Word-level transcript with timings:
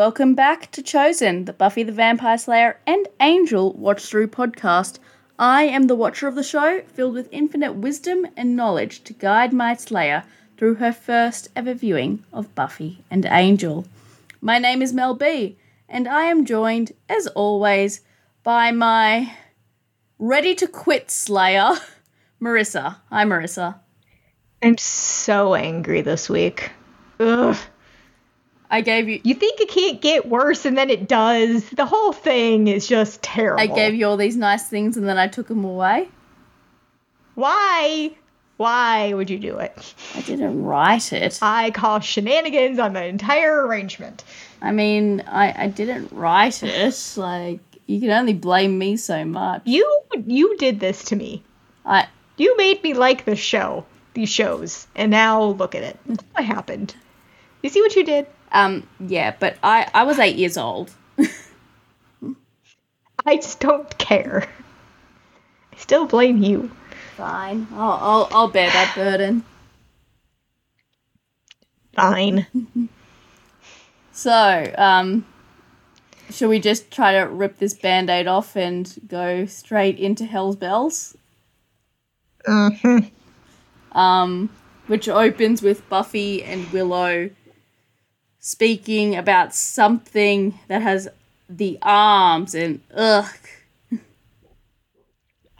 Welcome 0.00 0.34
back 0.34 0.70
to 0.70 0.82
Chosen, 0.82 1.44
the 1.44 1.52
Buffy 1.52 1.82
the 1.82 1.92
Vampire 1.92 2.38
Slayer 2.38 2.80
and 2.86 3.06
Angel 3.20 3.74
watch 3.74 4.06
through 4.06 4.28
podcast. 4.28 4.98
I 5.38 5.64
am 5.64 5.88
the 5.88 5.94
watcher 5.94 6.26
of 6.26 6.36
the 6.36 6.42
show, 6.42 6.80
filled 6.86 7.12
with 7.12 7.28
infinite 7.30 7.74
wisdom 7.74 8.26
and 8.34 8.56
knowledge 8.56 9.04
to 9.04 9.12
guide 9.12 9.52
my 9.52 9.74
Slayer 9.74 10.24
through 10.56 10.76
her 10.76 10.90
first 10.90 11.48
ever 11.54 11.74
viewing 11.74 12.24
of 12.32 12.54
Buffy 12.54 13.04
and 13.10 13.26
Angel. 13.26 13.84
My 14.40 14.58
name 14.58 14.80
is 14.80 14.94
Mel 14.94 15.14
B, 15.14 15.58
and 15.86 16.08
I 16.08 16.22
am 16.22 16.46
joined, 16.46 16.92
as 17.06 17.26
always, 17.26 18.00
by 18.42 18.72
my 18.72 19.34
ready 20.18 20.54
to 20.54 20.66
quit 20.66 21.10
Slayer, 21.10 21.72
Marissa. 22.40 22.96
Hi, 23.10 23.26
Marissa. 23.26 23.78
I'm 24.62 24.78
so 24.78 25.54
angry 25.54 26.00
this 26.00 26.30
week. 26.30 26.70
Ugh. 27.18 27.58
I 28.70 28.82
gave 28.82 29.08
you. 29.08 29.20
You 29.24 29.34
think 29.34 29.60
it 29.60 29.68
can't 29.68 30.00
get 30.00 30.28
worse, 30.28 30.64
and 30.64 30.78
then 30.78 30.90
it 30.90 31.08
does. 31.08 31.68
The 31.70 31.86
whole 31.86 32.12
thing 32.12 32.68
is 32.68 32.86
just 32.86 33.20
terrible. 33.20 33.60
I 33.60 33.66
gave 33.66 33.94
you 33.94 34.06
all 34.06 34.16
these 34.16 34.36
nice 34.36 34.68
things, 34.68 34.96
and 34.96 35.08
then 35.08 35.18
I 35.18 35.26
took 35.26 35.48
them 35.48 35.64
away. 35.64 36.08
Why? 37.34 38.12
Why 38.58 39.14
would 39.14 39.30
you 39.30 39.38
do 39.38 39.58
it? 39.58 39.94
I 40.14 40.20
didn't 40.20 40.62
write 40.62 41.12
it. 41.12 41.38
I 41.42 41.70
call 41.70 41.98
shenanigans 42.00 42.78
on 42.78 42.92
the 42.92 43.04
entire 43.04 43.66
arrangement. 43.66 44.22
I 44.62 44.70
mean, 44.70 45.22
I, 45.22 45.64
I 45.64 45.66
didn't 45.68 46.12
write 46.12 46.62
it. 46.62 47.14
Like, 47.16 47.60
you 47.86 48.00
can 48.00 48.10
only 48.10 48.34
blame 48.34 48.78
me 48.78 48.96
so 48.98 49.24
much. 49.24 49.62
You 49.64 50.02
you 50.26 50.56
did 50.58 50.78
this 50.78 51.04
to 51.06 51.16
me. 51.16 51.42
I 51.84 52.06
You 52.36 52.56
made 52.56 52.82
me 52.84 52.94
like 52.94 53.24
the 53.24 53.34
show, 53.34 53.84
these 54.14 54.28
shows, 54.28 54.86
and 54.94 55.10
now 55.10 55.42
look 55.42 55.74
at 55.74 55.82
it. 55.82 55.98
What 56.06 56.44
happened? 56.44 56.94
You 57.62 57.70
see 57.70 57.80
what 57.80 57.96
you 57.96 58.04
did? 58.04 58.26
Um 58.52 58.86
yeah, 59.00 59.34
but 59.38 59.56
I 59.62 59.88
I 59.94 60.04
was 60.04 60.18
eight 60.18 60.36
years 60.36 60.56
old. 60.56 60.92
I 63.26 63.36
just 63.36 63.60
don't 63.60 63.98
care. 63.98 64.48
I 65.72 65.76
still 65.76 66.06
blame 66.06 66.42
you. 66.42 66.70
Fine, 67.16 67.66
I'll 67.72 67.92
I'll, 67.92 68.28
I'll 68.32 68.48
bear 68.48 68.70
that 68.70 68.94
burden. 68.94 69.44
Fine. 71.94 72.46
So, 74.12 74.74
um, 74.76 75.24
should 76.28 76.50
we 76.50 76.60
just 76.60 76.90
try 76.90 77.12
to 77.12 77.20
rip 77.20 77.56
this 77.56 77.72
band-aid 77.72 78.26
off 78.26 78.54
and 78.54 78.94
go 79.08 79.46
straight 79.46 79.98
into 79.98 80.26
Hell's 80.26 80.56
Bells? 80.56 81.16
Mm-hmm. 82.46 83.98
um, 83.98 84.50
which 84.88 85.08
opens 85.08 85.62
with 85.62 85.88
Buffy 85.88 86.44
and 86.44 86.70
Willow 86.70 87.30
speaking 88.40 89.16
about 89.16 89.54
something 89.54 90.58
that 90.68 90.82
has 90.82 91.08
the 91.48 91.78
arms 91.82 92.54
and 92.54 92.80
ugh. 92.94 93.26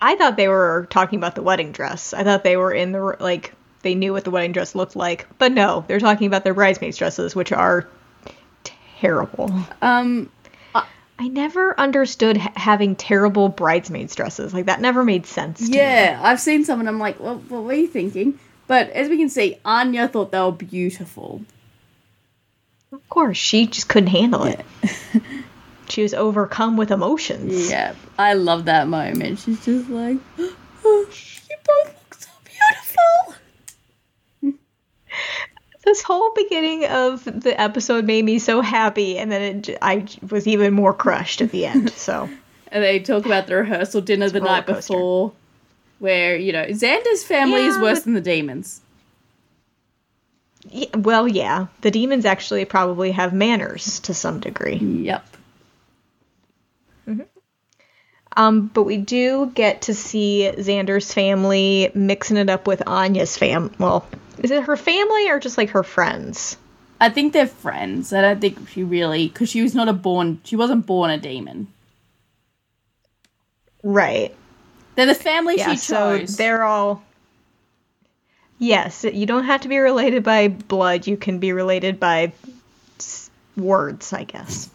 I 0.03 0.17
thought 0.17 0.37
they 0.37 0.49
were 0.49 0.87
talking 0.91 1.19
about 1.19 1.35
the 1.35 1.43
wedding 1.43 1.73
dress. 1.73 2.15
I 2.15 2.25
thought 2.25 2.43
they 2.43 2.57
were 2.57 2.73
in 2.73 2.93
the 2.93 3.17
like 3.21 3.53
they 3.83 3.95
knew 3.95 4.13
what 4.13 4.25
the 4.25 4.31
wedding 4.31 4.53
dress 4.53 4.75
looked 4.75 4.97
like, 4.97 5.27
but 5.39 5.53
no, 5.53 5.85
they're 5.87 6.01
talking 6.01 6.27
about 6.27 6.43
their 6.43 6.55
bridesmaids 6.55 6.97
dresses, 6.97 7.37
which 7.37 7.53
are 7.53 7.87
terrible. 8.65 9.53
Um, 9.83 10.31
I 10.75 11.29
never 11.29 11.79
understood 11.79 12.39
ha- 12.39 12.53
having 12.57 12.97
terrible 12.97 13.51
bridesmaids 13.51 14.15
dresses. 14.15 14.55
Like 14.55 14.65
that 14.67 14.81
never 14.81 15.05
made 15.05 15.27
sense. 15.27 15.59
To 15.67 15.71
me. 15.71 15.77
yeah, 15.77 16.19
I've 16.23 16.41
seen 16.41 16.65
some 16.65 16.81
and 16.81 16.89
I'm 16.89 16.99
like, 16.99 17.21
well, 17.21 17.37
what 17.49 17.65
were 17.65 17.75
you 17.75 17.87
thinking? 17.87 18.39
But 18.67 18.89
as 18.91 19.11
we 19.11 19.19
can 19.19 19.29
see, 19.29 19.59
Anya 19.65 20.09
thought 20.09 20.33
they 20.33 20.41
were 20.41 20.53
beautiful. 20.53 21.43
Of 22.93 23.09
course 23.09 23.37
she 23.37 23.67
just 23.67 23.89
couldn't 23.89 24.09
handle 24.09 24.45
it. 24.45 24.65
she 25.89 26.03
was 26.03 26.15
overcome 26.15 26.77
with 26.77 26.91
emotions. 26.91 27.71
Yeah, 27.71 27.95
I 28.19 28.35
love 28.35 28.65
that 28.67 28.89
moment. 28.89 29.39
She's 29.41 29.65
just 29.65 29.89
like, 29.91 30.19
oh, 30.39 30.55
you 31.49 31.57
both 31.65 31.87
look 31.87 32.15
so 32.15 32.31
beautiful. 32.45 33.35
This 35.83 36.03
whole 36.03 36.31
beginning 36.35 36.85
of 36.85 37.25
the 37.25 37.59
episode 37.59 38.05
made 38.05 38.23
me 38.25 38.39
so 38.39 38.61
happy, 38.61 39.17
and 39.19 39.33
then 39.33 39.43
it, 39.43 39.79
I 39.81 40.07
was 40.29 40.47
even 40.47 40.75
more 40.75 40.93
crushed 40.93 41.41
at 41.41 41.51
the 41.51 41.65
end. 41.67 41.91
So. 41.97 42.29
And 42.71 42.85
they 42.85 43.01
talk 43.01 43.25
about 43.27 43.47
the 43.49 43.57
rehearsal 43.57 44.01
dinner 44.03 44.29
the 44.29 44.41
night 44.41 44.67
coaster. 44.67 44.93
before, 44.93 45.33
where, 45.99 46.37
you 46.37 46.53
know, 46.53 46.67
Xander's 46.67 47.25
family 47.25 47.65
is 47.65 47.77
worse 47.79 48.01
but- 48.01 48.05
than 48.05 48.15
the 48.15 48.21
demons. 48.21 48.83
Yeah, 50.69 50.97
well, 50.97 51.27
yeah. 51.27 51.67
The 51.81 51.91
demons 51.91 52.25
actually 52.25 52.65
probably 52.65 53.13
have 53.13 53.33
manners 53.33 54.01
to 54.01 54.15
some 54.15 54.41
degree. 54.41 54.77
Yep. 54.77 55.27
Um, 58.37 58.69
but 58.69 58.85
we 58.85 58.97
do 58.97 59.51
get 59.55 59.83
to 59.83 59.95
see 59.95 60.51
Xander's 60.57 61.13
family 61.13 61.91
mixing 61.95 62.37
it 62.37 62.49
up 62.49 62.67
with 62.67 62.81
Anya's 62.87 63.37
fam. 63.37 63.75
Well, 63.79 64.07
is 64.39 64.53
it 64.53 64.63
her 64.63 64.77
family 64.77 65.29
or 65.29 65.41
just 65.41 65.59
like 65.59 65.71
her 65.71 65.83
friends? 65.83 66.57
I 67.01 67.09
think 67.09 67.33
they're 67.33 67.49
friends. 67.49 68.13
I 68.13 68.21
don't 68.21 68.41
think 68.41 68.69
she 68.69 68.85
really, 68.85 69.27
because 69.27 69.49
she 69.49 69.63
was 69.63 69.75
not 69.75 69.89
a 69.89 69.93
born, 69.93 70.41
she 70.45 70.55
wasn't 70.55 70.87
born 70.87 71.11
a 71.11 71.19
demon. 71.19 71.67
Right. 73.83 74.35
They're 74.95 75.07
the 75.07 75.15
family 75.15 75.57
Yeah. 75.57 75.73
she 75.73 75.77
So 75.79 76.19
chose. 76.19 76.37
they're 76.37 76.63
all. 76.63 77.03
Yes, 78.61 79.05
you 79.05 79.25
don't 79.25 79.45
have 79.45 79.63
to 79.63 79.69
be 79.69 79.79
related 79.79 80.23
by 80.23 80.49
blood. 80.49 81.07
You 81.07 81.17
can 81.17 81.39
be 81.39 81.53
related 81.53 81.99
by 81.99 82.33
words, 83.57 84.13
I 84.13 84.25
guess. 84.25 84.69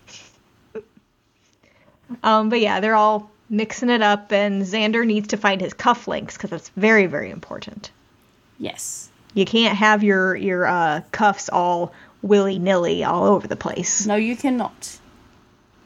um, 2.24 2.50
but 2.50 2.59
yeah, 2.59 2.79
they're 2.79 2.95
all 2.95 3.29
mixing 3.47 3.91
it 3.91 4.01
up, 4.01 4.31
and 4.31 4.63
Xander 4.63 5.06
needs 5.06 5.28
to 5.29 5.38
find 5.38 5.62
his 5.62 5.75
cufflinks 5.75 6.34
because 6.34 6.50
that's 6.50 6.69
very, 6.69 7.06
very 7.06 7.29
important. 7.29 7.91
yes. 8.57 9.09
You 9.35 9.45
can't 9.45 9.78
have 9.78 10.01
your 10.01 10.34
your 10.35 10.66
uh, 10.66 11.01
cuffs 11.12 11.50
all 11.50 11.91
willy 12.22 12.57
nilly 12.57 13.03
all 13.03 13.25
over 13.25 13.47
the 13.47 13.57
place. 13.57 14.06
No, 14.07 14.16
you 14.16 14.35
cannot. 14.38 14.97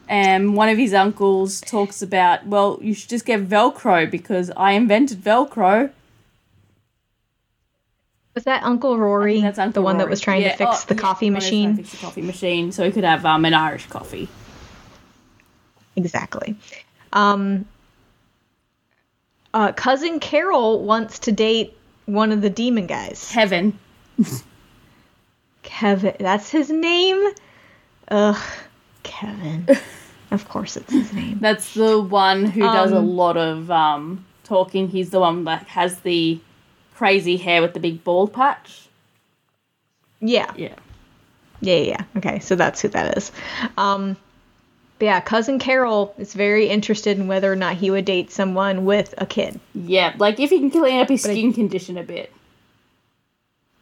And 0.08 0.54
one 0.56 0.68
of 0.68 0.78
his 0.78 0.94
uncles 0.94 1.60
talks 1.60 2.00
about, 2.00 2.46
well, 2.46 2.78
you 2.80 2.94
should 2.94 3.10
just 3.10 3.26
get 3.26 3.48
Velcro 3.48 4.08
because 4.10 4.52
I 4.56 4.72
invented 4.72 5.18
Velcro. 5.18 5.90
Was 8.40 8.46
that 8.46 8.62
Uncle 8.62 8.96
Rory, 8.96 9.42
That's 9.42 9.58
Uncle 9.58 9.82
the 9.82 9.84
one 9.84 9.98
that 9.98 10.08
was 10.08 10.18
trying 10.18 10.40
Yeah, 10.40 10.52
to 10.52 10.56
fix 10.56 10.84
oh, 10.84 10.84
the 10.88 10.94
yeah, 10.94 11.00
coffee 11.02 11.30
one 11.30 11.34
who's 11.34 11.50
trying 11.50 11.60
to 11.62 11.68
machine? 11.68 11.76
Fix 11.76 11.90
the 11.90 11.96
coffee 11.98 12.22
machine, 12.22 12.72
so 12.72 12.84
he 12.86 12.90
could 12.90 13.04
have 13.04 13.26
um, 13.26 13.44
an 13.44 13.52
Irish 13.52 13.86
coffee. 13.88 14.28
Exactly. 15.94 16.56
Um, 17.12 17.66
uh, 19.52 19.72
cousin 19.72 20.20
Carol 20.20 20.82
wants 20.84 21.18
to 21.18 21.32
date 21.32 21.76
one 22.06 22.32
of 22.32 22.40
the 22.40 22.48
demon 22.48 22.86
guys. 22.86 23.28
Kevin. 23.30 23.78
Kevin, 25.62 26.14
that's 26.18 26.48
his 26.48 26.70
name. 26.70 27.32
Ugh, 28.08 28.42
Kevin. 29.02 29.68
of 30.30 30.48
course, 30.48 30.78
it's 30.78 30.90
his 30.90 31.12
name. 31.12 31.40
That's 31.42 31.74
the 31.74 32.00
one 32.00 32.46
who 32.46 32.60
does 32.60 32.92
a 32.92 32.96
Um, 32.96 33.16
lot 33.16 33.36
of 33.36 33.70
um, 33.70 34.24
talking. 34.44 34.88
He's 34.88 35.10
the 35.10 35.20
one 35.20 35.44
that 35.44 35.66
has 35.68 35.98
the 36.00 36.40
crazy 37.00 37.38
hair 37.38 37.62
with 37.62 37.72
the 37.72 37.80
big 37.80 38.04
bald 38.04 38.30
patch. 38.30 38.86
Yeah, 40.20 40.52
Yeah. 40.54 40.74
yeah, 41.62 41.76
yeah. 41.76 42.04
Okay, 42.18 42.40
so 42.40 42.56
that's 42.56 42.82
who 42.82 42.88
that 42.88 43.16
is. 43.16 43.32
Um, 43.78 44.18
but 44.98 45.06
yeah, 45.06 45.20
cousin 45.22 45.58
Carol 45.58 46.14
is 46.18 46.34
very 46.34 46.66
interested 46.68 47.18
in 47.18 47.26
whether 47.26 47.50
or 47.50 47.56
not 47.56 47.76
he 47.76 47.90
would 47.90 48.04
date 48.04 48.30
someone 48.30 48.84
with 48.84 49.14
a 49.16 49.24
kid. 49.24 49.58
Yeah, 49.74 50.14
like 50.18 50.38
if 50.38 50.50
he 50.50 50.58
can 50.58 50.70
clean 50.70 51.00
up 51.00 51.08
his 51.08 51.24
I- 51.24 51.30
skin 51.32 51.54
condition 51.54 51.96
a 51.96 52.02
bit. 52.02 52.30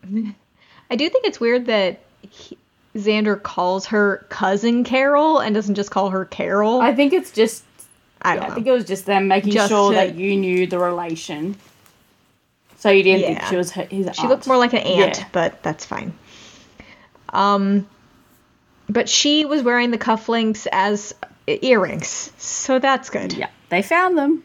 I 0.90 0.94
do 0.96 1.08
think 1.08 1.26
it's 1.26 1.40
weird 1.40 1.66
that 1.66 1.98
he, 2.22 2.56
Xander 2.94 3.43
calls 3.43 3.87
her 3.87 4.25
cousin 4.28 4.84
Carol 4.84 5.40
and 5.40 5.56
doesn't 5.56 5.75
just 5.75 5.90
call 5.90 6.10
her 6.10 6.25
Carol. 6.25 6.81
I 6.81 6.94
think 6.94 7.12
it's 7.12 7.32
just 7.32 7.64
I 8.22 8.37
Yeah, 8.37 8.46
I 8.46 8.50
think 8.54 8.69
it 8.69 8.72
was 8.72 8.84
just 8.84 9.06
them 9.06 9.26
making 9.26 9.54
Just 9.54 9.70
sure 9.70 9.90
to- 9.90 9.96
that 9.96 10.14
you 10.14 10.37
knew 10.37 10.69
the 10.69 10.78
relation. 10.78 11.56
So 12.78 12.90
you 12.90 13.02
didn't 13.02 13.26
think 13.26 13.42
she 13.48 13.56
was 13.56 13.72
her, 13.72 13.82
his 13.84 14.08
She 14.14 14.26
looked 14.28 14.46
more 14.46 14.56
like 14.56 14.72
an 14.72 14.78
aunt, 14.78 15.19
Yeah. 15.19 15.25
but 15.32 15.62
that's 15.62 15.84
fine. 15.84 16.12
Um, 17.30 17.86
but 18.88 19.08
she 19.08 19.44
was 19.44 19.62
wearing 19.62 19.90
the 19.90 19.98
cufflinks 19.98 20.66
as 20.70 21.14
earrings, 21.46 22.32
so 22.38 22.78
that's 22.78 23.10
good. 23.10 23.32
Yeah, 23.32 23.50
they 23.69 23.82
found 23.82 24.16
them. 24.16 24.44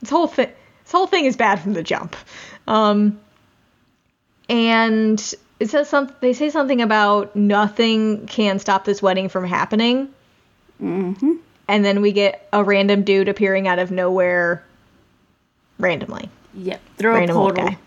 This 0.00 0.10
whole 0.10 0.26
thing, 0.26 0.50
this 0.84 0.92
whole 0.92 1.06
thing 1.06 1.26
is 1.26 1.36
bad 1.36 1.60
from 1.60 1.74
the 1.74 1.82
jump. 1.82 2.16
Um, 2.66 3.20
and 4.48 5.20
it 5.60 5.70
says 5.70 5.88
something. 5.88 6.16
They 6.20 6.32
say 6.32 6.50
something 6.50 6.80
about 6.80 7.36
nothing 7.36 8.26
can 8.26 8.58
stop 8.58 8.84
this 8.84 9.02
wedding 9.02 9.28
from 9.28 9.44
happening. 9.44 10.08
Mm-hmm. 10.82 11.34
And 11.68 11.84
then 11.84 12.00
we 12.00 12.12
get 12.12 12.48
a 12.52 12.64
random 12.64 13.02
dude 13.02 13.28
appearing 13.28 13.68
out 13.68 13.78
of 13.78 13.90
nowhere, 13.90 14.64
randomly. 15.78 16.30
Yep, 16.58 16.80
through 16.98 17.14
Random 17.14 17.36
a 17.36 17.40
portal. 17.40 17.68
guy. 17.68 17.78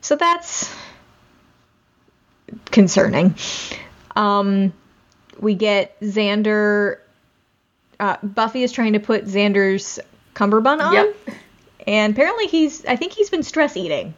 So 0.00 0.16
that's 0.16 0.74
concerning. 2.70 3.34
Um, 4.16 4.72
we 5.38 5.54
get 5.54 5.98
Xander. 6.00 6.98
Uh, 8.00 8.16
Buffy 8.22 8.62
is 8.62 8.72
trying 8.72 8.94
to 8.94 9.00
put 9.00 9.26
Xander's 9.26 10.00
cummerbund 10.34 10.80
on, 10.80 10.92
Yep. 10.94 11.16
and 11.86 12.12
apparently 12.14 12.46
he's. 12.46 12.84
I 12.86 12.96
think 12.96 13.12
he's 13.12 13.30
been 13.30 13.42
stress 13.42 13.76
eating 13.76 14.14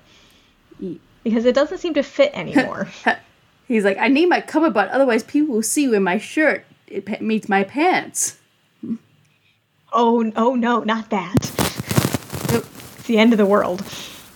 because 1.25 1.45
it 1.45 1.55
doesn't 1.55 1.79
seem 1.79 1.95
to 1.95 2.03
fit 2.03 2.33
anymore. 2.35 2.89
He's 3.69 3.85
like, 3.85 3.97
I 3.97 4.09
need 4.09 4.27
my 4.29 4.41
cummerbund, 4.41 4.91
otherwise 4.91 5.23
people 5.23 5.55
will 5.55 5.63
see 5.63 5.89
when 5.89 6.03
my 6.03 6.19
shirt 6.19 6.65
it 6.89 7.23
meets 7.23 7.49
my 7.49 7.63
pants. 7.65 8.37
Oh, 9.93 10.31
oh 10.37 10.55
no, 10.55 10.81
not 10.81 11.11
that. 11.11 11.37
Nope. 12.53 12.65
It's 12.97 13.07
the 13.07 13.19
end 13.19 13.33
of 13.33 13.39
the 13.39 13.47
world. 13.47 13.85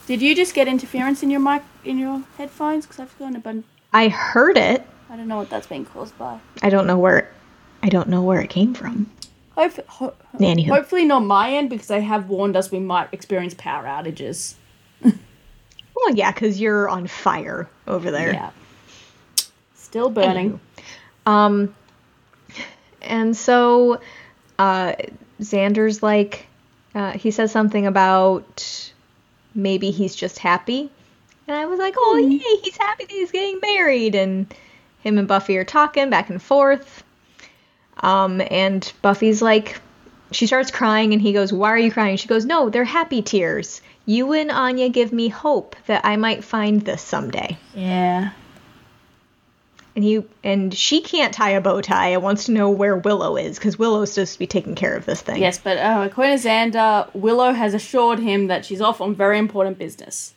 Did 0.06 0.22
you 0.22 0.34
just 0.34 0.54
get 0.54 0.68
interference 0.68 1.22
in 1.22 1.30
your 1.30 1.40
mic 1.40 1.62
in 1.84 1.98
your 1.98 2.22
headphones? 2.38 2.86
Because 2.86 3.00
I've 3.00 3.18
gone 3.18 3.36
a 3.36 3.40
bun. 3.40 3.64
I 3.92 4.08
heard 4.08 4.56
it. 4.56 4.86
I 5.10 5.16
don't 5.16 5.28
know 5.28 5.36
what 5.36 5.50
that's 5.50 5.66
being 5.66 5.84
caused 5.84 6.16
by. 6.18 6.38
I 6.62 6.70
don't 6.70 6.86
know 6.86 6.98
where. 6.98 7.30
I 7.82 7.88
don't 7.88 8.08
know 8.08 8.22
where 8.22 8.40
it 8.40 8.50
came 8.50 8.74
from. 8.74 9.10
Hope, 9.56 9.72
ho- 9.88 10.14
Anywho. 10.38 10.68
hopefully 10.68 11.04
not 11.04 11.20
my 11.20 11.52
end 11.52 11.70
because 11.70 11.86
they 11.86 12.02
have 12.02 12.28
warned 12.28 12.56
us 12.56 12.70
we 12.70 12.78
might 12.80 13.08
experience 13.12 13.54
power 13.54 13.84
outages. 13.84 14.54
Well, 15.96 16.14
yeah, 16.14 16.30
because 16.30 16.60
you're 16.60 16.88
on 16.90 17.06
fire 17.06 17.68
over 17.88 18.10
there. 18.10 18.32
Yeah. 18.32 18.50
Still 19.74 20.10
burning. 20.10 20.60
Um, 21.24 21.74
and 23.00 23.34
so, 23.34 24.00
uh, 24.58 24.92
Xander's 25.40 26.02
like, 26.02 26.46
uh, 26.94 27.12
he 27.12 27.30
says 27.30 27.52
something 27.52 27.86
about 27.86 28.92
maybe 29.54 29.90
he's 29.90 30.14
just 30.14 30.38
happy. 30.38 30.90
And 31.48 31.56
I 31.56 31.66
was 31.66 31.78
like, 31.78 31.94
oh, 31.96 32.16
yay, 32.16 32.60
he's 32.62 32.76
happy 32.76 33.04
that 33.04 33.10
he's 33.10 33.30
getting 33.30 33.60
married. 33.60 34.14
And 34.14 34.52
him 35.00 35.18
and 35.18 35.28
Buffy 35.28 35.56
are 35.58 35.64
talking 35.64 36.10
back 36.10 36.30
and 36.30 36.42
forth. 36.42 37.04
Um, 37.98 38.42
and 38.50 38.92
Buffy's 39.02 39.40
like, 39.40 39.80
she 40.32 40.46
starts 40.46 40.70
crying, 40.70 41.12
and 41.12 41.22
he 41.22 41.32
goes, 41.32 41.52
Why 41.52 41.70
are 41.70 41.78
you 41.78 41.92
crying? 41.92 42.16
She 42.16 42.28
goes, 42.28 42.44
No, 42.44 42.68
they're 42.68 42.84
happy 42.84 43.22
tears. 43.22 43.80
You 44.06 44.32
and 44.32 44.50
Anya 44.50 44.88
give 44.88 45.12
me 45.12 45.28
hope 45.28 45.76
that 45.86 46.04
I 46.04 46.16
might 46.16 46.44
find 46.44 46.80
this 46.80 47.02
someday. 47.02 47.56
Yeah. 47.74 48.32
And 49.96 50.04
he 50.04 50.22
and 50.44 50.74
she 50.74 51.00
can't 51.00 51.32
tie 51.32 51.52
a 51.52 51.60
bow 51.62 51.80
tie 51.80 52.08
and 52.08 52.22
wants 52.22 52.44
to 52.44 52.52
know 52.52 52.68
where 52.68 52.98
Willow 52.98 53.38
is 53.38 53.58
because 53.58 53.78
Willow's 53.78 54.12
supposed 54.12 54.34
to 54.34 54.38
be 54.38 54.46
taking 54.46 54.74
care 54.74 54.94
of 54.94 55.06
this 55.06 55.22
thing. 55.22 55.40
Yes, 55.40 55.56
but 55.56 55.78
uh, 55.78 56.02
according 56.04 56.38
to 56.38 56.46
Xander, 56.46 57.08
Willow 57.14 57.52
has 57.52 57.72
assured 57.72 58.18
him 58.18 58.48
that 58.48 58.66
she's 58.66 58.82
off 58.82 59.00
on 59.00 59.14
very 59.14 59.38
important 59.38 59.78
business. 59.78 60.34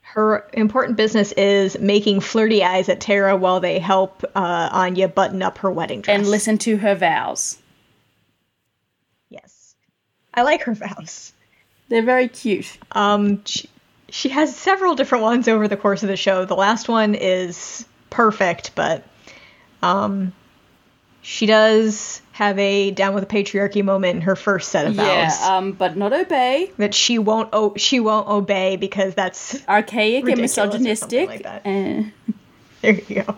Her 0.00 0.48
important 0.54 0.96
business 0.96 1.32
is 1.32 1.78
making 1.78 2.20
flirty 2.20 2.64
eyes 2.64 2.88
at 2.88 3.00
Tara 3.02 3.36
while 3.36 3.60
they 3.60 3.78
help 3.78 4.24
uh, 4.34 4.68
Anya 4.72 5.08
button 5.08 5.42
up 5.42 5.58
her 5.58 5.70
wedding 5.70 6.00
dress. 6.00 6.18
And 6.18 6.26
listen 6.26 6.56
to 6.58 6.78
her 6.78 6.94
vows. 6.94 7.58
Yes, 9.28 9.74
I 10.32 10.42
like 10.42 10.62
her 10.62 10.74
vows. 10.74 11.34
They're 11.88 12.02
very 12.02 12.28
cute. 12.28 12.78
Um, 12.92 13.44
she, 13.44 13.68
she 14.08 14.30
has 14.30 14.56
several 14.56 14.94
different 14.94 15.24
ones 15.24 15.48
over 15.48 15.68
the 15.68 15.76
course 15.76 16.02
of 16.02 16.08
the 16.08 16.16
show. 16.16 16.46
The 16.46 16.56
last 16.56 16.88
one 16.88 17.14
is 17.14 17.86
perfect, 18.12 18.74
but 18.74 19.04
um, 19.82 20.32
she 21.22 21.46
does 21.46 22.22
have 22.32 22.58
a 22.58 22.90
down 22.90 23.14
with 23.14 23.28
the 23.28 23.34
patriarchy 23.34 23.84
moment 23.84 24.16
in 24.16 24.20
her 24.22 24.36
first 24.36 24.70
set 24.70 24.86
of 24.86 24.94
vows. 24.94 25.06
Yeah, 25.06 25.56
um, 25.56 25.72
but 25.72 25.96
not 25.96 26.12
obey. 26.12 26.70
that 26.78 26.94
she 26.94 27.18
won't 27.18 27.50
o- 27.52 27.74
she 27.76 28.00
won't 28.00 28.28
obey 28.28 28.76
because 28.76 29.14
that's 29.14 29.66
Archaic 29.68 30.20
and 30.20 30.26
Ridiculous 30.26 30.52
or 30.52 30.70
something 30.70 30.82
misogynistic. 30.82 31.44
like. 31.44 31.62
Eh. 31.64 32.04
there 32.82 32.94
you 32.94 33.24
go. 33.24 33.36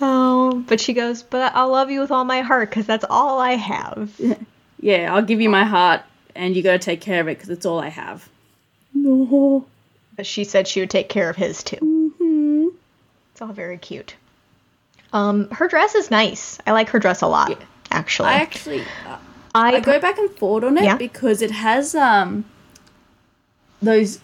Oh, 0.00 0.64
but 0.66 0.80
she 0.80 0.94
goes, 0.94 1.22
but 1.22 1.54
I'll 1.54 1.70
love 1.70 1.90
you 1.90 2.00
with 2.00 2.10
all 2.10 2.24
my 2.24 2.40
heart 2.40 2.70
because 2.70 2.86
that's 2.86 3.04
all 3.08 3.38
I 3.38 3.52
have. 3.52 4.10
yeah, 4.80 5.14
I'll 5.14 5.22
give 5.22 5.40
you 5.40 5.48
my 5.48 5.64
heart, 5.64 6.02
and 6.34 6.56
you 6.56 6.62
gotta 6.62 6.78
take 6.80 7.00
care 7.00 7.20
of 7.20 7.28
it 7.28 7.36
because 7.38 7.50
it's 7.50 7.66
all 7.66 7.78
I 7.78 7.88
have. 7.88 8.28
No. 8.94 9.64
But 10.16 10.26
she 10.26 10.44
said 10.44 10.68
she 10.68 10.80
would 10.80 10.90
take 10.90 11.08
care 11.08 11.30
of 11.30 11.36
his 11.36 11.62
too. 11.62 11.78
It's 13.32 13.42
all 13.42 13.52
very 13.52 13.78
cute. 13.78 14.14
Um, 15.12 15.48
her 15.50 15.68
dress 15.68 15.94
is 15.94 16.10
nice. 16.10 16.58
I 16.66 16.72
like 16.72 16.88
her 16.90 16.98
dress 16.98 17.22
a 17.22 17.26
lot, 17.26 17.60
actually. 17.90 18.28
I 18.30 18.34
actually, 18.34 18.80
uh, 19.06 19.18
I, 19.54 19.74
I 19.76 19.80
go 19.80 19.98
back 20.00 20.18
and 20.18 20.30
forth 20.30 20.64
on 20.64 20.78
it 20.78 20.84
Yeah. 20.84 20.96
because 20.96 21.42
it 21.42 21.50
has 21.50 21.94
um 21.94 22.44
those, 23.82 24.20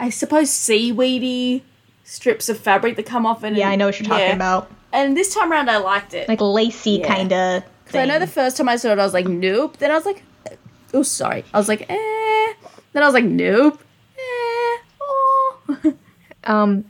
I 0.00 0.10
suppose, 0.10 0.50
seaweedy 0.50 1.62
strips 2.04 2.48
of 2.48 2.58
fabric 2.58 2.96
that 2.96 3.06
come 3.06 3.26
off. 3.26 3.42
And 3.42 3.56
yeah, 3.56 3.68
I 3.68 3.76
know 3.76 3.86
what 3.86 4.00
you're 4.00 4.08
talking 4.08 4.26
yeah. 4.26 4.34
about. 4.34 4.70
And 4.92 5.16
this 5.16 5.34
time 5.34 5.52
around, 5.52 5.68
I 5.68 5.76
liked 5.76 6.14
it. 6.14 6.28
Like 6.28 6.40
lacy 6.40 6.92
Yeah. 7.02 7.06
kind 7.14 7.32
of. 7.32 7.62
So 7.90 8.00
I 8.00 8.04
know 8.06 8.18
the 8.18 8.26
first 8.26 8.56
time 8.56 8.68
I 8.68 8.76
saw 8.76 8.88
it, 8.92 8.98
I 8.98 9.04
was 9.04 9.14
like, 9.14 9.26
nope. 9.26 9.76
Then 9.78 9.90
I 9.90 9.94
was 9.94 10.04
like, 10.06 10.22
oh, 10.94 11.02
sorry. 11.02 11.44
I 11.54 11.58
was 11.58 11.68
like, 11.68 11.82
eh. 11.88 12.52
Then 12.92 13.02
I 13.02 13.06
was 13.06 13.14
like, 13.14 13.24
nope. 13.24 13.80
Eh. 14.16 14.76
Oh. 15.00 15.94
Um, 16.44 16.84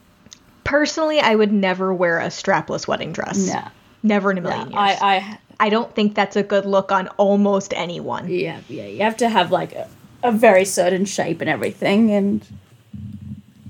personally, 0.69 1.19
I 1.19 1.35
would 1.35 1.51
never 1.51 1.93
wear 1.95 2.21
a 2.21 2.27
strapless 2.27 2.87
wedding 2.87 3.13
dress. 3.13 3.49
nah. 3.49 3.69
Never 4.03 4.31
in 4.31 4.39
a 4.39 4.43
million 4.43 4.71
years. 4.71 4.77
I, 4.77 4.97
I, 5.01 5.39
I 5.59 5.69
don't 5.71 5.93
think 5.95 6.15
that's 6.15 6.37
a 6.37 6.43
good 6.43 6.67
look 6.67 6.93
on 6.93 7.09
almost 7.17 7.73
anyone. 7.75 8.29
yeah, 8.29 8.61
yeah. 8.69 8.87
You 8.87 9.01
have 9.01 9.17
to 9.17 9.29
have 9.29 9.51
like 9.51 9.73
a, 9.73 9.89
a 10.23 10.31
very 10.31 10.65
certain 10.65 11.05
shape 11.05 11.41
and 11.41 11.51
everything, 11.51 12.13
and 12.13 12.47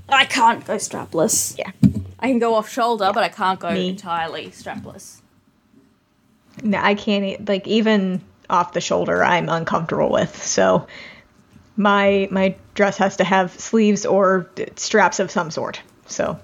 I 0.09 0.27
can't 0.27 0.65
go 0.67 0.75
strapless. 0.77 1.57
Yeah. 1.57 1.71
I 2.19 2.27
can 2.27 2.41
go 2.41 2.55
off 2.57 2.69
shoulder, 2.69 3.11
but 3.15 3.23
I 3.23 3.29
can't 3.29 3.61
go 3.61 3.71
Me. 3.71 3.89
entirely 3.89 4.49
strapless. 4.49 5.21
No, 6.63 6.79
I 6.79 6.95
can't 6.95 7.49
like 7.49 7.67
even 7.69 8.21
off 8.51 8.73
the 8.73 8.81
shoulder. 8.81 9.23
I'm 9.25 9.49
uncomfortable 9.49 10.11
with. 10.11 10.43
So 10.45 10.89
my 11.77 12.29
my 12.33 12.57
dress 12.75 12.99
has 12.99 13.17
to 13.19 13.25
have 13.25 13.53
sleeves 13.53 14.05
or 14.05 14.51
d- 14.57 14.67
straps 14.77 15.21
of 15.21 15.31
some 15.31 15.51
sort. 15.53 15.81
So 16.07 16.39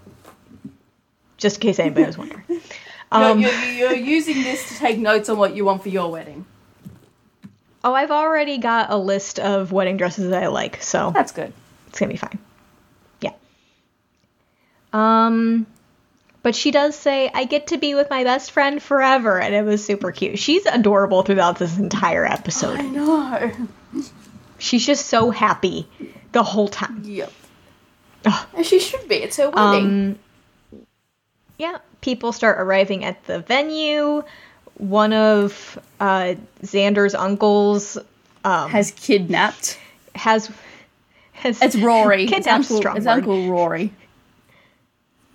just 1.36 1.56
in 1.56 1.60
case 1.62 1.78
anybody 1.78 2.06
was 2.06 2.19
wondering. 2.19 2.42
Um, 3.12 3.38
you're, 3.38 3.53
you're, 3.53 3.93
you're 3.93 3.94
using 3.94 4.43
this 4.43 4.69
to 4.70 4.74
take 4.76 4.98
notes 4.98 5.29
on 5.29 5.38
what 5.38 5.55
you 5.55 5.64
want 5.64 5.84
for 5.84 5.88
your 5.88 6.10
wedding. 6.10 6.46
oh, 7.84 7.94
I've 7.94 8.10
already 8.10 8.58
got 8.58 8.91
a 8.91 8.96
list 8.96 9.38
of 9.38 9.70
wedding 9.70 9.98
dresses 9.98 10.31
that 10.31 10.43
I 10.43 10.48
like, 10.48 10.82
so 10.82 11.12
That's 11.14 11.31
good. 11.31 11.53
it's 11.86 12.00
gonna 12.00 12.10
be 12.10 12.17
fine. 12.17 12.41
Yeah. 13.20 13.31
Um, 14.93 15.67
but 16.43 16.56
she 16.56 16.72
does 16.72 16.96
say, 16.96 17.31
"I 17.32 17.44
get 17.44 17.69
to 17.69 17.79
be 17.79 17.94
with 17.94 18.10
my 18.10 18.24
best 18.24 18.50
friend 18.50 18.82
forever," 18.82 19.41
and 19.41 19.55
it 19.55 19.62
was 19.64 19.84
super 19.84 20.10
cute. 20.10 20.38
She's 20.41 20.67
adorable 20.67 21.22
throughout 21.22 21.58
this 21.58 21.79
entire 21.79 22.24
episode. 22.24 22.81
I 22.81 22.82
know. 22.82 23.53
She's 24.58 24.84
just 24.84 25.06
so 25.06 25.31
happy 25.31 25.86
the 26.32 26.43
whole 26.43 26.69
time. 26.69 27.03
Yep. 27.05 27.32
Ugh. 28.26 28.46
And 28.55 28.67
she 28.67 28.81
should 28.81 29.06
be. 29.08 29.17
It's 29.17 29.36
her 29.36 29.50
wedding. 29.50 29.84
Um, 29.84 30.19
yeah, 31.58 31.79
people 32.01 32.32
start 32.32 32.61
arriving 32.61 33.05
at 33.05 33.25
the 33.27 33.41
venue. 33.41 34.23
One 34.77 35.13
of 35.13 35.79
uh, 36.01 36.34
Xander's 36.63 37.15
uncles 37.15 37.96
um, 38.44 38.70
Has 38.70 38.91
kidnapped. 38.91 39.79
has 40.15 40.51
has 41.32 41.63
It's 41.63 41.77
Rory. 41.77 42.25
It's 42.25 42.32
Kidnapped's 42.32 42.70
a 42.70 42.75
Uncle, 42.75 42.96
it's. 42.96 43.06
Uncle 43.06 43.49
Rory. 43.51 43.93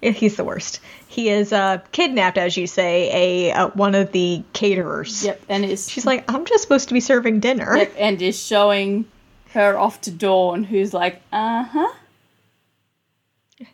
He's 0.01 0.37
the 0.37 0.45
worst. 0.45 0.79
He 1.07 1.27
is 1.29 1.51
uh, 1.51 1.79
kidnapped, 1.91 2.37
as 2.37 2.55
you 2.55 2.67
say, 2.67 3.49
a 3.49 3.51
uh, 3.51 3.67
one 3.69 3.95
of 3.95 4.11
the 4.11 4.43
caterers. 4.53 5.25
Yep. 5.25 5.41
And 5.49 5.65
is 5.65 5.89
She's 5.89 6.05
like, 6.05 6.29
I'm 6.31 6.45
just 6.45 6.63
supposed 6.63 6.87
to 6.89 6.93
be 6.93 7.01
serving 7.01 7.39
dinner. 7.41 7.75
yep, 7.75 7.93
and 7.97 8.21
is 8.21 8.41
showing 8.41 9.05
her 9.53 9.77
off 9.77 9.99
to 10.01 10.11
Dawn, 10.11 10.63
who's 10.63 10.93
like, 10.93 11.21
uh 11.33 11.63
huh. 11.63 11.93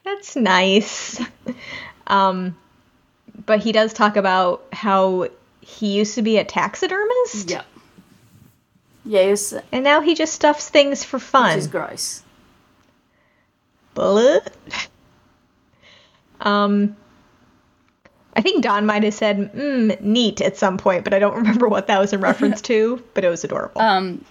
That's 0.03 0.35
nice. 0.35 1.21
Um, 2.07 2.55
but 3.45 3.59
he 3.59 3.71
does 3.71 3.93
talk 3.93 4.15
about 4.17 4.63
how 4.71 5.27
he 5.61 5.93
used 5.97 6.15
to 6.15 6.21
be 6.21 6.37
a 6.37 6.43
taxidermist. 6.45 7.49
Yep. 7.49 7.65
Yes, 9.07 9.53
And 9.71 9.83
now 9.83 10.01
he 10.01 10.15
just 10.15 10.33
stuffs 10.33 10.67
things 10.69 11.03
for 11.03 11.19
fun. 11.19 11.57
is 11.59 11.67
gross. 11.67 12.23
Bullet. 13.93 14.51
Um, 16.41 16.95
I 18.35 18.41
think 18.41 18.63
Dawn 18.63 18.85
might 18.85 19.03
have 19.03 19.13
said 19.13 19.53
mm, 19.53 19.99
neat 20.01 20.41
at 20.41 20.57
some 20.57 20.77
point, 20.77 21.03
but 21.03 21.13
I 21.13 21.19
don't 21.19 21.35
remember 21.35 21.67
what 21.67 21.87
that 21.87 21.99
was 21.99 22.13
in 22.13 22.19
reference 22.21 22.61
to, 22.63 23.01
but 23.13 23.23
it 23.23 23.29
was 23.29 23.43
adorable. 23.43 23.79
Um, 23.81 24.25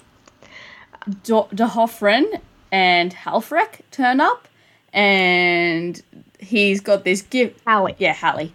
Do- 1.22 1.48
D'Hoffryn 1.54 2.40
and 2.72 3.14
Halfrek 3.14 3.80
turn 3.90 4.20
up, 4.20 4.48
and 4.92 6.02
he's 6.44 6.80
got 6.80 7.04
this 7.04 7.22
gift. 7.22 7.60
Hallie. 7.66 7.94
Yeah, 7.98 8.12
Hallie. 8.14 8.52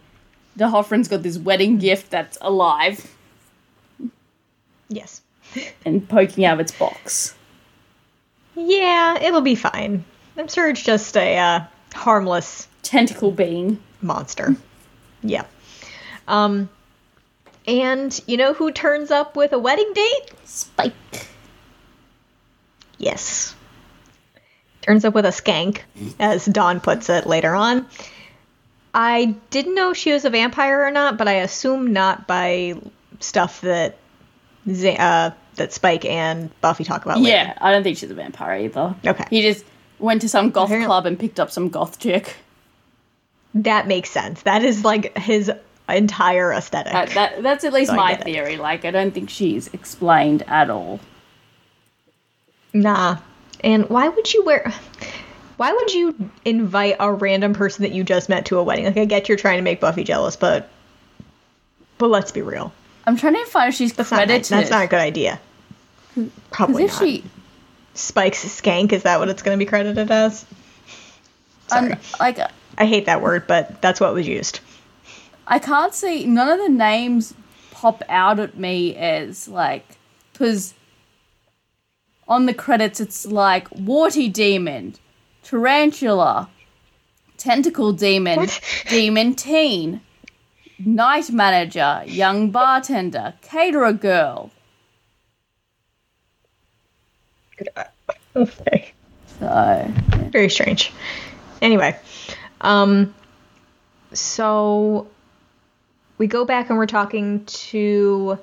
D'Hoffryn's 0.58 1.08
got 1.08 1.24
this 1.24 1.38
wedding 1.38 1.77
gift 1.77 2.12
that's 2.12 2.38
alive 2.41 3.15
Yes. 4.89 5.22
and 5.86 6.08
poking 6.10 6.43
out 6.46 6.55
of 6.55 6.60
its 6.60 6.72
box. 6.72 7.36
Yeah, 8.55 9.19
it'll 9.22 9.41
be 9.41 9.55
fine. 9.55 10.03
I'm 10.38 10.48
sure 10.48 10.69
it's 10.69 10.84
just 10.84 11.15
a 11.15 11.38
uh, 11.38 11.60
harmless 11.93 12.67
tentacle 12.81 13.31
being. 13.31 13.81
monster. 14.01 14.55
Yeah. 15.22 15.46
Um, 16.27 16.69
and 17.67 18.19
you 18.25 18.38
know 18.38 18.53
who 18.53 18.72
turns 18.72 19.12
up 19.12 19.36
with 19.36 19.53
a 19.53 19.60
wedding 19.60 19.91
date? 19.93 20.31
Spike. 20.46 21.27
Yes. 22.98 23.55
Turns 24.81 25.03
up 25.05 25.13
with 25.13 25.25
a 25.25 25.29
skank, 25.29 25.79
as 26.19 26.45
Dawn 26.45 26.79
puts 26.79 27.09
it 27.09 27.27
later 27.27 27.53
on. 27.53 27.86
I 28.93 29.36
didn't 29.50 29.75
know 29.75 29.93
she 29.93 30.12
was 30.13 30.25
a 30.25 30.29
vampire 30.29 30.83
or 30.86 30.91
not, 30.91 31.17
but 31.17 31.27
I 31.27 31.33
assume 31.33 31.93
not 31.93 32.27
by 32.27 32.75
stuff 33.19 33.62
that 33.62 33.98
uh, 34.67 35.31
that 35.55 35.74
Spike 35.74 36.05
and 36.05 36.50
Buffy 36.62 36.83
talk 36.86 37.05
about. 37.05 37.19
later. 37.19 37.29
Yeah, 37.36 37.57
I 37.62 37.71
don't 37.71 37.83
think 37.83 37.98
she's 37.98 38.09
a 38.09 38.15
vampire 38.15 38.59
either. 38.62 38.95
Okay. 39.05 39.25
He 39.29 39.41
just 39.41 39.65
went 40.00 40.21
to 40.21 40.29
some 40.29 40.50
goth 40.51 40.65
Apparently- 40.69 40.88
club 40.88 41.05
and 41.05 41.19
picked 41.19 41.39
up 41.39 41.51
some 41.51 41.69
goth 41.69 42.00
chick. 42.00 42.38
that 43.53 43.86
makes 43.88 44.09
sense. 44.09 44.41
That 44.43 44.63
is 44.63 44.83
like 44.86 45.17
his 45.17 45.51
entire 45.89 46.53
aesthetic. 46.53 46.93
That, 46.93 47.09
that, 47.12 47.43
that's 47.43 47.63
at 47.63 47.74
least 47.74 47.89
So 47.91 47.98
my 47.98 48.12
get 48.12 48.21
it. 48.21 48.24
theory. 48.25 48.57
Like, 48.57 48.86
I 48.86 48.91
don't 48.91 49.12
think 49.12 49.29
she's 49.29 49.67
explained 49.74 50.43
at 50.48 50.69
all. 50.69 51.00
Nah. 52.74 53.17
And 53.62 53.89
why 53.89 54.08
would 54.08 54.34
you 54.34 54.44
wear? 54.44 54.74
Why 55.58 55.74
would 55.74 55.94
you 55.94 56.30
invite 56.46 56.96
a 57.00 57.12
random 57.12 57.54
person 57.54 57.84
that 57.84 57.92
you 57.92 58.04
just 58.04 58.30
met 58.30 58.46
to 58.46 58.58
a 58.60 58.63
wedding? 58.63 58.86
Like, 58.86 58.98
I 58.98 59.06
get 59.06 59.28
you're 59.28 59.38
trying 59.38 59.58
to 59.58 59.62
make 59.62 59.82
Buffy 59.82 60.04
jealous, 60.04 60.36
but 60.36 60.70
but 61.98 62.08
let's 62.08 62.32
be 62.32 62.42
real. 62.42 62.72
I'm 63.06 63.18
trying 63.18 63.34
to 63.34 63.46
find 63.46 63.70
if 63.70 63.75
she's 63.75 63.94
That's 63.94 64.12
not, 64.12 64.28
that's 64.28 64.50
not 64.50 64.84
a 64.84 64.88
good 64.88 65.00
idea. 65.00 65.39
Probably 66.51 66.86
if 66.86 66.92
not. 66.92 67.01
she, 67.01 67.24
Spike's 67.94 68.46
skank 68.46 68.94
is 68.94 69.04
that 69.04 69.20
what 69.20 69.30
it's 69.30 69.42
going 69.42 69.58
to 69.58 69.63
be 69.63 69.68
credited 69.68 70.10
as? 70.10 70.46
Sorry, 71.68 71.94
um, 71.94 72.00
like, 72.20 72.39
I 72.78 72.86
hate 72.86 73.06
that 73.06 73.22
word, 73.22 73.48
but 73.48 73.82
that's 73.82 74.00
what 74.00 74.13
was 74.13 74.28
used. 74.28 74.62
I 75.48 75.60
can't 75.60 75.94
see 75.94 76.25
none 76.25 76.48
of 76.50 76.60
the 76.60 76.70
names 76.70 77.34
pop 77.72 78.04
out 78.10 78.39
at 78.39 78.58
me 78.58 78.96
as 78.96 79.48
like 79.48 79.86
because 80.32 80.74
on 82.29 82.45
the 82.45 82.53
credits 82.53 83.01
it's 83.01 83.25
like 83.25 83.67
warty 83.71 84.29
demon, 84.29 84.93
tarantula, 85.43 86.48
tentacle 87.38 87.91
demon, 87.91 88.48
demon 88.89 89.33
teen, 89.33 90.00
night 90.77 91.31
manager, 91.31 92.03
young 92.05 92.51
bartender, 92.51 93.33
caterer 93.41 93.91
girl. 93.91 94.51
Okay. 98.36 98.93
So 99.39 99.45
yeah. 99.45 99.88
Very 100.29 100.50
strange. 100.50 100.93
Anyway, 101.62 101.98
um, 102.62 103.13
so 104.13 105.07
we 106.17 106.27
go 106.27 106.45
back 106.45 106.69
and 106.69 106.77
we're 106.77 106.86
talking 106.86 107.45
to, 107.45 108.38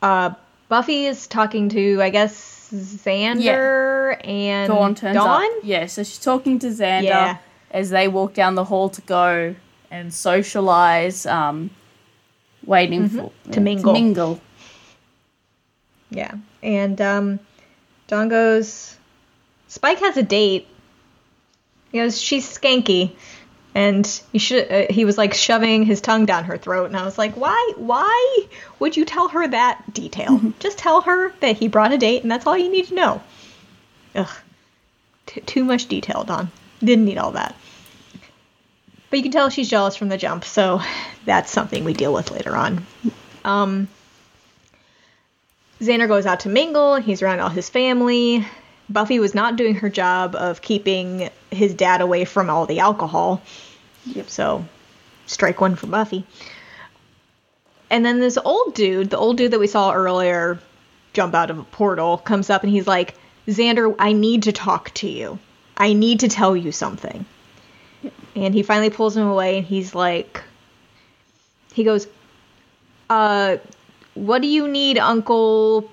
uh, 0.00 0.30
Buffy 0.68 1.06
is 1.06 1.26
talking 1.26 1.68
to, 1.68 2.00
I 2.00 2.10
guess, 2.10 2.53
Xander 2.74 4.16
and 4.26 4.68
Dawn 4.70 4.94
turns 4.94 5.16
Dawn? 5.16 5.42
up. 5.44 5.50
Yeah, 5.62 5.86
so 5.86 6.02
she's 6.02 6.18
talking 6.18 6.58
to 6.60 6.68
Xander 6.68 7.02
Yeah. 7.04 7.36
as 7.70 7.90
they 7.90 8.08
walk 8.08 8.34
down 8.34 8.54
the 8.54 8.64
hall 8.64 8.88
to 8.90 9.00
go 9.02 9.54
and 9.90 10.12
socialize, 10.12 11.26
um, 11.26 11.70
waiting 12.64 13.08
for 13.08 13.16
Mm-hmm. 13.30 13.50
To 13.52 13.60
mingle. 13.60 13.92
To 13.94 14.00
mingle. 14.00 14.40
Yeah. 16.10 16.32
And 16.62 17.00
um, 17.00 17.40
Dawn 18.06 18.28
goes, 18.28 18.96
Spike 19.68 19.98
has 20.00 20.16
a 20.16 20.22
date. 20.22 20.66
He 21.92 21.98
goes, 21.98 22.20
she's 22.20 22.46
skanky. 22.58 23.12
And 23.74 24.08
you 24.30 24.38
should. 24.38 24.70
Uh, 24.70 24.86
he 24.88 25.04
was 25.04 25.18
like 25.18 25.34
shoving 25.34 25.82
his 25.82 26.00
tongue 26.00 26.26
down 26.26 26.44
her 26.44 26.56
throat, 26.56 26.86
and 26.86 26.96
I 26.96 27.04
was 27.04 27.18
like, 27.18 27.34
"Why? 27.34 27.72
Why 27.76 28.46
would 28.78 28.96
you 28.96 29.04
tell 29.04 29.28
her 29.28 29.48
that 29.48 29.92
detail? 29.92 30.40
Just 30.60 30.78
tell 30.78 31.00
her 31.00 31.32
that 31.40 31.56
he 31.56 31.66
brought 31.66 31.92
a 31.92 31.98
date, 31.98 32.22
and 32.22 32.30
that's 32.30 32.46
all 32.46 32.56
you 32.56 32.70
need 32.70 32.86
to 32.86 32.94
know." 32.94 33.22
Ugh, 34.14 34.28
T- 35.26 35.40
too 35.40 35.64
much 35.64 35.86
detail, 35.86 36.22
Dawn 36.22 36.50
Didn't 36.78 37.04
need 37.04 37.18
all 37.18 37.32
that. 37.32 37.56
But 39.10 39.16
you 39.18 39.22
can 39.24 39.32
tell 39.32 39.50
she's 39.50 39.68
jealous 39.68 39.96
from 39.96 40.08
the 40.08 40.16
jump, 40.16 40.44
so 40.44 40.80
that's 41.24 41.50
something 41.50 41.84
we 41.84 41.94
deal 41.94 42.12
with 42.12 42.30
later 42.30 42.54
on. 42.56 42.86
Um, 43.44 43.88
Xander 45.80 46.08
goes 46.08 46.26
out 46.26 46.40
to 46.40 46.48
mingle. 46.48 46.96
He's 46.96 47.22
around 47.22 47.40
all 47.40 47.48
his 47.48 47.68
family. 47.68 48.46
Buffy 48.88 49.18
was 49.18 49.34
not 49.34 49.56
doing 49.56 49.76
her 49.76 49.88
job 49.88 50.34
of 50.34 50.60
keeping 50.60 51.30
his 51.50 51.74
dad 51.74 52.00
away 52.00 52.24
from 52.24 52.50
all 52.50 52.66
the 52.66 52.80
alcohol. 52.80 53.42
Yep. 54.06 54.28
So, 54.28 54.64
strike 55.26 55.60
one 55.60 55.76
for 55.76 55.86
Buffy. 55.86 56.26
And 57.90 58.04
then 58.04 58.20
this 58.20 58.38
old 58.38 58.74
dude, 58.74 59.10
the 59.10 59.18
old 59.18 59.36
dude 59.36 59.52
that 59.52 59.60
we 59.60 59.66
saw 59.66 59.92
earlier 59.92 60.58
jump 61.12 61.34
out 61.34 61.50
of 61.50 61.58
a 61.58 61.64
portal, 61.64 62.18
comes 62.18 62.50
up 62.50 62.62
and 62.62 62.72
he's 62.72 62.86
like, 62.86 63.14
Xander, 63.46 63.94
I 63.98 64.12
need 64.12 64.44
to 64.44 64.52
talk 64.52 64.92
to 64.94 65.08
you. 65.08 65.38
I 65.76 65.92
need 65.92 66.20
to 66.20 66.28
tell 66.28 66.56
you 66.56 66.72
something. 66.72 67.24
And 68.34 68.52
he 68.52 68.62
finally 68.62 68.90
pulls 68.90 69.16
him 69.16 69.26
away 69.26 69.58
and 69.58 69.66
he's 69.66 69.94
like, 69.94 70.42
he 71.72 71.84
goes, 71.84 72.06
uh, 73.08 73.58
what 74.14 74.42
do 74.42 74.48
you 74.48 74.68
need, 74.68 74.98
Uncle? 74.98 75.90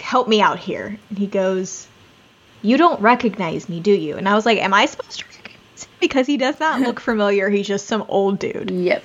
Help 0.00 0.28
me 0.28 0.40
out 0.40 0.58
here. 0.58 0.98
And 1.08 1.18
he 1.18 1.26
goes, 1.26 1.86
You 2.62 2.76
don't 2.76 3.00
recognize 3.00 3.68
me, 3.68 3.80
do 3.80 3.92
you? 3.92 4.16
And 4.16 4.28
I 4.28 4.34
was 4.34 4.46
like, 4.46 4.58
Am 4.58 4.74
I 4.74 4.86
supposed 4.86 5.18
to 5.20 5.24
recognize 5.26 5.84
him? 5.84 5.90
Because 6.00 6.26
he 6.26 6.36
does 6.38 6.58
not 6.60 6.80
look 6.80 6.98
familiar. 7.10 7.50
He's 7.50 7.66
just 7.66 7.86
some 7.86 8.04
old 8.08 8.38
dude. 8.38 8.70
Yep. 8.70 9.04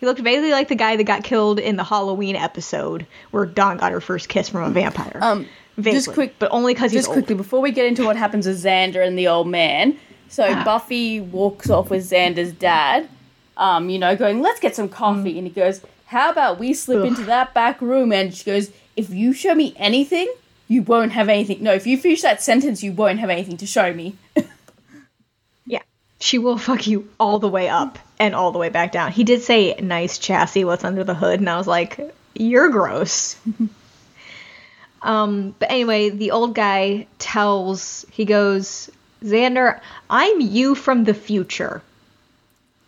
He 0.00 0.06
looked 0.06 0.20
vaguely 0.20 0.50
like 0.50 0.66
the 0.68 0.74
guy 0.74 0.96
that 0.96 1.04
got 1.04 1.22
killed 1.22 1.58
in 1.60 1.76
the 1.76 1.84
Halloween 1.84 2.34
episode 2.36 3.06
where 3.30 3.46
Dawn 3.46 3.76
got 3.78 3.92
her 3.92 4.00
first 4.00 4.28
kiss 4.28 4.48
from 4.48 4.64
a 4.64 4.70
vampire. 4.70 5.18
Um, 5.22 5.46
vaguely, 5.76 5.98
just 5.98 6.12
quick- 6.12 6.34
but 6.40 6.50
only 6.50 6.74
because 6.74 6.90
he's 6.92 7.00
just 7.02 7.08
old. 7.08 7.14
quickly 7.18 7.36
before 7.36 7.60
we 7.60 7.70
get 7.70 7.86
into 7.86 8.04
what 8.04 8.16
happens 8.16 8.46
with 8.48 8.62
Xander 8.62 9.04
and 9.06 9.16
the 9.18 9.28
old 9.28 9.46
man. 9.48 9.96
So 10.28 10.44
Ah. 10.44 10.64
Buffy 10.64 11.20
walks 11.20 11.70
off 11.70 11.90
with 11.90 12.08
Xander's 12.10 12.52
dad, 12.52 13.08
um, 13.56 13.88
you 13.88 13.98
know, 14.00 14.16
going, 14.16 14.42
"Let's 14.42 14.58
get 14.58 14.74
some 14.74 14.88
coffee," 14.88 15.38
and 15.38 15.46
he 15.46 15.52
goes, 15.52 15.80
"How 16.06 16.30
about 16.30 16.58
we 16.58 16.74
slip 16.74 16.98
Ugh. 16.98 17.06
into 17.06 17.22
that 17.22 17.54
back 17.54 17.80
room?" 17.80 18.12
And 18.12 18.34
she 18.34 18.42
goes, 18.44 18.70
"If 18.96 19.10
you 19.10 19.32
show 19.32 19.54
me 19.54 19.74
anything, 19.76 20.32
you 20.68 20.82
won't 20.82 21.12
have 21.12 21.28
anything. 21.28 21.62
No, 21.62 21.72
if 21.72 21.86
you 21.86 21.96
finish 21.98 22.22
that 22.22 22.42
sentence, 22.42 22.82
you 22.82 22.92
won't 22.92 23.18
have 23.20 23.30
anything 23.30 23.56
to 23.58 23.66
show 23.66 23.92
me." 23.92 24.16
Yeah. 25.66 25.80
She 26.20 26.38
will 26.38 26.58
fuck 26.58 26.86
you 26.86 27.08
all 27.18 27.38
the 27.38 27.48
way 27.48 27.68
up 27.68 27.98
and 28.18 28.34
all 28.34 28.52
the 28.52 28.58
way 28.58 28.68
back 28.68 28.92
down. 28.92 29.12
He 29.12 29.24
did 29.24 29.42
say 29.42 29.74
nice 29.80 30.18
chassis, 30.18 30.64
what's 30.64 30.84
under 30.84 31.04
the 31.04 31.14
hood, 31.14 31.40
and 31.40 31.48
I 31.48 31.56
was 31.56 31.66
like, 31.66 31.98
You're 32.34 32.68
gross. 32.70 33.36
um, 35.02 35.54
but 35.58 35.70
anyway, 35.70 36.10
the 36.10 36.30
old 36.32 36.54
guy 36.54 37.06
tells 37.18 38.04
he 38.10 38.24
goes, 38.24 38.90
Xander, 39.22 39.80
I'm 40.10 40.40
you 40.40 40.74
from 40.74 41.04
the 41.04 41.14
future. 41.14 41.82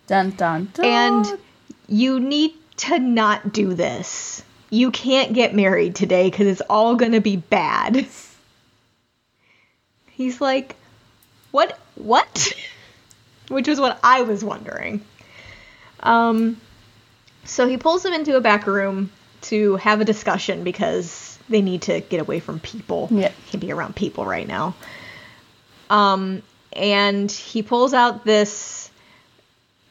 dun 0.07 0.31
dun 0.31 0.69
dun. 0.73 0.85
And 0.85 1.39
you 1.87 2.19
need 2.19 2.53
to 2.77 2.99
not 2.99 3.51
do 3.53 3.73
this. 3.73 4.43
You 4.69 4.91
can't 4.91 5.33
get 5.33 5.55
married 5.55 5.95
today 5.95 6.29
because 6.29 6.47
it's 6.47 6.61
all 6.69 6.95
gonna 6.95 7.21
be 7.21 7.37
bad. 7.37 8.07
He's 10.11 10.41
like, 10.41 10.75
what? 11.51 11.77
What? 11.95 12.53
Which 13.49 13.67
was 13.67 13.79
what 13.79 13.99
I 14.03 14.23
was 14.23 14.43
wondering. 14.43 15.01
Um, 16.01 16.59
so 17.45 17.67
he 17.67 17.77
pulls 17.77 18.03
him 18.03 18.13
into 18.13 18.35
a 18.35 18.41
back 18.41 18.67
room 18.67 19.09
to 19.43 19.77
have 19.77 20.01
a 20.01 20.05
discussion 20.05 20.63
because 20.63 21.39
they 21.49 21.61
need 21.61 21.83
to 21.83 22.01
get 22.01 22.19
away 22.19 22.39
from 22.39 22.59
people. 22.59 23.07
Yeah. 23.11 23.31
Can't 23.49 23.61
be 23.61 23.71
around 23.71 23.95
people 23.95 24.25
right 24.25 24.47
now. 24.47 24.75
Um, 25.89 26.41
and 26.73 27.31
he 27.31 27.63
pulls 27.63 27.93
out 27.93 28.25
this 28.25 28.89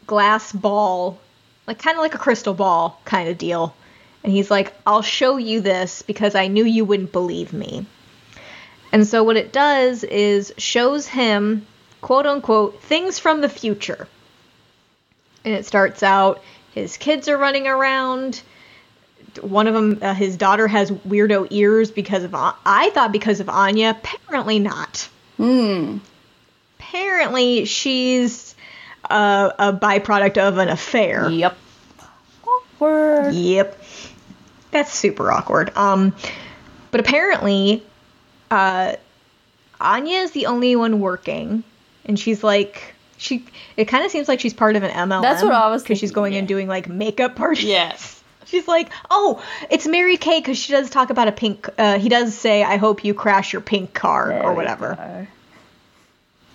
glass 0.06 0.52
ball, 0.52 1.18
like 1.66 1.78
kind 1.78 1.96
of 1.96 2.02
like 2.02 2.14
a 2.14 2.18
crystal 2.18 2.54
ball 2.54 3.00
kind 3.04 3.28
of 3.28 3.38
deal. 3.38 3.74
And 4.26 4.34
he's 4.34 4.50
like, 4.50 4.74
I'll 4.84 5.02
show 5.02 5.36
you 5.36 5.60
this 5.60 6.02
because 6.02 6.34
I 6.34 6.48
knew 6.48 6.64
you 6.64 6.84
wouldn't 6.84 7.12
believe 7.12 7.52
me. 7.52 7.86
And 8.90 9.06
so 9.06 9.22
what 9.22 9.36
it 9.36 9.52
does 9.52 10.02
is 10.02 10.52
shows 10.58 11.06
him, 11.06 11.64
quote 12.00 12.26
unquote, 12.26 12.82
things 12.82 13.20
from 13.20 13.40
the 13.40 13.48
future. 13.48 14.08
And 15.44 15.54
it 15.54 15.64
starts 15.64 16.02
out 16.02 16.42
his 16.74 16.96
kids 16.96 17.28
are 17.28 17.38
running 17.38 17.68
around. 17.68 18.42
One 19.42 19.68
of 19.68 19.74
them, 19.74 20.00
uh, 20.02 20.12
his 20.12 20.36
daughter 20.36 20.66
has 20.66 20.90
weirdo 20.90 21.46
ears 21.50 21.92
because 21.92 22.24
of, 22.24 22.34
I 22.34 22.90
thought 22.94 23.12
because 23.12 23.38
of 23.38 23.48
Anya. 23.48 23.90
Apparently 23.90 24.58
not. 24.58 25.08
Hmm. 25.36 25.98
Apparently 26.80 27.64
she's 27.64 28.56
a, 29.08 29.52
a 29.56 29.72
byproduct 29.72 30.36
of 30.38 30.58
an 30.58 30.68
affair. 30.68 31.30
Yep. 31.30 31.56
Awkward. 32.44 33.34
Yep. 33.34 33.82
That's 34.70 34.92
super 34.92 35.30
awkward. 35.30 35.76
Um, 35.76 36.14
but 36.90 37.00
apparently, 37.00 37.82
uh, 38.50 38.96
Anya 39.80 40.18
is 40.18 40.32
the 40.32 40.46
only 40.46 40.76
one 40.76 41.00
working, 41.00 41.64
and 42.04 42.18
she's 42.18 42.42
like 42.42 42.94
She 43.18 43.44
it 43.76 43.86
kind 43.86 44.04
of 44.04 44.10
seems 44.10 44.28
like 44.28 44.40
she's 44.40 44.54
part 44.54 44.76
of 44.76 44.82
an 44.82 44.90
MLM. 44.90 45.22
That's 45.22 45.42
what 45.42 45.52
I 45.52 45.68
was 45.68 45.82
because 45.82 45.98
she's 45.98 46.12
going 46.12 46.32
yeah. 46.32 46.40
and 46.40 46.48
doing 46.48 46.68
like 46.68 46.88
makeup 46.88 47.36
parties. 47.36 47.64
Yes. 47.64 48.14
She's 48.46 48.68
like, 48.68 48.92
oh, 49.10 49.42
it's 49.70 49.88
Mary 49.88 50.16
Kay 50.16 50.38
because 50.38 50.56
she 50.56 50.70
does 50.72 50.88
talk 50.88 51.10
about 51.10 51.26
a 51.26 51.32
pink. 51.32 51.68
Uh, 51.76 51.98
he 51.98 52.08
does 52.08 52.32
say, 52.32 52.62
"I 52.62 52.76
hope 52.76 53.04
you 53.04 53.12
crash 53.12 53.52
your 53.52 53.60
pink 53.60 53.92
car" 53.92 54.28
There 54.28 54.44
or 54.44 54.54
whatever. 54.54 54.94
go. 54.94 55.26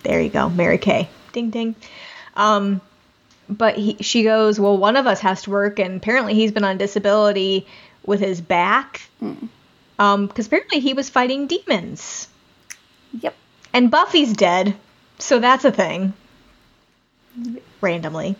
There 0.02 0.22
you 0.22 0.30
go, 0.30 0.48
Mary 0.48 0.78
Kay. 0.78 1.10
Ding 1.32 1.50
ding. 1.50 1.74
Um, 2.34 2.80
but 3.48 3.76
he, 3.76 3.96
she 4.00 4.22
goes, 4.22 4.58
well, 4.58 4.76
one 4.76 4.96
of 4.96 5.06
us 5.06 5.20
has 5.20 5.42
to 5.42 5.50
work, 5.50 5.78
and 5.78 5.96
apparently 5.96 6.34
he's 6.34 6.52
been 6.52 6.64
on 6.64 6.78
disability 6.78 7.66
with 8.04 8.20
his 8.20 8.40
back. 8.40 9.02
Um, 9.98 10.26
because 10.26 10.46
apparently 10.46 10.80
he 10.80 10.94
was 10.94 11.08
fighting 11.10 11.46
demons, 11.46 12.28
Yep. 13.20 13.34
and 13.72 13.90
Buffy's 13.90 14.32
dead, 14.32 14.74
so 15.18 15.38
that's 15.38 15.64
a 15.64 15.70
thing. 15.70 16.12
Randomly. 17.80 18.34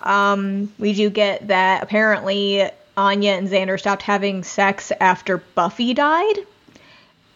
Um, 0.00 0.72
we 0.78 0.92
do 0.92 1.10
get 1.10 1.48
that 1.48 1.82
apparently 1.82 2.70
Anya 2.96 3.32
and 3.32 3.48
Xander 3.48 3.78
stopped 3.78 4.02
having 4.02 4.44
sex 4.44 4.92
after 5.00 5.38
Buffy 5.38 5.94
died. 5.94 6.38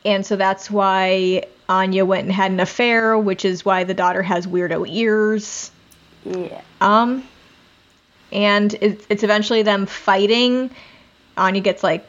And 0.04 0.25
so 0.25 0.37
that's 0.37 0.71
why 0.71 1.45
Anya 1.69 2.04
went 2.04 2.25
and 2.25 2.33
had 2.33 2.50
an 2.52 2.61
affair, 2.61 3.16
which 3.19 3.45
is 3.45 3.64
why 3.64 3.85
the 3.85 3.95
daughter 3.95 4.23
has 4.23 4.47
weirdo 4.47 4.88
ears. 4.88 5.71
Yeah. 6.25 6.61
Um, 6.81 7.26
and 8.33 8.73
it, 8.75 9.05
it's 9.09 9.23
eventually 9.23 9.62
them 9.62 9.87
fighting. 9.87 10.71
Anya 11.37 11.61
gets 11.61 11.83
like 11.83 12.07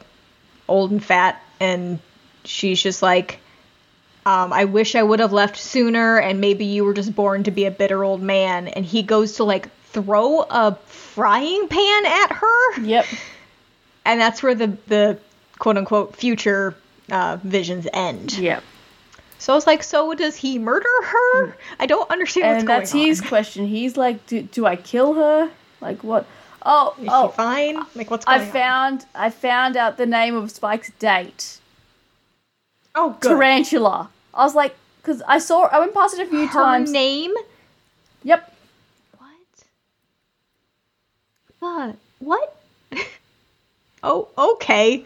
old 0.68 0.90
and 0.90 1.04
fat, 1.04 1.42
and 1.60 1.98
she's 2.44 2.82
just 2.82 3.02
like, 3.02 3.38
um, 4.26 4.52
I 4.52 4.64
wish 4.64 4.94
I 4.94 5.02
would 5.02 5.20
have 5.20 5.32
left 5.32 5.56
sooner, 5.56 6.18
and 6.18 6.40
maybe 6.40 6.64
you 6.64 6.84
were 6.84 6.94
just 6.94 7.14
born 7.14 7.44
to 7.44 7.50
be 7.50 7.64
a 7.66 7.70
bitter 7.70 8.02
old 8.04 8.22
man. 8.22 8.68
And 8.68 8.84
he 8.84 9.02
goes 9.02 9.36
to 9.36 9.44
like 9.44 9.68
throw 9.88 10.40
a 10.42 10.74
frying 10.86 11.68
pan 11.68 12.06
at 12.06 12.32
her, 12.32 12.80
Yep. 12.82 13.06
and 14.04 14.20
that's 14.20 14.42
where 14.42 14.54
the 14.54 14.76
the 14.86 15.18
quote 15.58 15.76
unquote 15.76 16.16
future 16.16 16.74
uh, 17.10 17.38
visions 17.42 17.86
end. 17.92 18.36
Yep. 18.36 18.62
So 19.38 19.52
I 19.52 19.56
was 19.56 19.66
like, 19.66 19.82
so 19.82 20.14
does 20.14 20.36
he 20.36 20.58
murder 20.58 20.88
her? 21.02 21.56
I 21.78 21.84
don't 21.86 22.10
understand 22.10 22.46
what's 22.46 22.58
and 22.60 22.66
going 22.66 22.80
that's 22.80 22.92
his 22.92 23.20
question. 23.20 23.66
He's 23.66 23.94
like, 23.96 24.26
do, 24.26 24.40
do 24.42 24.64
I 24.64 24.76
kill 24.76 25.12
her? 25.14 25.50
Like 25.80 26.02
what? 26.04 26.26
Oh, 26.66 26.94
Is 27.00 27.08
oh, 27.10 27.28
fine? 27.28 27.78
Like 27.94 28.10
what's 28.10 28.24
going 28.24 28.40
I 28.40 28.44
on? 28.44 28.50
found 28.50 29.06
I 29.14 29.30
found 29.30 29.76
out 29.76 29.96
the 29.96 30.06
name 30.06 30.34
of 30.34 30.50
Spike's 30.50 30.90
date. 30.98 31.58
Oh, 32.94 33.16
good. 33.20 33.30
Tarantula. 33.30 34.08
I 34.32 34.44
was 34.44 34.54
like, 34.54 34.74
because 35.02 35.20
I 35.28 35.38
saw 35.38 35.64
I 35.64 35.78
went 35.80 35.92
past 35.94 36.18
it 36.18 36.26
a 36.26 36.30
few 36.30 36.46
Her 36.46 36.52
times. 36.52 36.90
name? 36.90 37.32
Yep. 38.22 38.54
What? 39.18 39.30
Uh, 41.62 41.92
what? 42.20 42.56
oh, 44.02 44.28
okay. 44.38 45.04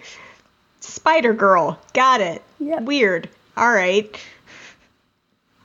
Spider 0.81 1.33
Girl. 1.33 1.79
Got 1.95 2.21
it. 2.21 2.43
Yep. 2.61 2.83
Weird. 2.83 3.29
All 3.57 3.73
right. 3.73 4.17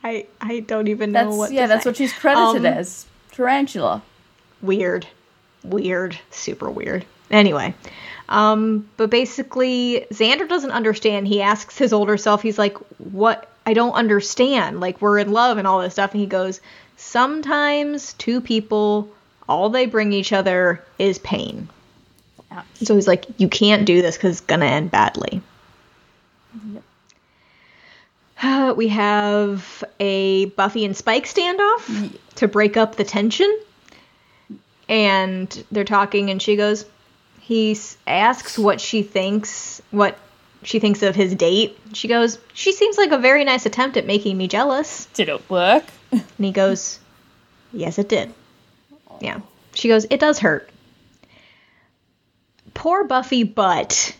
I 0.03 0.25
I 0.41 0.61
don't 0.61 0.87
even 0.87 1.11
know 1.11 1.25
That's 1.25 1.37
what. 1.37 1.51
yeah. 1.51 1.67
That's 1.67 1.83
say. 1.83 1.89
what 1.91 1.97
she's 1.97 2.13
credited 2.13 2.65
Um, 2.65 2.77
as. 2.79 3.05
Tarantula. 3.31 4.01
Weird 4.63 5.05
weird 5.63 6.17
super 6.31 6.69
weird. 6.69 7.05
Anyway 7.29 7.73
um 8.29 8.87
but 8.97 9.09
basically 9.09 10.05
xander 10.11 10.47
doesn't 10.47 10.71
understand. 10.71 11.27
He 11.27 11.41
asks 11.41 11.77
his 11.77 11.93
older 11.93 12.17
self 12.17 12.41
he's 12.41 12.57
like 12.57 12.77
what? 12.97 13.49
I 13.65 13.73
don't 13.73 13.93
understand. 13.93 14.79
Like 14.79 15.01
we're 15.01 15.19
in 15.19 15.31
love 15.31 15.57
and 15.57 15.67
all 15.67 15.81
this 15.81 15.93
stuff. 15.93 16.11
And 16.11 16.21
he 16.21 16.27
goes 16.27 16.61
sometimes 16.97 18.13
two 18.13 18.41
people 18.41 19.09
all 19.47 19.69
they 19.69 19.85
bring 19.85 20.13
each 20.13 20.31
other 20.31 20.83
is 20.97 21.19
pain. 21.19 21.69
Ouch. 22.51 22.65
so 22.83 22.95
he's 22.95 23.07
like 23.07 23.25
you 23.37 23.47
can't 23.47 23.85
do 23.85 24.01
this 24.01 24.15
because 24.15 24.37
it's 24.37 24.47
gonna 24.47 24.65
end 24.65 24.91
badly. 24.91 25.41
Uh, 28.41 28.73
we 28.77 28.87
have 28.89 29.83
a 29.99 30.45
Buffy 30.45 30.85
and 30.85 30.95
Spike 30.95 31.25
standoff 31.25 32.17
to 32.35 32.47
break 32.47 32.77
up 32.77 32.95
the 32.95 33.03
tension. 33.03 33.59
And 34.93 35.65
they're 35.71 35.83
talking, 35.85 36.29
and 36.29 36.39
she 36.39 36.55
goes, 36.55 36.85
he 37.39 37.75
asks 38.05 38.59
what 38.59 38.79
she 38.79 39.01
thinks, 39.01 39.81
what 39.89 40.19
she 40.61 40.77
thinks 40.77 41.01
of 41.01 41.15
his 41.15 41.33
date. 41.33 41.75
She 41.93 42.07
goes, 42.07 42.37
she 42.53 42.71
seems 42.71 42.95
like 42.97 43.11
a 43.11 43.17
very 43.17 43.43
nice 43.43 43.65
attempt 43.65 43.97
at 43.97 44.05
making 44.05 44.37
me 44.37 44.47
jealous. 44.47 45.07
Did 45.15 45.29
it 45.29 45.49
work? 45.49 45.83
And 46.11 46.23
he 46.37 46.51
goes, 46.51 46.99
yes, 47.71 47.97
it 47.97 48.07
did. 48.07 48.31
Yeah. 49.19 49.39
She 49.73 49.87
goes, 49.87 50.05
it 50.11 50.19
does 50.19 50.37
hurt. 50.37 50.69
Poor 52.75 53.03
Buffy, 53.03 53.43
but 53.43 54.15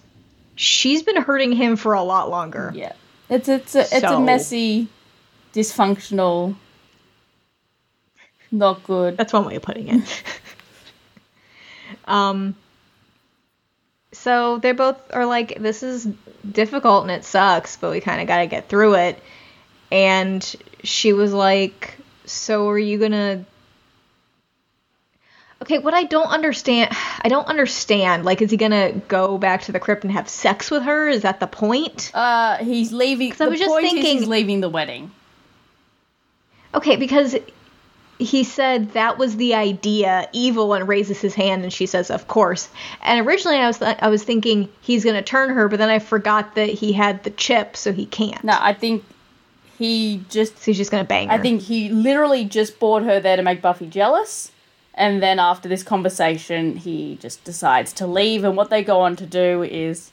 she's 0.55 1.03
been 1.03 1.17
hurting 1.21 1.51
him 1.51 1.75
for 1.75 1.93
a 1.93 2.01
lot 2.01 2.31
longer. 2.31 2.71
yeah. 2.75 2.93
It's 3.29 3.47
it's 3.47 3.75
a 3.75 3.81
it's 3.81 4.01
So- 4.01 4.17
a 4.17 4.19
messy, 4.19 4.87
dysfunctional, 5.53 6.55
not 8.51 8.83
good. 8.83 9.15
That's 9.17 9.33
one 9.33 9.45
way 9.45 9.55
of 9.55 9.61
putting 9.61 9.87
it. 9.87 10.23
um 12.05 12.55
so 14.11 14.59
they 14.59 14.71
both 14.73 14.97
are 15.11 15.25
like 15.25 15.59
this 15.59 15.81
is 15.83 16.07
difficult 16.49 17.03
and 17.03 17.11
it 17.11 17.25
sucks, 17.25 17.77
but 17.77 17.91
we 17.91 17.99
kind 17.99 18.21
of 18.21 18.27
got 18.27 18.37
to 18.37 18.47
get 18.47 18.69
through 18.69 18.93
it. 18.95 19.19
And 19.91 20.55
she 20.83 21.13
was 21.13 21.33
like, 21.33 21.95
"So 22.25 22.69
are 22.69 22.77
you 22.77 22.99
going 22.99 23.11
to 23.11 23.45
Okay, 25.63 25.79
what 25.79 25.93
I 25.93 26.03
don't 26.03 26.27
understand, 26.27 26.93
I 27.21 27.29
don't 27.29 27.47
understand. 27.47 28.25
Like, 28.25 28.41
is 28.41 28.51
he 28.51 28.57
gonna 28.57 28.91
go 29.07 29.37
back 29.37 29.61
to 29.61 29.71
the 29.71 29.79
crypt 29.79 30.03
and 30.03 30.11
have 30.11 30.27
sex 30.27 30.69
with 30.69 30.83
her? 30.83 31.07
Is 31.07 31.21
that 31.21 31.39
the 31.39 31.47
point? 31.47 32.11
Uh, 32.13 32.57
he's 32.57 32.91
leaving. 32.91 33.33
I 33.39 33.47
was 33.47 33.59
just 33.61 33.73
thinking- 33.73 34.03
he's 34.03 34.27
leaving 34.27 34.59
the 34.59 34.67
wedding. 34.67 35.11
Okay, 36.75 36.97
because 36.97 37.37
he 38.23 38.43
said 38.43 38.93
that 38.93 39.17
was 39.17 39.35
the 39.37 39.53
idea. 39.55 40.27
Evil 40.31 40.73
and 40.73 40.87
raises 40.87 41.19
his 41.21 41.33
hand, 41.33 41.63
and 41.63 41.71
she 41.71 41.85
says, 41.85 42.09
"Of 42.09 42.27
course." 42.27 42.69
And 43.01 43.25
originally, 43.25 43.57
I 43.57 43.67
was 43.67 43.79
th- 43.79 43.97
I 43.99 44.09
was 44.09 44.23
thinking 44.23 44.69
he's 44.81 45.03
gonna 45.03 45.21
turn 45.21 45.49
her, 45.49 45.67
but 45.67 45.77
then 45.77 45.89
I 45.89 45.99
forgot 45.99 46.55
that 46.55 46.69
he 46.69 46.93
had 46.93 47.23
the 47.23 47.29
chip, 47.31 47.77
so 47.77 47.91
he 47.91 48.05
can't. 48.05 48.43
No, 48.43 48.57
I 48.59 48.73
think 48.73 49.03
he 49.77 50.23
just. 50.29 50.57
So 50.57 50.65
he's 50.65 50.77
just 50.77 50.91
gonna 50.91 51.03
bang 51.03 51.29
her. 51.29 51.35
I 51.35 51.37
think 51.37 51.61
he 51.61 51.89
literally 51.89 52.45
just 52.45 52.79
brought 52.79 53.03
her 53.03 53.19
there 53.19 53.35
to 53.35 53.43
make 53.43 53.61
Buffy 53.61 53.87
jealous. 53.87 54.51
And 54.95 55.23
then 55.23 55.39
after 55.39 55.67
this 55.67 55.83
conversation, 55.83 56.77
he 56.77 57.17
just 57.19 57.43
decides 57.43 57.93
to 57.93 58.07
leave. 58.07 58.43
And 58.43 58.55
what 58.55 58.69
they 58.69 58.83
go 58.83 59.01
on 59.01 59.15
to 59.15 59.25
do 59.25 59.63
is 59.63 60.11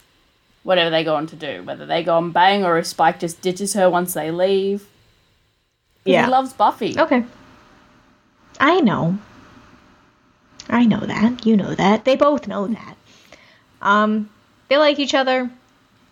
whatever 0.62 0.90
they 0.90 1.04
go 1.04 1.16
on 1.16 1.26
to 1.26 1.36
do. 1.36 1.62
Whether 1.64 1.84
they 1.84 2.02
go 2.02 2.16
on 2.16 2.30
bang 2.32 2.64
or 2.64 2.78
if 2.78 2.86
Spike 2.86 3.20
just 3.20 3.42
ditches 3.42 3.74
her 3.74 3.90
once 3.90 4.14
they 4.14 4.30
leave. 4.30 4.86
Yeah. 6.04 6.24
He 6.24 6.30
loves 6.30 6.52
Buffy. 6.54 6.98
Okay. 6.98 7.24
I 8.60 8.80
know. 8.80 9.18
I 10.68 10.84
know 10.86 11.00
that. 11.00 11.44
You 11.46 11.56
know 11.56 11.74
that. 11.74 12.04
They 12.04 12.14
both 12.16 12.46
know 12.46 12.66
that. 12.68 12.96
Um, 13.82 14.28
they 14.68 14.76
like 14.76 14.98
each 14.98 15.14
other. 15.14 15.50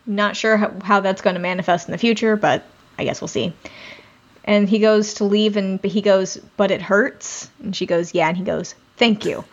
Not 0.06 0.36
sure 0.36 0.56
how, 0.56 0.72
how 0.82 1.00
that's 1.00 1.20
going 1.22 1.34
to 1.34 1.40
manifest 1.40 1.86
in 1.86 1.92
the 1.92 1.98
future, 1.98 2.34
but 2.36 2.64
I 2.98 3.04
guess 3.04 3.20
we'll 3.20 3.28
see. 3.28 3.52
And 4.44 4.66
he 4.68 4.78
goes 4.78 5.14
to 5.14 5.24
leave, 5.24 5.58
and 5.58 5.78
he 5.84 6.00
goes, 6.00 6.38
"But 6.56 6.70
it 6.70 6.80
hurts." 6.80 7.50
And 7.62 7.76
she 7.76 7.84
goes, 7.84 8.14
"Yeah." 8.14 8.28
And 8.28 8.36
he 8.36 8.42
goes, 8.44 8.74
"Thank 8.96 9.26
you." 9.26 9.44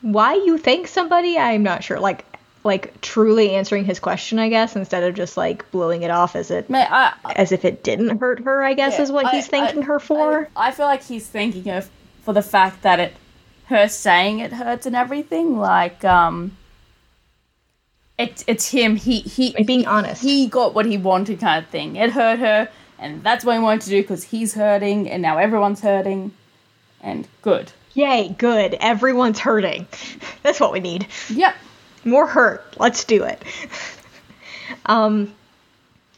Why 0.00 0.34
you 0.34 0.56
thank 0.58 0.86
somebody? 0.86 1.36
I'm 1.36 1.64
not 1.64 1.82
sure. 1.82 1.98
Like, 1.98 2.24
like 2.62 3.00
truly 3.00 3.50
answering 3.56 3.84
his 3.84 3.98
question, 3.98 4.38
I 4.38 4.48
guess, 4.48 4.76
instead 4.76 5.02
of 5.02 5.16
just 5.16 5.36
like 5.36 5.68
blowing 5.72 6.04
it 6.04 6.12
off 6.12 6.36
as 6.36 6.52
it 6.52 6.70
Man, 6.70 6.86
I, 6.88 7.14
as 7.34 7.50
if 7.50 7.64
it 7.64 7.82
didn't 7.82 8.20
hurt 8.20 8.38
her. 8.44 8.62
I 8.62 8.74
guess 8.74 8.94
Yeah, 8.96 9.02
is 9.02 9.10
what 9.12 9.26
I- 9.26 9.30
he's 9.32 9.48
thanking 9.48 9.82
I- 9.82 9.86
her 9.86 9.98
for. 9.98 10.48
I, 10.54 10.68
I 10.68 10.70
feel 10.70 10.86
like 10.86 11.02
he's 11.02 11.26
thanking 11.26 11.64
her 11.64 11.82
for 12.28 12.34
the 12.34 12.42
fact 12.42 12.82
that 12.82 13.00
it, 13.00 13.14
her 13.68 13.88
saying 13.88 14.40
it 14.40 14.52
hurts 14.52 14.84
and 14.84 14.94
everything. 14.94 15.56
Like, 15.56 16.04
um, 16.04 16.54
it's 18.18 18.44
it's 18.46 18.68
him. 18.68 18.96
He 18.96 19.20
he 19.20 19.64
being 19.64 19.86
honest. 19.86 20.22
He 20.22 20.46
got 20.46 20.74
what 20.74 20.84
he 20.84 20.98
wanted, 20.98 21.40
kind 21.40 21.64
of 21.64 21.70
thing. 21.70 21.96
It 21.96 22.10
hurt 22.10 22.38
her, 22.38 22.68
and 22.98 23.24
that's 23.24 23.46
what 23.46 23.54
he 23.54 23.58
wanted 23.60 23.80
to 23.80 23.88
do 23.88 24.02
because 24.02 24.24
he's 24.24 24.52
hurting, 24.52 25.08
and 25.08 25.22
now 25.22 25.38
everyone's 25.38 25.80
hurting, 25.80 26.32
and 27.00 27.26
good. 27.40 27.72
Yay, 27.94 28.36
good. 28.36 28.74
Everyone's 28.74 29.38
hurting. 29.38 29.86
That's 30.42 30.60
what 30.60 30.70
we 30.70 30.80
need. 30.80 31.06
Yep. 31.30 31.54
More 32.04 32.26
hurt. 32.26 32.76
Let's 32.78 33.04
do 33.04 33.24
it. 33.24 33.42
um 34.86 35.34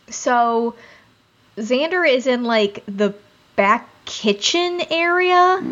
so 0.08 0.74
Xander 1.56 2.06
is 2.06 2.26
in 2.26 2.42
like 2.42 2.82
the 2.86 3.14
back 3.54 3.88
kitchen 4.04 4.82
area 4.90 5.62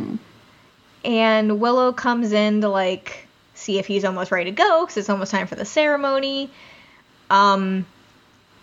and 1.05 1.61
Willow 1.61 1.93
comes 1.93 2.33
in 2.33 2.61
to 2.63 2.69
like 2.69 3.27
see 3.55 3.79
if 3.79 3.87
he's 3.87 4.05
almost 4.05 4.31
ready 4.31 4.51
to 4.51 4.57
go 4.57 4.87
cuz 4.87 4.97
it's 4.97 5.09
almost 5.11 5.31
time 5.31 5.47
for 5.47 5.55
the 5.57 5.65
ceremony. 5.65 6.51
Um 7.31 7.87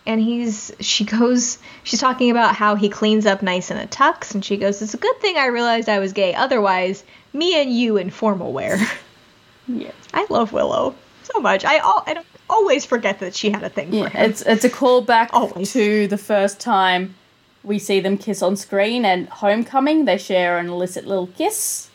and 0.08 0.21
he's 0.21 0.71
she 0.80 1.04
goes 1.04 1.58
she's 1.84 2.00
talking 2.00 2.30
about 2.32 2.56
how 2.56 2.76
he 2.76 2.89
cleans 2.89 3.26
up 3.26 3.41
nice 3.41 3.71
in 3.71 3.78
a 3.78 3.88
tux 3.88 4.34
and 4.36 4.45
she 4.45 4.56
goes 4.58 4.82
it's 4.82 4.93
a 4.93 4.98
good 4.98 5.19
thing 5.19 5.36
i 5.36 5.48
realized 5.48 5.89
i 5.89 5.98
was 5.98 6.13
gay 6.13 6.36
otherwise 6.36 7.04
me 7.34 7.60
and 7.60 7.74
you 7.76 7.98
in 7.98 8.12
formal 8.12 8.54
wear 8.54 8.78
Yeah. 9.67 9.89
i 10.13 10.28
love 10.30 10.54
willow 10.54 10.93
so 11.24 11.39
much 11.39 11.65
i, 11.65 11.78
al- 11.78 12.04
I 12.06 12.13
don't, 12.13 12.26
always 12.48 12.86
forget 12.86 13.17
that 13.21 13.36
she 13.36 13.50
had 13.50 13.63
a 13.63 13.69
thing 13.69 13.91
Yeah, 13.91 14.04
for 14.04 14.10
him 14.17 14.30
it's 14.30 14.41
it's 14.43 14.63
a 14.63 14.69
callback 14.69 15.30
Always. 15.34 15.74
to 15.74 16.06
the 16.08 16.19
first 16.19 16.60
time 16.60 17.15
we 17.63 17.80
see 17.80 18.00
them 18.00 18.19
kiss 18.19 18.43
on 18.43 18.56
screen 18.58 19.04
and 19.06 19.28
Homecoming. 19.28 20.06
They 20.06 20.19
share 20.19 20.60
an 20.60 20.67
illicit 20.69 21.08
little 21.08 21.26
kiss 21.26 21.89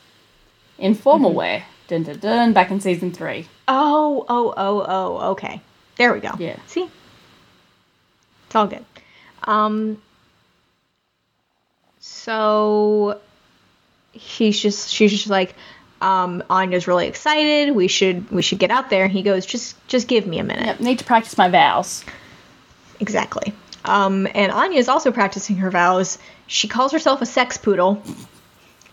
in 0.80 0.94
formal 0.94 1.32
wear. 1.32 1.64
Dun 1.88 2.02
dun 2.04 2.18
dun. 2.18 2.52
Back 2.52 2.70
in 2.70 2.80
season 2.80 3.12
three. 3.12 3.46
oh 3.68 4.24
oh 4.28 4.54
oh 4.56 4.84
oh 4.88 5.30
okay 5.32 5.60
there 5.96 6.12
we 6.14 6.20
go 6.20 6.30
Yeah. 6.38 6.56
see 6.66 6.88
it's 8.46 8.54
all 8.56 8.66
good 8.66 8.84
um 9.44 10.00
so 11.98 13.20
he's 14.12 14.58
just 14.60 14.88
she's 14.90 15.10
just 15.10 15.28
like 15.28 15.54
um 16.00 16.42
anya's 16.48 16.86
really 16.88 17.06
excited 17.06 17.74
we 17.74 17.86
should 17.88 18.30
we 18.30 18.40
should 18.42 18.58
get 18.58 18.70
out 18.70 18.88
there 18.90 19.06
he 19.08 19.22
goes 19.22 19.44
just 19.44 19.76
just 19.88 20.08
give 20.08 20.26
me 20.26 20.38
a 20.38 20.44
minute 20.44 20.66
Yep. 20.66 20.80
Need 20.80 20.98
to 21.00 21.04
practice 21.04 21.36
my 21.36 21.48
vows. 21.48 22.04
Exactly. 23.00 23.52
Um, 23.84 24.26
and 24.34 24.52
Anya 24.52 24.78
is 24.78 24.88
also 24.88 25.10
practicing 25.10 25.56
her 25.56 25.70
vows. 25.70 26.18
She 26.46 26.68
calls 26.68 26.92
herself 26.92 27.22
a 27.22 27.26
sex 27.26 27.56
poodle, 27.56 28.02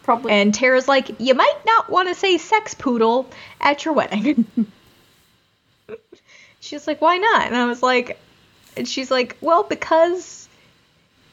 Probably. 0.08 0.32
and 0.32 0.54
Tara's 0.56 0.88
like, 0.88 1.20
"You 1.20 1.34
might 1.36 1.60
not 1.65 1.89
want 1.89 2.08
to 2.08 2.15
say 2.15 2.38
sex 2.39 2.74
poodle 2.74 3.30
at 3.62 3.84
your 3.86 3.93
wedding." 3.93 4.46
she's 6.60 6.88
like, 6.88 7.02
"Why 7.02 7.17
not?" 7.17 7.48
And 7.48 7.56
I 7.56 7.65
was 7.65 7.84
like, 7.84 8.17
and 8.76 8.88
she's 8.88 9.12
like, 9.12 9.38
"Well, 9.41 9.63
because 9.63 10.48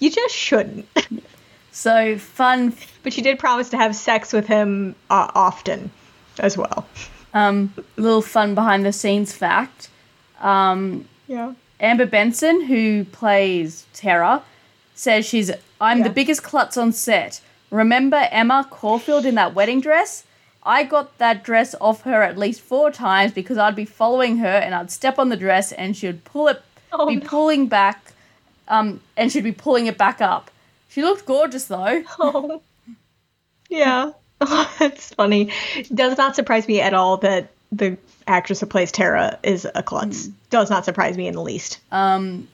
you 0.01 0.11
just 0.11 0.35
shouldn't." 0.35 0.87
so 1.73 2.19
fun. 2.19 2.75
but 3.03 3.13
she 3.13 3.23
did 3.23 3.39
promise 3.39 3.71
to 3.71 3.77
have 3.77 3.95
sex 3.97 4.33
with 4.33 4.47
him 4.47 4.95
uh, 5.11 5.31
often, 5.35 5.91
as 6.39 6.57
well. 6.59 6.87
Um, 7.33 7.73
little 7.97 8.23
fun 8.23 8.55
behind 8.55 8.85
the 8.85 8.93
scenes 8.93 9.33
fact. 9.33 9.89
Um, 10.41 11.07
Yeah. 11.27 11.55
Amber 11.81 12.07
Benson, 12.07 12.63
who 12.63 13.05
plays 13.05 13.87
Tara, 13.95 14.43
says 14.95 15.27
she's 15.27 15.51
I'm 15.81 15.99
Yeah. 15.99 16.05
the 16.05 16.11
biggest 16.11 16.43
klutz 16.43 16.77
on 16.77 16.93
set. 16.93 17.41
Remember 17.75 18.29
Emma 18.31 18.67
Caulfield 18.71 19.27
in 19.27 19.35
that 19.35 19.55
wedding 19.55 19.81
dress? 19.81 20.23
I 20.63 20.85
got 20.85 21.19
that 21.19 21.43
dress 21.43 21.75
off 21.81 22.03
her 22.03 22.23
at 22.23 22.39
least 22.39 22.61
four 22.61 22.93
times 22.93 23.33
because 23.33 23.59
I'd 23.59 23.75
be 23.75 23.85
following 23.85 24.37
her 24.39 24.47
and 24.47 24.75
I'd 24.75 24.93
step 24.93 25.19
on 25.19 25.29
the 25.29 25.37
dress 25.37 25.73
and 25.73 25.97
she'd 25.97 26.25
pull 26.25 26.47
it, 26.49 26.63
Oh, 26.93 27.07
be 27.07 27.17
no. 27.17 27.27
pulling 27.27 27.67
back, 27.67 28.13
um, 28.69 29.01
and 29.17 29.33
she'd 29.33 29.43
be 29.43 29.51
pulling 29.53 29.87
it 29.87 29.99
back 29.99 30.21
up. 30.21 30.53
She 30.89 31.03
looked 31.03 31.27
gorgeous 31.27 31.65
though. 31.67 32.05
Oh. 32.21 32.63
Yeah. 33.69 34.13
That's 34.79 35.13
funny. 35.13 35.51
Does 35.93 36.17
not 36.17 36.37
surprise 36.37 36.69
me 36.69 36.81
at 36.81 36.95
all 36.95 37.17
that 37.19 37.51
the 37.73 37.97
actress 38.29 38.61
who 38.61 38.67
plays 38.67 38.93
Tara 38.93 39.37
is 39.43 39.67
a 39.75 39.83
klutz. 39.83 40.27
Does 40.51 40.71
not 40.71 40.85
surprise 40.85 41.17
me 41.17 41.27
in 41.27 41.35
the 41.35 41.43
least. 41.43 41.81
Um, 41.91 42.47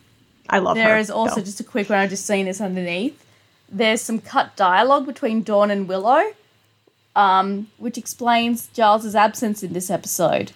I 0.49 0.61
love 0.61 0.79
her. 0.79 0.83
There 0.83 0.99
is 0.99 1.11
also 1.11 1.37
though. 1.37 1.43
just 1.43 1.61
a 1.61 1.65
quick 1.65 1.91
one. 1.91 1.99
I've 1.99 2.09
just 2.11 2.25
seen 2.27 2.47
this 2.47 2.61
underneath. 2.63 3.23
There's 3.71 4.03
some 4.03 4.21
cut 4.21 4.57
dialogue 4.57 5.07
between 5.07 5.43
Dawn 5.43 5.71
and 5.71 5.87
Willow, 5.87 6.33
um, 7.15 7.69
which 7.79 7.97
explains 7.97 8.69
Giles's 8.69 9.15
absence 9.15 9.63
in 9.63 9.73
this 9.73 9.91
episode. 9.91 10.53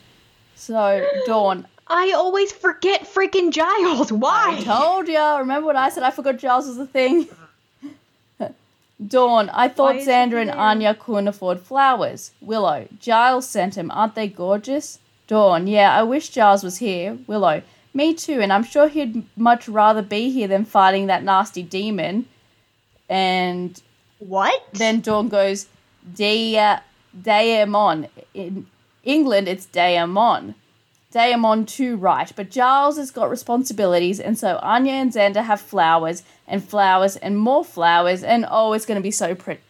So 0.57 1.07
Dawn, 1.27 1.67
I 1.87 2.13
always 2.13 2.51
forget 2.53 3.03
freaking 3.03 3.53
Giles. 3.53 4.11
Why? 4.11 4.57
I 4.59 4.63
told 4.63 5.09
ya. 5.09 5.37
Remember 5.37 5.67
what 5.67 5.77
I 5.77 5.91
said? 5.91 6.03
I 6.03 6.11
forgot 6.11 6.39
Giles 6.39 6.67
was 6.67 6.79
a 6.79 6.87
thing. 6.87 7.29
Dawn, 9.07 9.51
I 9.51 9.69
thought 9.69 9.97
Xander 9.97 10.41
and? 10.41 10.51
Anya 10.51 10.95
couldn't 10.95 11.29
afford 11.29 11.61
flowers. 11.61 12.31
Willow, 12.41 12.87
Giles 13.01 13.49
sent 13.49 13.77
him. 13.77 13.91
Aren't 13.91 14.15
they 14.15 14.29
gorgeous? 14.29 14.99
Dawn, 15.27 15.67
yeah, 15.67 15.99
I 15.99 16.03
wish 16.03 16.29
Giles 16.29 16.63
was 16.63 16.79
here. 16.79 17.19
Willow, 17.27 17.63
me 17.93 18.15
too, 18.15 18.41
and 18.41 18.53
I'm 18.53 18.63
sure 18.63 18.89
he'd 18.89 19.25
much 19.37 19.69
rather 19.69 20.03
be 20.03 20.31
here 20.31 20.47
than 20.47 20.65
fighting 20.65 21.07
that 21.07 21.25
nasty 21.25 21.63
demon. 21.63 22.27
And 23.09 23.81
what? 24.19 24.63
then 24.73 25.01
Dawn 25.01 25.29
goes, 25.29 25.67
Dia, 26.15 26.83
Daemon. 27.21 28.09
In 28.33 28.67
England, 29.03 29.49
it's 29.49 29.67
Daemon. 29.67 30.55
Daemon 31.11 31.67
too, 31.67 31.97
right. 31.97 32.33
But 32.35 32.51
Giles 32.51 32.97
has 32.99 33.11
got 33.11 33.31
responsibilities, 33.31 34.19
and 34.19 34.37
so 34.39 34.59
Anya 34.63 34.95
and 34.95 35.13
Xander 35.13 35.45
have 35.45 35.61
flowers, 35.61 36.25
and 36.49 36.63
flowers, 36.65 37.17
and 37.17 37.39
more 37.39 37.65
flowers, 37.65 38.25
and 38.25 38.45
oh, 38.51 38.73
it's 38.73 38.85
going 38.85 38.99
to 38.99 39.03
be 39.03 39.13
so 39.13 39.35
pretty. 39.35 39.63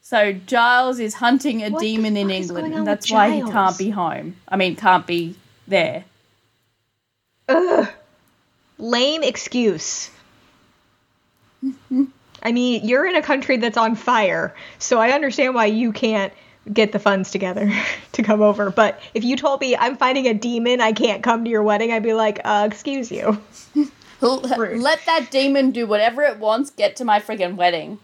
So 0.00 0.32
Giles 0.32 1.00
is 1.00 1.14
hunting 1.14 1.64
a 1.64 1.68
What 1.68 1.82
demon 1.82 2.16
in 2.16 2.30
England, 2.30 2.72
and 2.72 2.86
that's 2.86 3.10
why 3.10 3.28
he 3.30 3.42
can't 3.42 3.76
be 3.76 3.90
home. 3.90 4.36
I 4.48 4.56
mean, 4.56 4.76
can't 4.76 5.06
be 5.06 5.34
there. 5.66 6.04
Ugh. 7.48 7.88
Lame 8.78 9.22
excuse. 9.22 10.10
I 12.42 12.52
mean, 12.52 12.86
you're 12.86 13.06
in 13.06 13.16
a 13.16 13.22
country 13.22 13.56
that's 13.56 13.76
on 13.76 13.94
fire, 13.94 14.54
so 14.78 14.98
I 14.98 15.10
understand 15.10 15.54
why 15.54 15.66
you 15.66 15.92
can't 15.92 16.32
get 16.72 16.92
the 16.92 16.98
funds 16.98 17.30
together 17.30 17.72
to 18.12 18.22
come 18.22 18.42
over. 18.42 18.70
But 18.70 19.00
if 19.14 19.24
you 19.24 19.36
told 19.36 19.60
me 19.60 19.76
I'm 19.76 19.96
fighting 19.96 20.26
a 20.26 20.34
demon, 20.34 20.80
I 20.80 20.92
can't 20.92 21.22
come 21.22 21.44
to 21.44 21.50
your 21.50 21.62
wedding, 21.62 21.92
I'd 21.92 22.02
be 22.02 22.12
like, 22.12 22.40
uh, 22.44 22.68
excuse 22.70 23.10
you. 23.10 23.40
Rude. 24.20 24.80
Let 24.80 25.00
that 25.06 25.28
demon 25.30 25.72
do 25.72 25.86
whatever 25.86 26.22
it 26.22 26.38
wants. 26.38 26.70
Get 26.70 26.96
to 26.96 27.04
my 27.04 27.20
friggin' 27.20 27.56
wedding. 27.56 27.98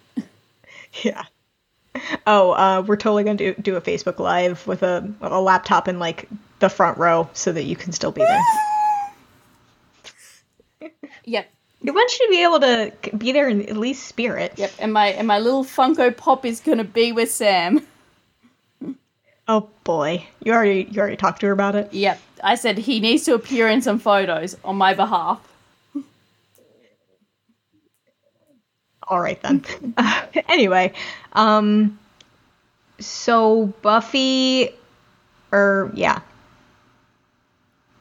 Yeah. 1.02 1.24
Oh, 2.26 2.50
uh, 2.52 2.84
we're 2.86 2.96
totally 2.96 3.24
gonna 3.24 3.36
do, 3.36 3.54
do 3.54 3.76
a 3.76 3.80
Facebook 3.80 4.18
Live 4.18 4.66
with 4.66 4.82
a, 4.82 5.10
a 5.22 5.40
laptop 5.40 5.88
in 5.88 5.98
like 5.98 6.28
the 6.58 6.68
front 6.68 6.98
row 6.98 7.28
so 7.32 7.52
that 7.52 7.64
you 7.64 7.76
can 7.76 7.92
still 7.92 8.12
be 8.12 8.22
there. 8.22 8.42
Yep, 11.24 11.50
you 11.82 11.92
to 11.92 12.26
be 12.30 12.42
able 12.42 12.60
to 12.60 12.92
be 13.16 13.32
there 13.32 13.48
in 13.48 13.68
at 13.68 13.76
least 13.76 14.06
spirit. 14.06 14.52
yep. 14.56 14.72
And 14.78 14.92
my 14.92 15.08
and 15.08 15.26
my 15.26 15.38
little 15.38 15.64
Funko 15.64 16.16
Pop 16.16 16.44
is 16.44 16.60
gonna 16.60 16.84
be 16.84 17.12
with 17.12 17.30
Sam. 17.30 17.86
Oh 19.48 19.68
boy, 19.82 20.24
you 20.42 20.52
already 20.52 20.88
you 20.90 21.00
already 21.00 21.16
talked 21.16 21.40
to 21.40 21.46
her 21.46 21.52
about 21.52 21.74
it. 21.74 21.92
Yep. 21.92 22.20
I 22.44 22.54
said 22.54 22.78
he 22.78 23.00
needs 23.00 23.24
to 23.24 23.34
appear 23.34 23.68
in 23.68 23.82
some 23.82 23.98
photos 23.98 24.56
on 24.64 24.76
my 24.76 24.94
behalf. 24.94 25.40
All 29.08 29.20
right 29.20 29.40
then. 29.42 29.64
anyway, 30.48 30.92
um, 31.32 31.98
so 33.00 33.66
Buffy, 33.82 34.70
or 35.50 35.90
yeah, 35.94 36.20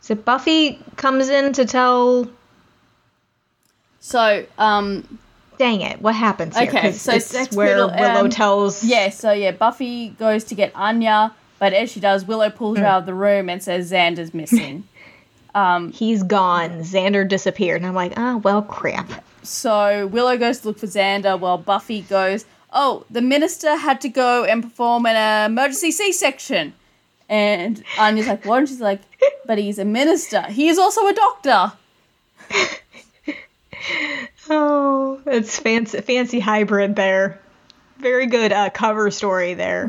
so 0.01 0.15
Buffy 0.15 0.79
comes 0.95 1.29
in 1.29 1.53
to 1.53 1.65
tell. 1.65 2.29
So, 4.01 4.45
um, 4.57 5.19
Dang 5.57 5.81
it! 5.81 6.01
What 6.01 6.15
happens 6.15 6.57
here? 6.57 6.67
Okay, 6.67 6.91
so 6.91 7.13
it's 7.13 7.27
Sex 7.27 7.55
where 7.55 7.75
Willow 7.87 8.23
um, 8.23 8.29
tells. 8.31 8.83
yeah. 8.83 9.09
So 9.09 9.31
yeah, 9.31 9.51
Buffy 9.51 10.09
goes 10.09 10.43
to 10.45 10.55
get 10.55 10.75
Anya, 10.75 11.35
but 11.59 11.71
as 11.73 11.91
she 11.91 11.99
does, 11.99 12.25
Willow 12.25 12.49
pulls 12.49 12.79
her 12.79 12.85
out 12.85 13.01
of 13.01 13.05
the 13.05 13.13
room 13.13 13.47
and 13.47 13.61
says 13.61 13.91
Xander's 13.91 14.33
missing. 14.33 14.87
um, 15.55 15.91
he's 15.91 16.23
gone. 16.23 16.81
Xander 16.81 17.27
disappeared, 17.27 17.81
and 17.81 17.85
I'm 17.85 17.93
like, 17.93 18.13
ah, 18.17 18.37
well, 18.37 18.63
crap. 18.63 19.23
So 19.43 20.07
Willow 20.07 20.35
goes 20.35 20.61
to 20.61 20.69
look 20.69 20.79
for 20.79 20.87
Xander 20.87 21.39
while 21.39 21.59
Buffy 21.59 22.01
goes, 22.01 22.45
Oh, 22.73 23.05
the 23.09 23.21
minister 23.21 23.75
had 23.75 23.99
to 24.01 24.09
go 24.09 24.45
and 24.45 24.63
perform 24.63 25.05
an 25.05 25.51
emergency 25.51 25.91
C 25.91 26.11
section. 26.11 26.73
And 27.29 27.83
Anya's 27.99 28.27
like, 28.27 28.45
What? 28.45 28.59
And 28.59 28.69
she's 28.69 28.81
like, 28.81 29.01
But 29.45 29.57
he's 29.57 29.77
a 29.79 29.85
minister. 29.85 30.41
He 30.43 30.69
is 30.69 30.77
also 30.77 31.05
a 31.07 31.13
doctor. 31.13 31.73
Oh, 34.49 35.21
it's 35.25 35.59
fancy, 35.59 36.01
fancy 36.01 36.39
hybrid 36.39 36.95
there. 36.95 37.39
Very 37.97 38.27
good 38.27 38.51
uh, 38.51 38.69
cover 38.69 39.11
story 39.11 39.53
there. 39.53 39.87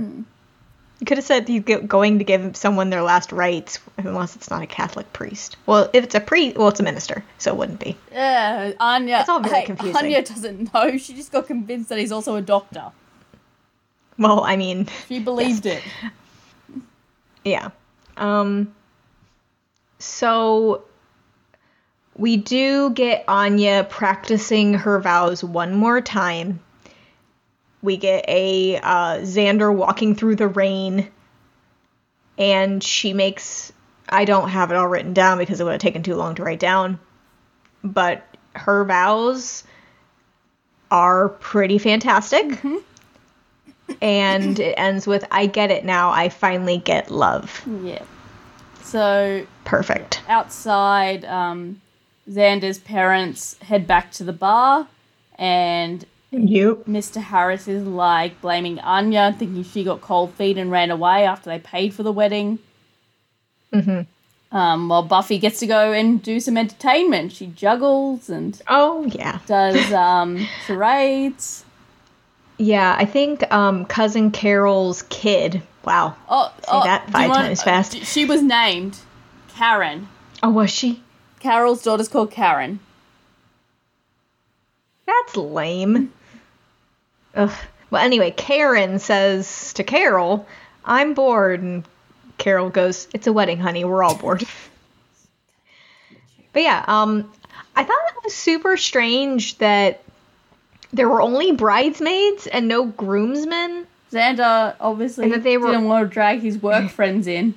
You 1.02 1.06
could 1.06 1.18
have 1.18 1.24
said 1.24 1.48
he's 1.48 1.62
go- 1.62 1.80
going 1.80 2.18
to 2.18 2.24
give 2.24 2.56
someone 2.56 2.90
their 2.90 3.02
last 3.02 3.32
rites, 3.32 3.80
unless 3.96 4.36
it's 4.36 4.50
not 4.50 4.62
a 4.62 4.66
Catholic 4.66 5.12
priest. 5.12 5.56
Well, 5.66 5.90
if 5.92 6.04
it's 6.04 6.14
a 6.14 6.20
priest, 6.20 6.56
well, 6.56 6.68
it's 6.68 6.78
a 6.78 6.84
minister, 6.84 7.24
so 7.38 7.52
it 7.52 7.56
wouldn't 7.56 7.80
be. 7.80 7.96
Yeah, 8.12 8.72
Anya. 8.78 9.18
It's 9.20 9.28
all 9.28 9.40
very 9.40 9.60
hey, 9.60 9.66
confusing. 9.66 9.96
Anya 9.96 10.22
doesn't 10.22 10.72
know. 10.72 10.96
She 10.98 11.14
just 11.14 11.32
got 11.32 11.46
convinced 11.46 11.88
that 11.88 11.98
he's 11.98 12.12
also 12.12 12.36
a 12.36 12.42
doctor. 12.42 12.92
Well, 14.18 14.44
I 14.44 14.56
mean, 14.56 14.86
She 15.08 15.18
believed 15.18 15.66
it. 15.66 15.82
yeah. 17.44 17.70
Um. 18.16 18.72
So 19.98 20.84
we 22.16 22.36
do 22.36 22.90
get 22.90 23.24
Anya 23.28 23.86
practicing 23.88 24.74
her 24.74 25.00
vows 25.00 25.42
one 25.42 25.74
more 25.74 26.00
time. 26.00 26.60
We 27.82 27.96
get 27.96 28.24
a 28.28 28.76
uh, 28.76 29.18
Xander 29.22 29.74
walking 29.74 30.14
through 30.14 30.36
the 30.36 30.48
rain, 30.48 31.10
and 32.38 32.82
she 32.82 33.12
makes 33.12 33.72
I 34.08 34.24
don't 34.24 34.50
have 34.50 34.70
it 34.70 34.76
all 34.76 34.86
written 34.86 35.14
down 35.14 35.38
because 35.38 35.60
it 35.60 35.64
would 35.64 35.72
have 35.72 35.80
taken 35.80 36.02
too 36.02 36.14
long 36.14 36.34
to 36.36 36.42
write 36.44 36.60
down. 36.60 36.98
But 37.82 38.24
her 38.54 38.84
vows 38.84 39.64
are 40.90 41.30
pretty 41.30 41.78
fantastic. 41.78 42.60
And 44.00 44.58
it 44.58 44.74
ends 44.76 45.06
with 45.06 45.24
I 45.30 45.46
get 45.46 45.70
it 45.70 45.84
now. 45.84 46.10
I 46.10 46.28
finally 46.28 46.78
get 46.78 47.10
love. 47.10 47.62
Yeah. 47.82 48.02
So 48.82 49.46
Perfect. 49.64 50.22
outside, 50.28 51.24
um, 51.24 51.80
Xander's 52.30 52.78
parents 52.78 53.58
head 53.62 53.86
back 53.86 54.12
to 54.12 54.24
the 54.24 54.32
bar, 54.32 54.88
and 55.38 56.04
Yep. 56.30 56.84
Mr. 56.86 57.20
Harris 57.22 57.68
is 57.68 57.86
like 57.86 58.40
blaming 58.40 58.78
Anya, 58.80 59.34
thinking 59.38 59.62
she 59.64 59.84
got 59.84 60.00
cold 60.00 60.32
feet 60.34 60.56
and 60.56 60.70
ran 60.70 60.90
away 60.90 61.24
after 61.26 61.50
they 61.50 61.58
paid 61.58 61.92
for 61.92 62.02
the 62.02 62.12
wedding. 62.12 62.58
Mm-hmm. 63.72 64.56
Um, 64.56 64.88
while 64.88 65.02
Buffy 65.02 65.38
gets 65.38 65.60
to 65.60 65.66
go 65.66 65.92
and 65.92 66.22
do 66.22 66.40
some 66.40 66.56
entertainment. 66.56 67.32
She 67.32 67.46
juggles 67.48 68.28
and 68.30 68.60
Oh 68.68 69.04
yeah. 69.06 69.40
does 69.46 69.92
um, 69.92 70.46
charades. 70.66 71.64
Yeah, 72.58 72.94
I 72.98 73.04
think 73.06 73.50
um, 73.52 73.84
cousin 73.86 74.30
Carol's 74.30 75.02
kid. 75.04 75.62
Wow. 75.84 76.16
Oh, 76.28 76.52
oh, 76.68 76.84
that 76.84 77.10
five 77.10 77.32
times 77.32 77.62
fast. 77.62 77.96
She 78.04 78.24
was 78.24 78.42
named 78.42 78.98
Karen. 79.48 80.08
Oh, 80.42 80.50
was 80.50 80.70
she? 80.70 81.02
Carol's 81.42 81.82
daughter's 81.82 82.06
called 82.08 82.30
Karen. 82.30 82.78
That's 85.06 85.36
lame. 85.36 86.12
Ugh. 87.34 87.50
Well, 87.90 88.02
anyway, 88.04 88.30
Karen 88.30 89.00
says 89.00 89.72
to 89.74 89.82
Carol, 89.82 90.46
"I'm 90.84 91.14
bored," 91.14 91.60
and 91.60 91.84
Carol 92.38 92.70
goes, 92.70 93.08
"It's 93.12 93.26
a 93.26 93.32
wedding, 93.32 93.58
honey. 93.58 93.84
We're 93.84 94.04
all 94.04 94.14
bored." 94.14 94.44
but 96.52 96.62
yeah, 96.62 96.84
um, 96.86 97.30
I 97.74 97.82
thought 97.82 97.98
it 98.16 98.24
was 98.24 98.34
super 98.34 98.76
strange 98.76 99.58
that 99.58 100.00
there 100.92 101.08
were 101.08 101.20
only 101.22 101.50
bridesmaids 101.52 102.46
and 102.46 102.68
no 102.68 102.84
groomsmen. 102.84 103.86
Xander 104.12 104.74
obviously 104.78 105.24
And 105.24 105.32
that 105.32 105.42
they 105.42 105.56
were- 105.56 105.68
didn't 105.72 105.88
want 105.88 106.08
to 106.08 106.12
drag 106.14 106.40
his 106.40 106.62
work 106.62 106.88
friends 106.98 107.26
in. 107.26 107.54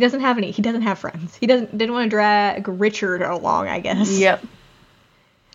He 0.00 0.06
doesn't 0.06 0.20
have 0.22 0.38
any. 0.38 0.50
He 0.50 0.62
doesn't 0.62 0.80
have 0.80 0.98
friends. 0.98 1.36
He 1.36 1.46
doesn't 1.46 1.76
didn't 1.76 1.92
want 1.92 2.06
to 2.06 2.08
drag 2.08 2.66
Richard 2.66 3.20
along. 3.20 3.68
I 3.68 3.80
guess. 3.80 4.18
Yep. 4.18 4.42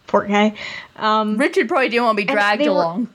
Poor 0.06 0.24
guy. 0.28 0.54
Um, 0.98 1.38
Richard 1.38 1.68
probably 1.68 1.90
didn't 1.90 2.06
want 2.06 2.20
to 2.20 2.26
be 2.28 2.32
dragged 2.32 2.62
were- 2.62 2.68
along. 2.70 3.08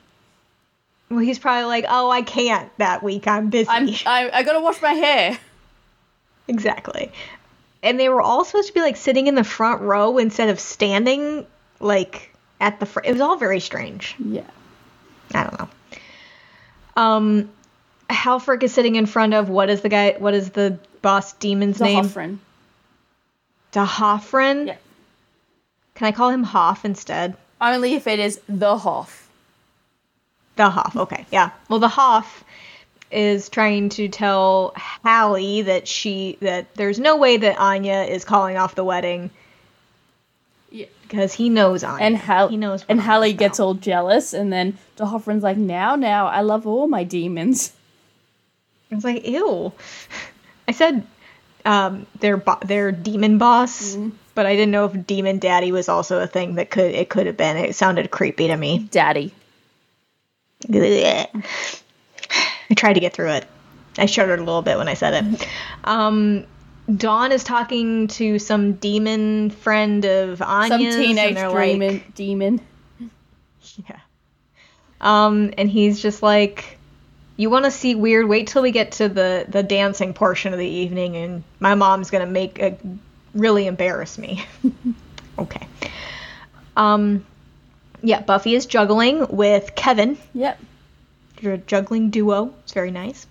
well, 1.08 1.20
he's 1.20 1.38
probably 1.38 1.66
like, 1.66 1.84
"Oh, 1.88 2.10
I 2.10 2.22
can't 2.22 2.68
that 2.78 3.04
week. 3.04 3.28
I'm 3.28 3.48
busy." 3.48 3.68
I'm 3.70 3.88
I, 4.06 4.28
I 4.32 4.42
gotta 4.42 4.58
wash 4.60 4.82
my 4.82 4.92
hair. 4.92 5.38
Exactly. 6.48 7.12
And 7.80 8.00
they 8.00 8.08
were 8.08 8.20
all 8.20 8.44
supposed 8.44 8.66
to 8.66 8.74
be 8.74 8.80
like 8.80 8.96
sitting 8.96 9.28
in 9.28 9.36
the 9.36 9.44
front 9.44 9.82
row 9.82 10.18
instead 10.18 10.48
of 10.48 10.58
standing 10.58 11.46
like 11.78 12.34
at 12.60 12.80
the 12.80 12.86
front. 12.86 13.06
It 13.06 13.12
was 13.12 13.20
all 13.20 13.36
very 13.36 13.60
strange. 13.60 14.16
Yeah. 14.18 14.42
I 15.32 15.44
don't 15.44 15.60
know. 15.60 15.68
Um, 17.00 17.50
Halfrek 18.10 18.64
is 18.64 18.74
sitting 18.74 18.96
in 18.96 19.06
front 19.06 19.32
of 19.32 19.48
what 19.48 19.70
is 19.70 19.80
the 19.82 19.88
guy? 19.88 20.16
What 20.18 20.34
is 20.34 20.50
the 20.50 20.76
boss 21.02 21.32
demon's 21.34 21.78
The 21.78 21.84
name? 21.84 22.04
Hoffryn. 22.04 22.38
D'Hoffryn. 23.72 24.66
Yeah. 24.68 24.76
Can 25.94 26.06
I 26.08 26.12
call 26.12 26.30
him 26.30 26.42
Hoff 26.42 26.84
instead? 26.84 27.36
Only 27.60 27.94
if 27.94 28.06
it 28.06 28.18
is 28.18 28.40
the 28.48 28.76
Hoff. 28.76 29.28
The 30.56 30.70
Hoff. 30.70 30.96
Okay, 30.96 31.26
yeah. 31.30 31.50
Well, 31.68 31.78
the 31.78 31.88
Hoff 31.88 32.42
is 33.10 33.48
trying 33.48 33.88
to 33.90 34.08
tell 34.08 34.72
Hallie 34.76 35.62
that 35.62 35.86
she 35.88 36.38
that 36.40 36.72
there's 36.74 36.98
no 36.98 37.16
way 37.16 37.36
that 37.36 37.58
Anya 37.58 38.02
is 38.02 38.24
calling 38.24 38.56
off 38.56 38.76
the 38.76 38.84
wedding 38.84 39.30
Yeah. 40.70 40.86
because 41.02 41.32
he 41.32 41.48
knows 41.48 41.82
Anya. 41.82 42.04
And 42.06 42.16
Hal 42.16 42.48
he 42.48 42.56
knows. 42.56 42.84
and 42.88 43.00
Hallie 43.00 43.32
gets 43.32 43.58
all 43.60 43.74
jealous, 43.74 44.32
and 44.32 44.52
then 44.52 44.78
the 44.96 45.06
Hoffryn's 45.06 45.42
like, 45.42 45.56
"Now, 45.56 45.96
now, 45.96 46.26
I 46.28 46.40
love 46.42 46.66
all 46.66 46.86
my 46.88 47.04
demons." 47.04 47.72
It's 48.90 49.04
like 49.04 49.26
ew. 49.26 49.72
I 50.70 50.72
said 50.72 51.04
um, 51.64 52.06
their 52.20 52.36
bo- 52.36 52.60
their 52.64 52.92
demon 52.92 53.38
boss, 53.38 53.96
Mm-hmm. 53.96 54.10
but 54.36 54.46
I 54.46 54.54
didn't 54.54 54.70
know 54.70 54.84
if 54.84 55.06
demon 55.06 55.40
daddy 55.40 55.72
was 55.72 55.88
also 55.88 56.20
a 56.20 56.26
thing 56.28 56.54
that 56.54 56.70
could 56.70 56.94
it 56.94 57.08
could 57.08 57.26
have 57.26 57.36
been. 57.36 57.56
It 57.56 57.74
sounded 57.74 58.10
creepy 58.12 58.46
to 58.46 58.56
me. 58.56 58.86
Daddy. 58.90 59.34
I 62.70 62.74
tried 62.76 62.92
to 62.94 63.00
get 63.00 63.12
through 63.14 63.30
it. 63.32 63.46
I 63.98 64.06
shuddered 64.06 64.38
a 64.38 64.44
little 64.44 64.62
bit 64.62 64.78
when 64.78 64.86
I 64.86 64.94
said 64.94 65.24
it. 65.24 65.48
Um, 65.82 66.46
Dawn 66.94 67.32
is 67.32 67.42
talking 67.42 68.06
to 68.08 68.38
some 68.38 68.74
demon 68.74 69.50
friend 69.50 70.04
of 70.04 70.38
Some 70.38 70.80
teenage 70.80 71.34
demon. 71.34 71.42
Like, 71.80 72.14
demon. 72.14 72.60
yeah. 73.88 73.98
Um, 75.00 75.52
and 75.58 75.68
he's 75.68 76.00
just 76.00 76.22
like, 76.22 76.78
"You 77.40 77.48
want 77.48 77.64
to 77.64 77.70
see 77.70 77.94
weird? 77.94 78.28
Wait 78.28 78.48
till 78.48 78.62
we 78.62 78.70
get 78.70 78.92
to 78.92 79.08
the 79.08 79.46
the 79.48 79.62
dancing 79.62 80.12
portion 80.12 80.52
of 80.52 80.58
the 80.58 80.66
evening, 80.66 81.16
and 81.16 81.42
my 81.58 81.74
mom's 81.74 82.10
gonna 82.10 82.26
make 82.26 82.60
a 82.60 82.76
really 83.34 83.66
embarrass 83.66 84.18
me." 84.18 84.44
okay. 85.38 85.66
Um, 86.76 87.24
yeah. 88.02 88.20
Buffy 88.20 88.54
is 88.54 88.66
juggling 88.66 89.26
with 89.28 89.74
Kevin. 89.74 90.18
Yep. 90.34 90.60
You're 91.40 91.54
a 91.54 91.58
juggling 91.58 92.10
duo. 92.10 92.52
It's 92.64 92.72
very 92.72 92.90
nice. 92.90 93.26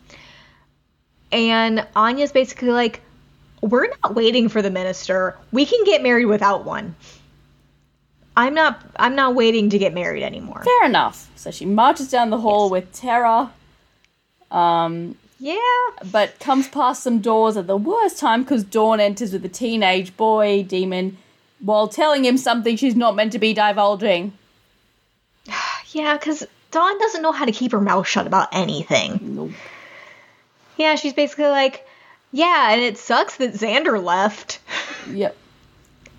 And 1.31 1.85
Anya's 1.95 2.31
basically 2.31 2.71
like, 2.71 3.01
we're 3.61 3.89
not 4.01 4.15
waiting 4.15 4.49
for 4.49 4.61
the 4.61 4.71
minister. 4.71 5.37
We 5.51 5.65
can 5.65 5.83
get 5.83 6.01
married 6.01 6.25
without 6.25 6.65
one. 6.65 6.95
I'm 8.35 8.53
not 8.53 8.81
I'm 8.95 9.15
not 9.15 9.35
waiting 9.35 9.69
to 9.71 9.77
get 9.77 9.93
married 9.93 10.23
anymore. 10.23 10.63
Fair 10.63 10.85
enough. 10.87 11.29
So 11.35 11.51
she 11.51 11.65
marches 11.65 12.09
down 12.09 12.29
the 12.29 12.37
hall 12.37 12.69
with 12.69 12.91
Tara. 12.93 13.51
Um, 14.51 15.15
Yeah. 15.39 15.55
but 16.11 16.39
comes 16.39 16.67
past 16.67 17.03
some 17.03 17.19
doors 17.19 17.55
at 17.57 17.67
the 17.67 17.77
worst 17.77 18.19
time 18.19 18.43
because 18.43 18.63
Dawn 18.63 18.99
enters 18.99 19.31
with 19.33 19.45
a 19.45 19.49
teenage 19.49 20.15
boy 20.17 20.63
demon 20.63 21.17
while 21.59 21.87
telling 21.87 22.25
him 22.25 22.37
something 22.37 22.75
she's 22.77 22.95
not 22.95 23.15
meant 23.15 23.31
to 23.33 23.39
be 23.39 23.53
divulging. 23.53 24.33
Yeah, 25.91 26.17
cuz 26.17 26.43
Dawn 26.71 26.99
doesn't 26.99 27.23
know 27.23 27.31
how 27.31 27.45
to 27.45 27.51
keep 27.51 27.71
her 27.71 27.81
mouth 27.81 28.07
shut 28.07 28.27
about 28.27 28.49
anything. 28.51 29.17
Nope. 29.21 29.51
Yeah, 30.77 30.93
she's 30.95 31.13
basically 31.13 31.47
like, 31.47 31.87
yeah, 32.31 32.71
and 32.71 32.79
it 32.81 32.97
sucks 32.99 33.37
that 33.37 33.53
Xander 33.53 34.01
left. 34.03 34.59
Yep. 35.11 35.35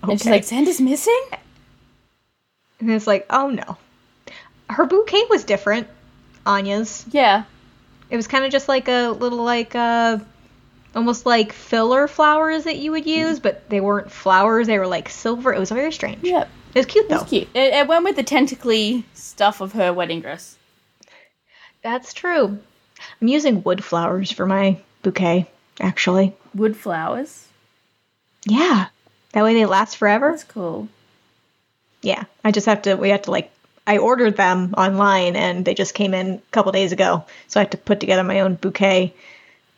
And 0.03 0.19
she's 0.19 0.27
like, 0.29 0.43
Xander's 0.43 0.81
missing? 0.81 1.21
And 2.81 2.91
it's 2.91 3.07
like, 3.07 3.25
oh 3.29 3.49
no. 3.49 3.77
Her 4.69 4.85
bouquet 4.85 5.23
was 5.29 5.43
different, 5.45 5.87
Anya's. 6.45 7.05
Yeah. 7.11 7.43
It 8.11 8.17
was 8.17 8.27
kind 8.27 8.43
of 8.43 8.51
just 8.51 8.67
like 8.67 8.89
a 8.89 9.09
little 9.09 9.43
like 9.43 9.73
uh 9.73 10.19
almost 10.93 11.25
like 11.25 11.53
filler 11.53 12.07
flowers 12.07 12.65
that 12.65 12.77
you 12.77 12.91
would 12.91 13.05
use, 13.05 13.39
but 13.39 13.69
they 13.69 13.79
weren't 13.79 14.11
flowers, 14.11 14.67
they 14.67 14.77
were 14.77 14.87
like 14.87 15.09
silver. 15.09 15.53
It 15.53 15.59
was 15.59 15.71
very 15.71 15.93
strange. 15.93 16.21
Yep. 16.21 16.49
It 16.75 16.79
was 16.79 16.85
cute 16.85 17.09
though. 17.09 17.21
It's 17.21 17.29
cute. 17.29 17.47
It, 17.53 17.73
it 17.73 17.87
went 17.87 18.03
with 18.03 18.17
the 18.17 18.23
tentacly 18.23 19.05
stuff 19.13 19.61
of 19.61 19.71
her 19.73 19.93
wedding 19.93 20.19
dress. 20.21 20.57
That's 21.81 22.13
true. 22.13 22.59
I'm 23.21 23.27
using 23.27 23.63
wood 23.63 23.83
flowers 23.83 24.29
for 24.29 24.45
my 24.45 24.77
bouquet, 25.01 25.49
actually. 25.79 26.35
Wood 26.53 26.75
flowers. 26.75 27.47
Yeah. 28.45 28.87
That 29.31 29.43
way 29.43 29.53
they 29.53 29.65
last 29.65 29.95
forever. 29.95 30.31
That's 30.31 30.43
cool. 30.43 30.89
Yeah. 32.01 32.25
I 32.43 32.51
just 32.51 32.65
have 32.65 32.81
to 32.83 32.95
we 32.95 33.09
have 33.09 33.23
to 33.23 33.31
like 33.31 33.51
I 33.91 33.97
ordered 33.97 34.37
them 34.37 34.73
online 34.77 35.35
and 35.35 35.65
they 35.65 35.73
just 35.73 35.93
came 35.93 36.13
in 36.13 36.35
a 36.35 36.41
couple 36.51 36.71
days 36.71 36.93
ago. 36.93 37.25
So 37.49 37.59
I 37.59 37.63
have 37.63 37.71
to 37.71 37.77
put 37.77 37.99
together 37.99 38.23
my 38.23 38.39
own 38.39 38.55
bouquet. 38.55 39.13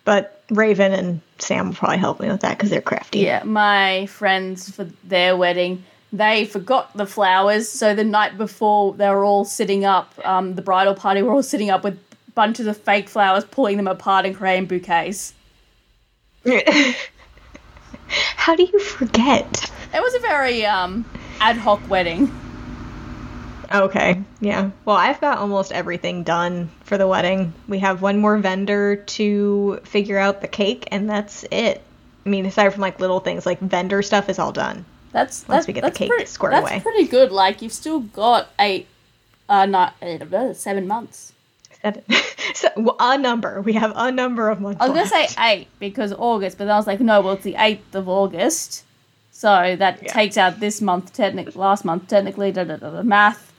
But 0.06 0.44
Raven 0.52 0.92
and 0.92 1.20
Sam 1.40 1.70
will 1.70 1.74
probably 1.74 1.98
help 1.98 2.20
me 2.20 2.28
with 2.28 2.42
that 2.42 2.56
because 2.56 2.70
they're 2.70 2.80
crafty. 2.80 3.22
Yeah, 3.22 3.42
my 3.42 4.06
friends 4.06 4.70
for 4.70 4.84
their 5.04 5.36
wedding, 5.36 5.84
they 6.12 6.46
forgot 6.46 6.96
the 6.96 7.08
flowers. 7.08 7.68
So 7.68 7.96
the 7.96 8.04
night 8.04 8.38
before, 8.38 8.94
they 8.94 9.10
were 9.10 9.26
all 9.26 9.46
sitting 9.46 9.84
up. 9.84 10.14
Um, 10.24 10.54
the 10.54 10.62
bridal 10.62 10.94
party 10.94 11.24
were 11.24 11.34
all 11.34 11.42
sitting 11.42 11.72
up 11.72 11.84
with 11.84 12.00
bunches 12.36 12.68
of 12.68 12.78
fake 12.78 13.10
flowers, 13.10 13.46
pulling 13.46 13.78
them 13.78 13.88
apart 13.88 14.28
and 14.28 14.36
creating 14.36 14.68
bouquets. 14.68 15.34
How 18.36 18.56
do 18.56 18.62
you 18.62 18.80
forget? 18.80 19.72
It 19.92 20.04
was 20.04 20.14
a 20.14 20.20
very 20.20 20.68
um, 20.68 21.04
ad 21.40 21.58
hoc 21.58 21.82
wedding. 21.90 22.32
Okay, 23.74 24.22
yeah. 24.40 24.70
Well, 24.86 24.96
I've 24.96 25.20
got 25.20 25.40
almost 25.40 25.72
everything 25.72 26.24
done 26.24 26.70
for 26.84 26.98
the 26.98 27.08
wedding. 27.08 27.54
We 27.68 27.80
have 27.80 28.02
one 28.04 28.20
more 28.20 28.38
vendor 28.38 28.98
to 28.98 29.80
figure 29.84 30.20
out 30.20 30.42
the 30.42 30.48
cake, 30.48 30.88
and 30.92 31.10
that's 31.10 31.44
it. 31.50 31.82
I 32.26 32.30
mean, 32.30 32.46
aside 32.46 32.70
from 32.72 32.82
like 32.82 33.00
little 33.00 33.20
things 33.20 33.46
like 33.46 33.60
vendor 33.60 34.02
stuff 34.04 34.30
is 34.30 34.38
all 34.38 34.52
done. 34.52 34.86
That's 35.12 35.42
Once 35.48 35.48
that's, 35.48 35.68
we 35.68 35.74
get 35.74 35.82
the 35.82 35.88
that's 35.88 35.98
cake 35.98 36.10
pretty, 36.10 36.26
squared 36.26 36.54
that's 36.54 36.70
away. 36.72 36.80
pretty 36.82 37.06
good. 37.06 37.32
Like 37.32 37.62
you've 37.62 37.74
still 37.74 38.00
got 38.02 38.50
eight, 38.60 38.88
uh, 39.50 39.66
not 39.66 39.96
eight, 40.02 40.22
uh, 40.22 40.54
seven 40.54 40.88
months. 40.88 41.34
Seven. 41.82 42.04
so, 42.54 42.70
well, 42.78 42.96
a 43.00 43.18
number. 43.18 43.62
We 43.62 43.74
have 43.74 43.94
a 43.96 44.12
number 44.12 44.50
of 44.50 44.60
months. 44.62 44.82
I 44.82 44.88
was 44.90 44.96
gonna 45.12 45.28
say 45.28 45.28
eight 45.44 45.68
because 45.80 46.14
August, 46.14 46.58
but 46.58 46.66
then 46.66 46.74
I 46.74 46.78
was 46.78 46.88
like, 46.88 47.00
no, 47.00 47.22
well, 47.22 47.34
it's 47.34 47.44
the 47.44 47.56
eighth 47.58 47.94
of 47.96 48.08
August, 48.08 48.84
so 49.32 49.76
that 49.78 50.02
Yeah. 50.04 50.14
takes 50.14 50.38
out 50.38 50.60
this 50.60 50.80
month, 50.82 51.14
technically, 51.14 51.54
last 51.60 51.84
month, 51.86 52.08
technically. 52.08 52.52
Da 52.52 52.64
da 52.66 52.78
da. 52.78 52.90
da 52.92 53.02
math. 53.04 53.53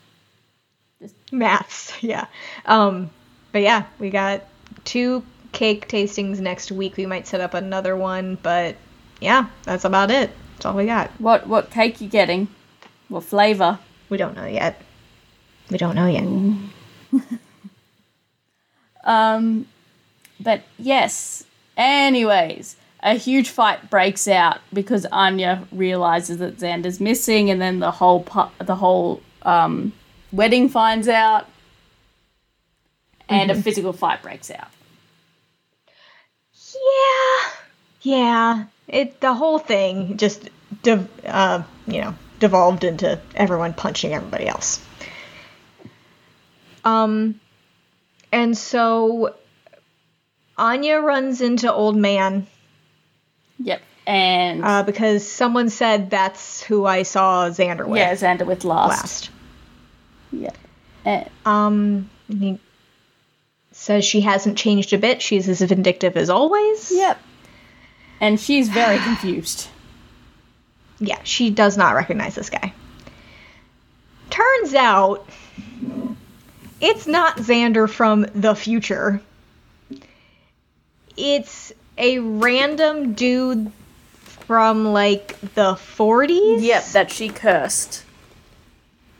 Maths. 1.32 1.92
Yeah. 2.02 2.26
Um, 2.66 3.10
but 3.52 3.62
yeah, 3.62 3.84
we 3.98 4.10
got 4.10 4.42
two 4.84 5.24
cake 5.52 5.88
tastings 5.88 6.40
next 6.40 6.72
week. 6.72 6.96
We 6.96 7.06
might 7.06 7.26
set 7.26 7.40
up 7.40 7.54
another 7.54 7.96
one, 7.96 8.36
but 8.42 8.76
yeah, 9.20 9.46
that's 9.62 9.84
about 9.84 10.10
it. 10.10 10.30
That's 10.54 10.66
all 10.66 10.74
we 10.74 10.86
got. 10.86 11.10
What 11.20 11.46
what 11.46 11.70
cake 11.70 12.00
you 12.00 12.08
getting? 12.08 12.48
What 13.08 13.24
flavor? 13.24 13.78
We 14.08 14.16
don't 14.16 14.36
know 14.36 14.46
yet. 14.46 14.80
We 15.70 15.78
don't 15.78 15.94
know 15.94 16.06
yet. 16.06 17.22
Um, 19.04 19.66
but 20.40 20.62
yes. 20.78 21.44
Anyways, 21.76 22.76
a 23.02 23.14
huge 23.14 23.50
fight 23.50 23.90
breaks 23.90 24.26
out 24.28 24.58
because 24.72 25.06
Anya 25.06 25.66
realizes 25.72 26.38
that 26.38 26.58
Xander's 26.58 27.00
missing, 27.00 27.50
and 27.50 27.60
then 27.60 27.80
the 27.80 27.90
whole 27.90 28.22
pu- 28.22 28.64
the 28.64 28.76
whole 28.76 29.20
um, 29.42 29.92
wedding 30.34 30.68
finds 30.68 31.08
out, 31.08 31.46
and 33.28 33.50
a 33.50 33.54
physical 33.54 33.92
fight 33.92 34.22
breaks 34.22 34.50
out. 34.50 34.68
Yeah. 36.74 37.50
Yeah. 38.02 38.64
It 38.88 39.20
the 39.20 39.32
whole 39.32 39.58
thing 39.58 40.16
just 40.18 40.48
de- 40.82 41.08
uh, 41.24 41.62
you 41.86 42.00
know, 42.02 42.14
devolved 42.38 42.84
into 42.84 43.20
everyone 43.34 43.72
punching 43.72 44.12
everybody 44.12 44.46
else. 44.46 44.84
Um 46.84 47.40
and 48.30 48.58
so 48.58 49.34
Anya 50.58 50.98
runs 50.98 51.40
into 51.40 51.72
old 51.72 51.96
man 51.96 52.46
Yep, 53.58 53.82
and 54.06 54.64
uh, 54.64 54.82
because 54.82 55.26
someone 55.26 55.70
said 55.70 56.10
that's 56.10 56.62
who 56.62 56.84
I 56.84 57.04
saw 57.04 57.48
Xander 57.48 57.86
with 57.86 57.98
yeah, 57.98 58.12
Xander 58.14 58.44
with 58.44 58.64
last. 58.64 58.90
last. 58.90 59.30
Yep, 60.40 60.56
and, 61.04 61.30
Um, 61.46 62.10
he 62.28 62.58
says 63.72 64.04
she 64.04 64.20
hasn't 64.22 64.56
changed 64.58 64.92
a 64.92 64.98
bit. 64.98 65.20
She's 65.22 65.48
as 65.48 65.60
vindictive 65.60 66.16
as 66.16 66.30
always. 66.30 66.90
yep, 66.92 67.18
and 68.20 68.38
she's 68.40 68.68
very 68.68 68.98
confused. 69.04 69.68
Yeah, 71.00 71.18
she 71.24 71.50
does 71.50 71.76
not 71.76 71.94
recognize 71.94 72.34
this 72.34 72.50
guy. 72.50 72.72
Turns 74.30 74.74
out 74.74 75.28
it's 76.80 77.06
not 77.06 77.36
Xander 77.38 77.88
from 77.90 78.26
the 78.34 78.54
future. 78.54 79.20
It's 81.16 81.72
a 81.98 82.18
random 82.18 83.12
dude 83.12 83.70
from 84.46 84.86
like 84.92 85.38
the 85.54 85.74
40s. 85.74 86.62
Yep, 86.62 86.84
that 86.92 87.10
she 87.12 87.28
cursed. 87.28 88.03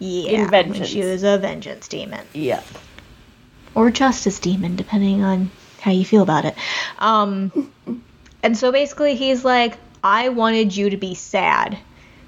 Yeah, 0.04 0.42
in 0.44 0.50
Vengeance. 0.50 0.88
she 0.88 1.00
was 1.00 1.22
a 1.22 1.38
vengeance 1.38 1.88
demon. 1.88 2.24
Yep. 2.34 2.64
or 3.74 3.90
justice 3.90 4.38
demon, 4.38 4.76
depending 4.76 5.22
on 5.22 5.50
how 5.80 5.90
you 5.90 6.04
feel 6.04 6.22
about 6.22 6.44
it. 6.44 6.54
Um, 6.98 7.72
and 8.42 8.56
so 8.56 8.70
basically, 8.72 9.16
he's 9.16 9.44
like, 9.44 9.76
I 10.02 10.28
wanted 10.28 10.76
you 10.76 10.90
to 10.90 10.96
be 10.96 11.14
sad. 11.14 11.78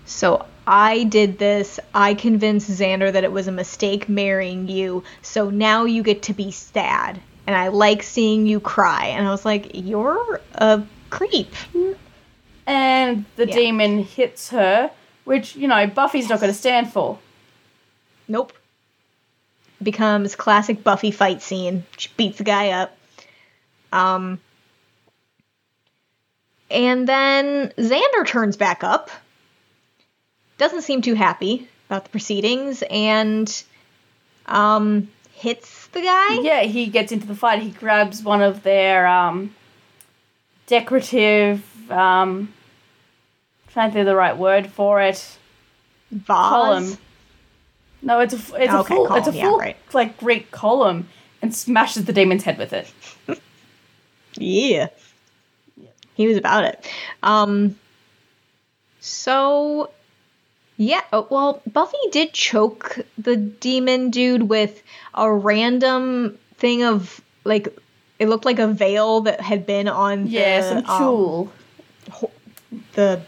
So 0.07 0.45
I 0.67 1.05
did 1.05 1.39
this. 1.39 1.79
I 1.95 2.15
convinced 2.15 2.71
Xander 2.71 3.13
that 3.13 3.23
it 3.25 3.31
was 3.33 3.47
a 3.49 3.53
mistake 3.53 4.09
marrying 4.09 4.69
you. 4.69 5.05
So 5.23 5.51
now 5.51 5.85
you 5.85 6.03
get 6.03 6.23
to 6.25 6.33
be 6.33 6.51
sad. 6.51 7.21
And 7.47 7.55
I 7.55 7.69
like 7.69 8.03
seeing 8.03 8.47
you 8.47 8.59
cry. 8.59 9.07
And 9.07 9.27
I 9.27 9.31
was 9.31 9.45
like, 9.45 9.71
You're 9.75 10.41
a 10.55 10.83
creep. 11.11 11.55
And 12.67 13.25
the 13.37 13.47
Yeah. 13.47 13.55
demon 13.55 13.99
hits 14.03 14.49
her, 14.51 14.91
which 15.25 15.55
you 15.55 15.69
know 15.69 15.87
Buffy's 15.87 16.29
not 16.29 16.41
going 16.41 16.53
to 16.53 16.59
stand 16.59 16.93
for. 16.93 17.19
Nope. 18.29 18.53
Becomes 19.83 20.35
classic 20.35 20.83
Buffy 20.83 21.11
fight 21.11 21.43
scene. 21.43 21.85
She 21.97 22.09
beats 22.17 22.39
the 22.39 22.45
guy 22.45 22.71
up. 22.71 22.97
Um 23.93 24.41
and 26.71 27.09
then 27.09 27.73
Xander 27.79 28.27
turns 28.27 28.57
back 28.57 28.83
up. 28.83 29.11
Doesn't 30.59 30.83
seem 30.83 31.03
too 31.03 31.15
happy 31.15 31.69
about 31.89 32.05
the 32.05 32.11
proceedings 32.11 32.83
and 32.91 33.63
um 34.47 35.09
hits 35.37 35.87
the 35.89 36.01
guy. 36.01 36.41
Yeah, 36.41 36.63
he 36.63 36.87
gets 36.87 37.13
into 37.13 37.27
the 37.27 37.35
fight. 37.35 37.63
He 37.63 37.71
grabs 37.71 38.23
one 38.23 38.43
of 38.43 38.63
their 38.63 39.07
um, 39.07 39.55
decorative. 40.67 41.63
Um, 41.91 42.53
trying 43.69 43.91
to 43.91 43.95
think 43.95 44.01
of 44.01 44.07
the 44.07 44.17
right 44.17 44.37
word 44.37 44.69
for 44.69 45.01
it. 45.01 45.39
Vase. 46.11 46.27
Column. 46.27 46.99
No, 48.03 48.21
it's 48.21 48.35
a 48.35 48.37
it's 48.63 48.73
a 48.73 48.79
Okay, 48.81 48.95
full 48.95 49.07
it's 49.15 49.27
a 49.27 49.31
column, 49.31 49.35
yeah, 49.35 49.43
full 49.49 49.59
right. 49.59 49.77
like 49.93 50.17
great 50.19 50.51
column 50.51 51.09
and 51.43 51.55
smashes 51.55 52.05
the 52.05 52.13
demon's 52.13 52.45
head 52.45 52.59
with 52.59 52.73
it. 52.73 52.91
Yeah. 54.37 54.89
He 56.15 56.27
was 56.29 56.37
about 56.37 56.65
it. 56.65 56.89
Um 57.23 57.77
so 59.01 59.91
yeah, 60.79 61.01
oh, 61.13 61.27
well, 61.31 61.63
Buffy 61.73 61.97
did 62.11 62.35
choke 62.35 62.99
the 63.17 63.37
demon 63.37 64.11
dude 64.11 64.43
with 64.43 64.83
a 65.15 65.33
random 65.33 66.39
thing 66.57 66.83
of 66.85 67.21
like 67.45 67.69
it 68.19 68.29
looked 68.29 68.45
like 68.45 68.59
a 68.59 68.67
veil 68.69 69.23
that 69.23 69.41
had 69.41 69.67
been 69.67 69.89
on 69.89 70.27
Yeah, 70.27 70.61
the, 70.61 70.69
some 70.83 70.91
um, 70.91 70.99
tool. 71.01 71.53
the 72.93 73.23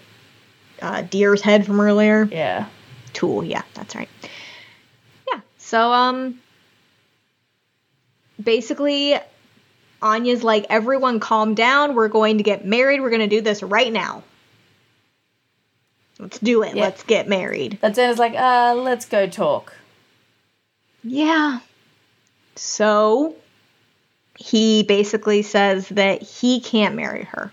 uh, 0.83 1.03
deer's 1.03 1.41
head 1.43 1.65
from 1.67 1.81
earlier. 1.81 2.25
yeah. 2.31 2.67
Tool, 3.15 3.43
yeah, 3.45 3.63
that's 3.75 3.95
right. 3.97 4.09
So 5.69 5.93
um 5.93 6.41
basically 8.43 9.17
Anya's 10.01 10.43
like 10.43 10.65
everyone 10.71 11.21
calm 11.21 11.55
down, 11.55 11.95
we're 11.95 12.09
going 12.09 12.39
to 12.39 12.43
get 12.43 12.65
married, 12.65 13.03
we're 13.03 13.11
going 13.11 13.29
to 13.29 13.37
do 13.37 13.43
this 13.43 13.63
right 13.63 13.93
now. 13.93 14.23
Let's 16.19 16.39
do 16.39 16.63
it. 16.63 16.75
Yeah. 16.75 16.85
Let's 16.85 17.03
get 17.03 17.29
married. 17.29 17.79
That 17.83 17.95
Xander's 17.95 18.19
like, 18.19 18.35
uh, 18.35 18.77
let's 18.79 19.05
go 19.05 19.27
talk. 19.27 19.75
Yeah. 21.05 21.61
So 22.57 23.37
he 24.39 24.85
basically 24.85 25.43
says 25.43 25.87
that 25.91 26.23
he 26.23 26.61
can't 26.61 26.95
marry 26.95 27.25
her. 27.25 27.53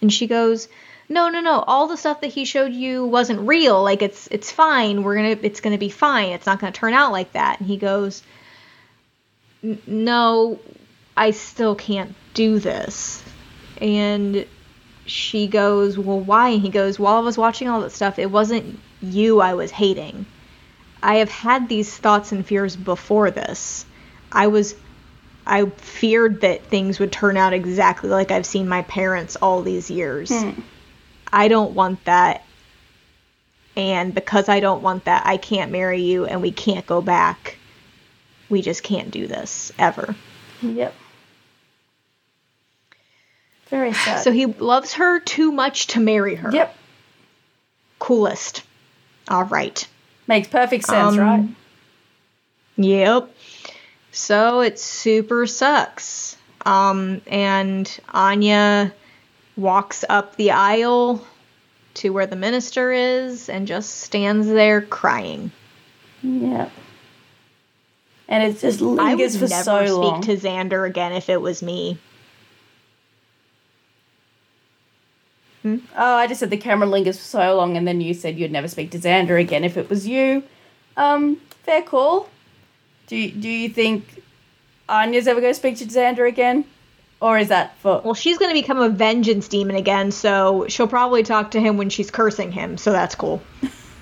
And 0.00 0.12
she 0.12 0.28
goes, 0.28 0.68
"No, 1.10 1.28
no, 1.28 1.40
no. 1.40 1.64
All 1.66 1.88
the 1.88 1.96
stuff 1.96 2.20
that 2.20 2.28
he 2.28 2.44
showed 2.44 2.72
you 2.72 3.04
wasn't 3.04 3.46
real. 3.46 3.82
Like 3.82 4.00
it's 4.00 4.28
it's 4.28 4.52
fine. 4.52 5.02
We're 5.02 5.16
to 5.34 5.44
it's 5.44 5.60
to 5.60 5.78
be 5.78 5.90
fine. 5.90 6.30
It's 6.30 6.46
not 6.46 6.60
to 6.72 6.78
turn 6.78 6.94
out 6.94 7.10
like 7.10 7.32
that." 7.32 7.58
And 7.58 7.68
he 7.68 7.76
goes, 7.76 8.22
"No, 9.86 10.60
I 11.16 11.32
still 11.32 11.74
can't 11.74 12.14
do 12.32 12.60
this." 12.60 13.22
And 13.78 14.46
she 15.04 15.48
goes, 15.48 15.98
"Well, 15.98 16.20
why?" 16.20 16.50
And 16.50 16.62
he 16.62 16.68
goes, 16.68 16.96
"While 16.98 17.16
I 17.16 17.20
was 17.20 17.36
watching 17.36 17.68
all 17.68 17.80
that 17.80 17.90
stuff, 17.90 18.20
it 18.20 18.30
wasn't 18.30 18.78
you 19.02 19.40
I 19.40 19.54
was 19.54 19.72
hating. 19.72 20.26
I 21.02 21.16
have 21.16 21.30
had 21.30 21.68
these 21.68 21.94
thoughts 21.96 22.30
and 22.30 22.46
fears 22.46 22.76
before 22.76 23.32
this. 23.32 23.84
I 24.30 24.46
was 24.46 24.76
I 25.44 25.64
feared 25.66 26.42
that 26.42 26.66
things 26.66 27.00
would 27.00 27.10
turn 27.10 27.36
out 27.36 27.52
exactly 27.52 28.10
like 28.10 28.30
I've 28.30 28.46
seen 28.46 28.68
my 28.68 28.82
parents 28.82 29.36
all 29.36 29.62
these 29.62 29.90
years. 29.90 30.30
Hmm. 30.30 30.50
I 31.32 31.48
don't 31.48 31.72
want 31.74 32.04
that. 32.04 32.44
And 33.76 34.14
because 34.14 34.48
I 34.48 34.60
don't 34.60 34.82
want 34.82 35.04
that, 35.04 35.24
I 35.26 35.36
can't 35.36 35.70
marry 35.70 36.02
you 36.02 36.26
and 36.26 36.42
we 36.42 36.50
can't 36.50 36.86
go 36.86 37.00
back. 37.00 37.56
We 38.48 38.62
just 38.62 38.82
can't 38.82 39.10
do 39.10 39.26
this 39.26 39.72
ever. 39.78 40.14
Yep. 40.60 40.94
Very 43.68 43.92
sad. 43.92 44.18
So 44.22 44.32
he 44.32 44.46
loves 44.46 44.94
her 44.94 45.20
too 45.20 45.52
much 45.52 45.88
to 45.88 46.00
marry 46.00 46.34
her. 46.34 46.50
yep. 46.52 46.76
Coolest. 48.00 48.64
All 49.28 49.44
right. 49.44 49.86
Makes 50.26 50.48
perfect 50.48 50.84
sense, 50.84 51.12
Um, 51.12 51.18
right? 51.20 51.48
Yep. 52.76 53.30
So 54.10 54.60
it 54.60 54.78
super 54.80 55.46
sucks. 55.46 56.36
Um, 56.66 57.20
and 57.28 58.00
Anya 58.12 58.92
walks 59.60 60.04
up 60.08 60.36
the 60.36 60.50
aisle 60.50 61.24
to 61.94 62.10
where 62.10 62.26
the 62.26 62.36
minister 62.36 62.92
is 62.92 63.48
and 63.48 63.66
just 63.66 64.00
stands 64.00 64.46
there 64.46 64.80
crying. 64.80 65.50
Yep. 66.22 66.70
And 68.28 68.44
it 68.44 68.60
just 68.60 68.80
I 68.80 69.14
would 69.14 69.32
for 69.32 69.48
never 69.48 69.62
so 69.62 69.86
speak 69.86 69.94
long. 69.94 70.22
to 70.22 70.36
Xander 70.36 70.86
again 70.86 71.12
if 71.12 71.28
it 71.28 71.40
was 71.40 71.62
me. 71.62 71.98
Oh, 75.64 75.80
I 75.94 76.26
just 76.26 76.40
said 76.40 76.48
the 76.48 76.56
camera 76.56 76.86
lingers 76.88 77.18
for 77.18 77.24
so 77.24 77.56
long, 77.56 77.76
and 77.76 77.86
then 77.86 78.00
you 78.00 78.14
said 78.14 78.38
you'd 78.38 78.50
never 78.50 78.68
speak 78.68 78.92
to 78.92 78.98
Xander 78.98 79.38
again 79.38 79.62
if 79.62 79.76
it 79.76 79.90
was 79.90 80.06
you. 80.06 80.42
Um, 80.96 81.36
fair 81.64 81.82
call. 81.82 82.30
Do 83.08 83.30
do 83.30 83.48
you 83.48 83.68
think 83.68 84.22
Anya's 84.88 85.26
ever 85.26 85.40
going 85.40 85.52
to 85.52 85.58
speak 85.58 85.76
to 85.78 85.84
Xander 85.84 86.26
again? 86.26 86.64
Or 87.20 87.38
is 87.38 87.48
that 87.48 87.76
for. 87.78 88.00
Well, 88.02 88.14
she's 88.14 88.38
going 88.38 88.50
to 88.50 88.60
become 88.60 88.78
a 88.78 88.88
vengeance 88.88 89.46
demon 89.48 89.76
again, 89.76 90.10
so 90.10 90.66
she'll 90.68 90.88
probably 90.88 91.22
talk 91.22 91.50
to 91.50 91.60
him 91.60 91.76
when 91.76 91.90
she's 91.90 92.10
cursing 92.10 92.50
him, 92.50 92.78
so 92.78 92.92
that's 92.92 93.14
cool. 93.14 93.42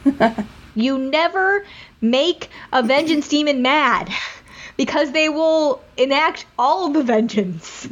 you 0.76 0.98
never 0.98 1.64
make 2.00 2.48
a 2.72 2.82
vengeance 2.82 3.26
demon 3.28 3.60
mad 3.62 4.08
because 4.76 5.10
they 5.10 5.28
will 5.28 5.82
enact 5.96 6.46
all 6.58 6.86
of 6.86 6.94
the 6.94 7.02
vengeance. 7.02 7.88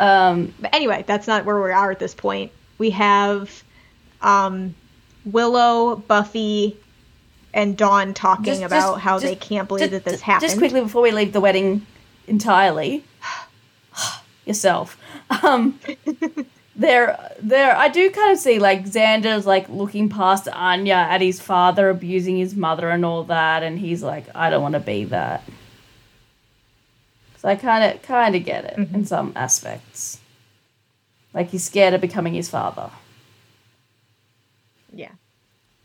Um, 0.00 0.54
But 0.58 0.74
anyway, 0.74 1.04
that's 1.06 1.26
not 1.26 1.44
where 1.44 1.62
we 1.62 1.70
are 1.70 1.90
at 1.90 1.98
this 1.98 2.14
point. 2.14 2.50
We 2.78 2.90
have 2.90 3.62
um, 4.22 4.74
Willow, 5.26 5.96
Buffy, 5.96 6.78
and 7.52 7.76
Dawn 7.76 8.14
talking 8.14 8.44
Just- 8.44 8.62
about 8.62 8.94
just- 8.94 9.00
how 9.00 9.14
just- 9.16 9.26
they 9.26 9.36
can't 9.36 9.68
believe 9.68 9.90
that 9.90 10.04
this 10.04 10.22
happened. 10.22 10.48
Just 10.48 10.58
quickly 10.58 10.80
before 10.80 11.02
we 11.02 11.10
leave 11.10 11.34
the 11.34 11.40
wedding 11.40 11.86
entirely, 12.26 13.04
yourself. 14.44 14.96
Um, 15.42 15.78
there, 16.76 17.30
there. 17.40 17.76
I 17.76 17.88
do 17.88 18.10
kind 18.10 18.32
of 18.32 18.38
see 18.38 18.58
like 18.58 18.84
Xander's 18.84 19.46
like 19.46 19.68
looking 19.68 20.08
past 20.08 20.48
Anya 20.48 20.94
at 21.10 21.20
his 21.20 21.40
father 21.40 21.88
abusing 21.90 22.36
his 22.38 22.54
mother 22.54 22.88
and 22.90 23.04
all 23.04 23.24
that, 23.24 23.62
and 23.62 23.78
he's 23.78 24.02
like, 24.02 24.24
I 24.34 24.50
don't 24.50 24.62
want 24.62 24.74
to 24.74 24.80
be 24.80 25.04
that. 25.04 25.42
So 27.38 27.48
I 27.48 27.56
kind 27.56 27.82
of, 27.92 28.02
kind 28.02 28.36
of 28.36 28.44
get 28.44 28.64
it 28.64 28.76
Mm-hmm. 28.76 28.94
in 28.94 29.04
some 29.04 29.32
aspects. 29.34 30.18
Like 31.34 31.48
he's 31.50 31.64
scared 31.64 31.94
of 31.94 32.00
becoming 32.00 32.34
his 32.34 32.48
father. 32.48 32.90
yeah, 34.92 35.12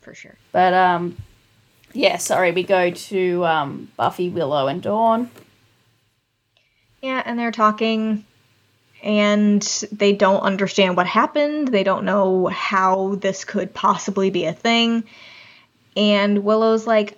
for 0.02 0.14
sure. 0.14 0.36
But 0.52 0.74
um, 0.74 1.18
yeah. 1.94 2.18
Sorry, 2.18 2.52
we 2.52 2.64
go 2.64 2.92
to 2.92 3.46
um 3.46 3.90
Buffy, 3.98 4.30
Willow, 4.30 4.68
and 4.68 4.82
Dawn. 4.82 5.32
Yeah, 7.02 7.24
and 7.26 7.40
they're 7.40 7.52
talking 7.52 8.26
and 9.04 9.62
they 9.92 10.14
don't 10.14 10.42
understand 10.42 10.98
what 10.98 11.08
happened. 11.08 11.68
They 11.68 11.84
don't 11.84 12.06
know 12.06 12.48
how 12.48 13.16
this 13.16 13.46
could 13.46 13.74
possibly 13.74 14.30
be 14.30 14.46
a 14.46 14.54
thing. 14.54 15.04
And 15.96 16.44
Willow's 16.44 16.86
like, 16.88 17.18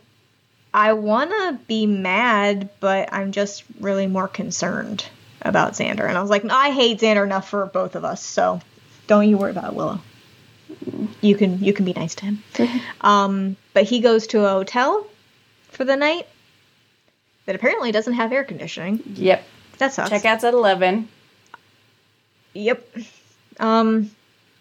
I 0.74 0.94
want 0.94 1.32
to 1.32 1.60
be 1.68 1.86
mad, 1.86 2.70
but 2.80 3.12
I'm 3.12 3.32
just 3.32 3.64
really 3.80 4.08
more 4.08 4.28
concerned 4.28 5.06
about 5.42 5.74
Xander. 5.74 6.08
And 6.08 6.18
I 6.18 6.22
was 6.22 6.30
like, 6.30 6.46
I 6.46 6.72
hate 6.72 7.00
Xander 7.00 7.24
enough 7.24 7.50
for 7.50 7.66
both 7.66 7.96
of 7.96 8.06
us, 8.06 8.24
so 8.24 8.62
don't 9.08 9.28
you 9.28 9.38
worry 9.38 9.52
about 9.52 9.74
Willow. 9.74 10.00
You 11.22 11.36
can 11.36 11.64
you 11.64 11.74
can 11.74 11.86
be 11.86 11.94
nice 11.94 12.16
to 12.16 12.26
him. 12.26 12.44
um, 13.02 13.58
but 13.74 13.84
he 13.84 14.00
goes 14.00 14.28
to 14.28 14.46
a 14.46 14.50
hotel 14.50 15.08
for 15.70 15.84
the 15.84 15.96
night 15.96 16.28
that 17.46 17.56
apparently 17.56 17.92
doesn't 17.92 18.14
have 18.14 18.32
air 18.32 18.44
conditioning. 18.44 19.02
Yep. 19.16 19.44
That 19.80 19.94
sucks. 19.94 20.12
Checkouts 20.12 20.44
at 20.44 20.54
eleven. 20.54 21.08
Yep. 22.60 22.86
Um, 23.60 24.12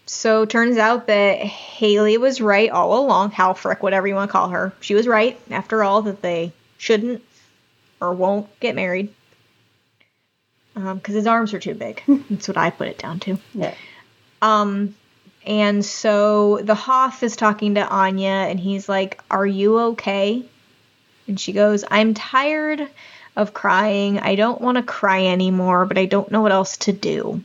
so 0.06 0.44
turns 0.44 0.78
out 0.78 1.06
that 1.08 1.38
Haley 1.38 2.16
was 2.16 2.40
right 2.40 2.70
all 2.70 3.04
along. 3.04 3.32
Halfrek, 3.32 3.82
whatever 3.82 4.06
you 4.06 4.14
want 4.14 4.30
to 4.30 4.32
call 4.32 4.48
her, 4.48 4.72
she 4.80 4.94
was 4.94 5.06
right. 5.06 5.38
After 5.50 5.84
all, 5.84 6.02
that 6.02 6.22
they 6.22 6.52
shouldn't 6.78 7.22
or 8.00 8.12
won't 8.14 8.48
get 8.60 8.74
married 8.74 9.12
because 10.74 11.14
his 11.14 11.26
arms 11.26 11.52
are 11.52 11.58
too 11.58 11.74
big. 11.74 12.02
That's 12.30 12.48
what 12.48 12.56
I 12.56 12.70
put 12.70 12.88
it 12.88 12.98
down 12.98 13.20
to. 13.20 13.38
Yeah. 13.52 13.74
Um, 14.40 14.94
and 15.44 15.84
so 15.84 16.58
the 16.62 16.74
Hoff 16.74 17.22
is 17.22 17.36
talking 17.36 17.74
to 17.74 17.86
Anya, 17.86 18.28
and 18.28 18.60
he's 18.60 18.88
like, 18.88 19.20
"Are 19.30 19.46
you 19.46 19.78
okay?" 19.78 20.44
And 21.26 21.38
she 21.40 21.52
goes, 21.52 21.84
"I'm 21.90 22.14
tired 22.14 22.86
of 23.36 23.54
crying. 23.54 24.20
I 24.20 24.36
don't 24.36 24.60
want 24.60 24.76
to 24.76 24.82
cry 24.82 25.26
anymore, 25.26 25.84
but 25.86 25.98
I 25.98 26.06
don't 26.06 26.30
know 26.30 26.42
what 26.42 26.52
else 26.52 26.76
to 26.78 26.92
do." 26.92 27.42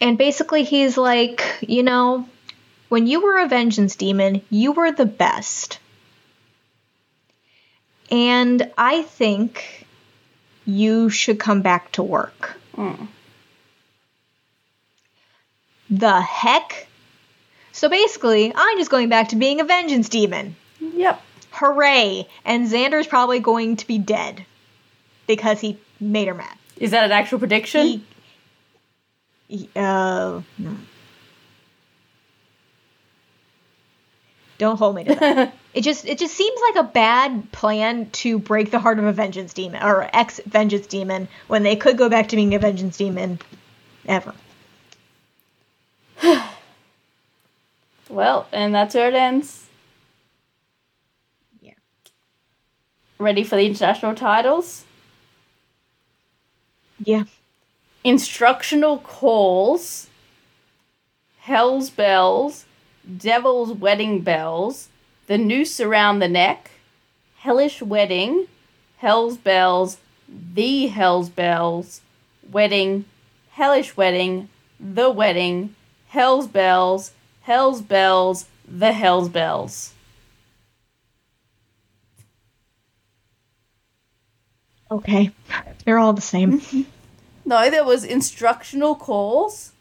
And 0.00 0.16
basically, 0.16 0.64
he's 0.64 0.96
like, 0.96 1.42
"You 1.60 1.82
know, 1.82 2.28
when 2.88 3.06
you 3.06 3.20
were 3.20 3.38
a 3.38 3.48
vengeance 3.48 3.96
demon, 3.96 4.42
you 4.50 4.72
were 4.72 4.92
the 4.92 5.06
best." 5.06 5.78
And 8.10 8.70
I 8.78 9.02
think 9.02 9.86
you 10.64 11.10
should 11.10 11.38
come 11.38 11.62
back 11.62 11.92
to 11.92 12.02
work. 12.02 12.56
Hmm. 12.74 13.06
The 15.90 16.20
heck? 16.20 16.86
So 17.72 17.88
basically, 17.88 18.52
I'm 18.54 18.78
just 18.78 18.90
going 18.90 19.08
back 19.08 19.28
to 19.28 19.36
being 19.36 19.60
a 19.60 19.64
vengeance 19.64 20.08
demon. 20.08 20.56
Yep. 20.80 21.22
Hooray! 21.52 22.28
And 22.44 22.68
Xander's 22.68 23.06
probably 23.06 23.40
going 23.40 23.76
to 23.76 23.86
be 23.86 23.98
dead 23.98 24.44
because 25.26 25.60
he 25.60 25.78
made 25.98 26.28
her 26.28 26.34
mad. 26.34 26.56
Is 26.76 26.90
that 26.92 27.04
an 27.04 27.12
actual 27.12 27.38
prediction? 27.38 27.86
He- 27.86 28.04
uh, 29.76 30.40
no. 30.58 30.76
Don't 34.58 34.76
hold 34.76 34.96
me 34.96 35.04
to 35.04 35.14
that. 35.14 35.54
it 35.74 35.82
just 35.82 36.04
it 36.04 36.18
just 36.18 36.34
seems 36.34 36.60
like 36.68 36.84
a 36.84 36.88
bad 36.88 37.50
plan 37.52 38.10
to 38.10 38.38
break 38.40 38.72
the 38.72 38.80
heart 38.80 38.98
of 38.98 39.04
a 39.04 39.12
vengeance 39.12 39.54
demon 39.54 39.82
or 39.82 40.10
ex 40.12 40.40
vengeance 40.46 40.86
demon 40.86 41.28
when 41.46 41.62
they 41.62 41.76
could 41.76 41.96
go 41.96 42.08
back 42.08 42.28
to 42.28 42.36
being 42.36 42.54
a 42.54 42.58
vengeance 42.58 42.96
demon 42.96 43.38
ever. 44.06 44.34
well, 48.10 48.48
and 48.52 48.74
that's 48.74 48.96
where 48.96 49.08
it 49.08 49.14
ends. 49.14 49.68
Yeah. 51.60 51.74
Ready 53.18 53.44
for 53.44 53.54
the 53.54 53.66
international 53.66 54.16
titles? 54.16 54.84
Yeah. 57.04 57.24
Instructional 58.04 58.98
calls. 58.98 60.08
Hell's 61.40 61.90
bells. 61.90 62.64
Devil's 63.16 63.72
wedding 63.72 64.20
bells. 64.20 64.88
The 65.26 65.38
noose 65.38 65.80
around 65.80 66.18
the 66.18 66.28
neck. 66.28 66.70
Hellish 67.38 67.82
wedding. 67.82 68.46
Hell's 68.98 69.36
bells. 69.36 69.98
The 70.28 70.88
Hell's 70.88 71.28
bells. 71.28 72.00
Wedding. 72.50 73.04
Hellish 73.50 73.96
wedding. 73.96 74.48
The 74.78 75.10
wedding. 75.10 75.74
Hell's 76.08 76.46
bells. 76.46 77.12
Hell's 77.42 77.82
bells. 77.82 78.46
The 78.66 78.92
Hell's 78.92 79.28
bells. 79.28 79.94
Okay. 84.90 85.30
They're 85.84 85.98
all 85.98 86.12
the 86.12 86.20
same. 86.20 86.60
No, 87.48 87.70
there 87.70 87.82
was 87.82 88.04
instructional 88.04 88.94
calls, 88.94 89.72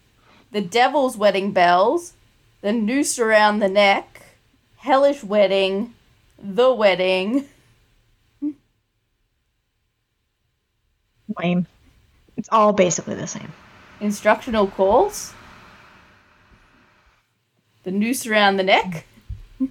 the 0.54 0.62
devil's 0.62 1.18
wedding 1.18 1.52
bells, 1.52 2.14
the 2.62 2.72
noose 2.72 3.20
around 3.20 3.60
the 3.60 3.68
neck, 3.68 4.22
hellish 4.78 5.22
wedding, 5.22 5.94
the 6.42 6.74
wedding. 6.74 7.50
Lame. 11.38 11.68
It's 12.38 12.48
all 12.54 12.72
basically 12.72 13.16
the 13.16 13.28
same. 13.28 13.52
Instructional 14.00 14.68
calls, 14.68 15.34
the 17.84 17.92
noose 17.92 18.26
around 18.26 18.56
the 18.56 18.64
neck. 18.64 19.06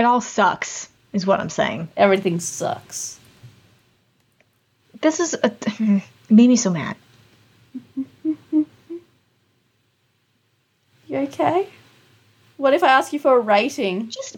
It 0.00 0.04
all 0.04 0.20
sucks, 0.20 0.88
is 1.12 1.26
what 1.26 1.40
I'm 1.40 1.50
saying. 1.50 1.88
Everything 1.96 2.38
sucks. 2.38 3.17
This 5.00 5.20
is 5.20 5.34
a, 5.34 5.46
it 5.46 6.02
made 6.30 6.48
me 6.48 6.56
so 6.56 6.70
mad. 6.70 6.96
You 11.06 11.18
okay? 11.18 11.68
What 12.56 12.74
if 12.74 12.82
I 12.82 12.88
ask 12.88 13.12
you 13.12 13.18
for 13.18 13.36
a 13.36 13.40
rating? 13.40 14.10
Just 14.10 14.36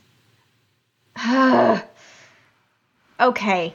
okay. 3.20 3.74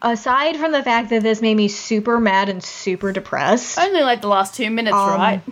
Aside 0.00 0.56
from 0.56 0.72
the 0.72 0.82
fact 0.82 1.10
that 1.10 1.22
this 1.22 1.42
made 1.42 1.56
me 1.56 1.68
super 1.68 2.20
mad 2.20 2.48
and 2.48 2.62
super 2.62 3.12
depressed, 3.12 3.78
Only 3.78 4.02
like 4.02 4.20
the 4.20 4.28
last 4.28 4.54
two 4.54 4.70
minutes, 4.70 4.94
Um, 4.94 5.10
right? 5.10 5.42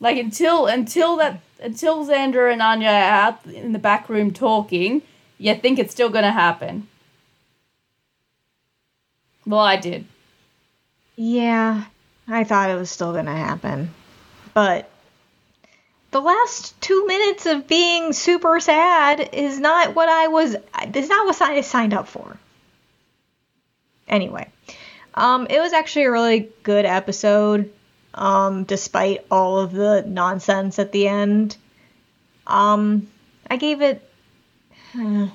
Like 0.00 0.18
until 0.18 0.66
until 0.66 1.16
that 1.16 1.40
until 1.60 2.06
Xander 2.06 2.52
and 2.52 2.60
Anya 2.60 2.88
are 2.88 2.92
out 2.92 3.46
in 3.46 3.72
the 3.72 3.78
back 3.78 4.08
room 4.08 4.30
talking, 4.30 5.02
you 5.38 5.54
think 5.54 5.78
it's 5.78 5.92
still 5.92 6.10
gonna 6.10 6.32
happen. 6.32 6.88
Well, 9.46 9.60
I 9.60 9.76
did. 9.76 10.04
yeah, 11.14 11.84
I 12.26 12.44
thought 12.44 12.70
it 12.70 12.74
was 12.74 12.90
still 12.90 13.12
gonna 13.12 13.36
happen, 13.36 13.90
but 14.54 14.90
the 16.10 16.20
last 16.20 16.80
two 16.80 17.06
minutes 17.06 17.46
of 17.46 17.68
being 17.68 18.12
super 18.12 18.58
sad 18.58 19.30
is 19.32 19.60
not 19.60 19.94
what 19.94 20.08
I 20.08 20.28
was. 20.28 20.56
Is 20.94 21.08
not 21.08 21.26
what 21.26 21.40
I 21.42 21.60
signed 21.60 21.94
up 21.94 22.08
for. 22.08 22.36
Anyway, 24.08 24.48
um, 25.14 25.46
it 25.48 25.60
was 25.60 25.72
actually 25.72 26.04
a 26.04 26.10
really 26.10 26.48
good 26.62 26.84
episode, 26.84 27.72
um, 28.14 28.64
despite 28.64 29.26
all 29.30 29.58
of 29.60 29.72
the 29.72 30.02
nonsense 30.06 30.78
at 30.78 30.92
the 30.92 31.08
end. 31.08 31.56
Um, 32.46 33.08
I 33.50 33.56
gave 33.56 33.82
it. 33.82 34.02
Uh, 34.98 35.28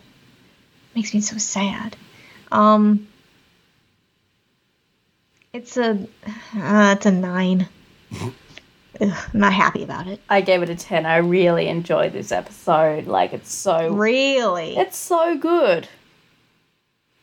makes 0.95 1.13
me 1.13 1.21
so 1.21 1.37
sad. 1.37 1.95
Um, 2.51 3.07
it's 5.53 5.77
a. 5.77 6.07
Uh, 6.55 6.95
it's 6.97 7.05
a 7.05 7.11
nine. 7.11 7.67
Ugh, 9.01 9.17
I'm 9.33 9.39
not 9.39 9.53
happy 9.53 9.83
about 9.83 10.07
it. 10.07 10.19
I 10.29 10.41
gave 10.41 10.61
it 10.61 10.69
a 10.69 10.75
10. 10.75 11.05
I 11.05 11.17
really 11.17 11.67
enjoyed 11.67 12.13
this 12.13 12.31
episode. 12.31 13.07
Like, 13.07 13.33
it's 13.33 13.51
so. 13.51 13.89
Really? 13.89 14.77
It's 14.77 14.97
so 14.97 15.37
good. 15.37 15.87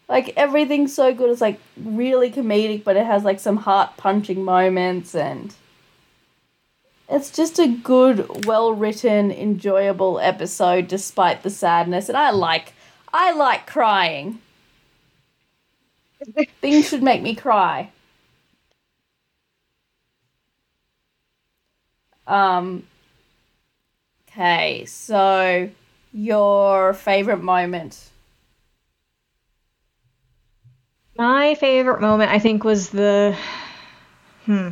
Like, 0.08 0.32
everything's 0.36 0.94
so 0.94 1.14
good. 1.14 1.30
It's, 1.30 1.40
like, 1.40 1.60
really 1.76 2.30
comedic, 2.32 2.82
but 2.82 2.96
it 2.96 3.06
has, 3.06 3.22
like, 3.22 3.38
some 3.38 3.58
heart 3.58 3.96
punching 3.96 4.42
moments, 4.44 5.14
and. 5.14 5.54
It's 7.10 7.30
just 7.30 7.58
a 7.58 7.68
good, 7.68 8.44
well 8.44 8.72
written, 8.74 9.30
enjoyable 9.30 10.18
episode 10.20 10.88
despite 10.88 11.42
the 11.42 11.50
sadness. 11.50 12.08
And 12.08 12.18
I 12.18 12.30
like. 12.30 12.74
I 13.12 13.32
like 13.32 13.66
crying. 13.66 14.40
Things 16.60 16.88
should 16.88 17.02
make 17.02 17.22
me 17.22 17.34
cry. 17.34 17.90
Um. 22.28 22.84
Okay, 24.30 24.84
so 24.84 25.68
your 26.12 26.92
favorite 26.94 27.42
moment. 27.42 28.10
My 31.16 31.56
favorite 31.56 32.00
moment, 32.00 32.30
I 32.30 32.38
think, 32.38 32.62
was 32.62 32.90
the. 32.90 33.36
Hmm. 34.44 34.68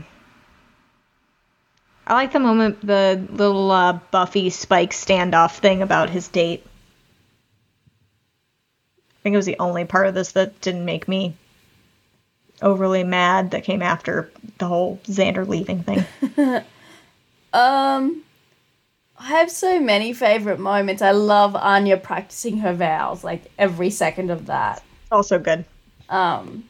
I 2.06 2.14
like 2.14 2.32
the 2.32 2.38
moment, 2.38 2.86
the 2.86 3.26
little 3.30 3.70
uh, 3.72 3.94
Buffy 4.12 4.50
Spike 4.50 4.92
standoff 4.92 5.58
thing 5.58 5.82
about 5.82 6.08
his 6.08 6.28
date. 6.28 6.64
I 9.10 9.22
think 9.24 9.34
it 9.34 9.38
was 9.38 9.46
the 9.46 9.58
only 9.58 9.84
part 9.84 10.06
of 10.06 10.14
this 10.14 10.32
that 10.32 10.60
didn't 10.60 10.84
make 10.84 11.08
me 11.08 11.34
overly 12.62 13.02
mad 13.02 13.50
that 13.50 13.64
came 13.64 13.82
after 13.82 14.30
the 14.58 14.66
whole 14.66 15.00
Xander 15.06 15.46
leaving 15.48 15.82
thing. 15.82 16.04
Um, 17.52 18.22
I 19.18 19.28
have 19.28 19.50
so 19.50 19.80
many 19.80 20.12
favorite 20.12 20.58
moments. 20.60 21.00
I 21.02 21.12
love 21.12 21.56
Anya 21.56 21.96
practicing 21.96 22.58
her 22.58 22.74
vows, 22.74 23.24
like 23.24 23.50
every 23.58 23.90
second 23.90 24.30
of 24.30 24.46
that. 24.46 24.82
Also 25.10 25.38
good. 25.38 25.64
Um, 26.08 26.64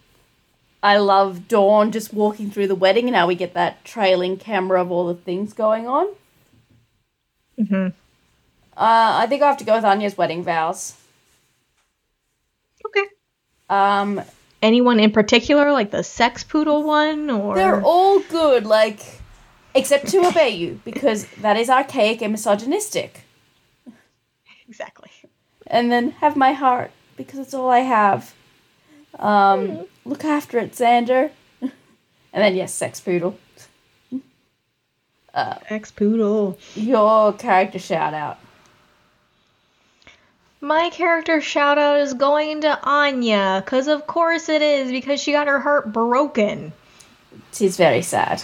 I 0.82 0.98
love 0.98 1.48
Dawn 1.48 1.90
just 1.90 2.12
walking 2.14 2.50
through 2.50 2.68
the 2.68 2.74
wedding 2.74 3.06
and 3.08 3.16
how 3.16 3.26
we 3.26 3.34
get 3.34 3.54
that 3.54 3.84
trailing 3.84 4.36
camera 4.36 4.80
of 4.80 4.90
all 4.92 5.06
the 5.06 5.14
things 5.14 5.52
going 5.52 5.88
on. 5.88 6.06
hmm 7.58 7.86
Uh, 8.76 9.18
I 9.22 9.26
think 9.28 9.42
I 9.42 9.48
have 9.48 9.56
to 9.58 9.64
go 9.64 9.74
with 9.74 9.84
Anya's 9.84 10.16
wedding 10.16 10.44
vows. 10.44 10.94
Okay. 12.86 13.06
Um, 13.68 14.22
Anyone 14.62 15.00
in 15.00 15.10
particular, 15.10 15.72
like 15.72 15.90
the 15.90 16.02
sex 16.04 16.44
poodle 16.44 16.84
one, 16.84 17.30
or 17.30 17.54
they're 17.56 17.82
all 17.82 18.20
good, 18.20 18.64
like, 18.64 19.00
except 19.76 20.08
to 20.08 20.26
obey 20.26 20.50
you, 20.50 20.80
because 20.84 21.26
that 21.40 21.56
is 21.56 21.70
archaic 21.70 22.22
and 22.22 22.32
misogynistic. 22.32 23.22
exactly. 24.68 25.10
and 25.66 25.90
then 25.90 26.10
have 26.12 26.36
my 26.36 26.52
heart 26.52 26.90
because 27.16 27.38
it's 27.38 27.54
all 27.54 27.70
I 27.70 27.80
have. 27.80 28.34
Um, 29.18 29.86
look 30.04 30.24
after 30.24 30.58
it, 30.58 30.72
Xander. 30.72 31.30
and 31.60 31.72
then 32.32 32.54
yes, 32.54 32.74
sex 32.74 33.00
poodle. 33.00 33.38
Uh, 35.32 35.58
Ex 35.68 35.90
poodle. 35.90 36.58
Your 36.74 37.32
character 37.34 37.78
shout 37.78 38.14
out. 38.14 38.38
My 40.60 40.88
character 40.90 41.40
shout 41.40 41.76
out 41.76 42.00
is 42.00 42.14
going 42.14 42.62
to 42.62 42.80
Anya, 42.82 43.62
cause 43.66 43.88
of 43.88 44.06
course 44.06 44.48
it 44.48 44.62
is, 44.62 44.90
because 44.90 45.20
she 45.20 45.32
got 45.32 45.46
her 45.46 45.60
heart 45.60 45.92
broken 45.92 46.72
She's 47.52 47.76
very 47.76 48.02
sad. 48.02 48.42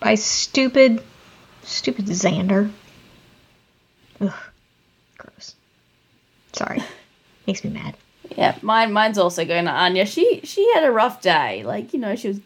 By 0.00 0.14
stupid, 0.14 1.02
stupid 1.62 2.06
Xander. 2.06 2.70
Ugh, 4.20 4.32
gross. 5.18 5.54
Sorry, 6.52 6.82
makes 7.46 7.62
me 7.62 7.70
mad. 7.70 7.96
Yeah, 8.36 8.56
mine 8.62 8.92
mine's 8.92 9.18
also 9.18 9.44
going 9.44 9.64
to 9.66 9.70
Anya. 9.70 10.06
She 10.06 10.40
she 10.44 10.72
had 10.74 10.84
a 10.84 10.90
rough 10.90 11.20
day. 11.20 11.62
Like 11.64 11.92
you 11.92 11.98
know, 11.98 12.16
she 12.16 12.28
was 12.28 12.40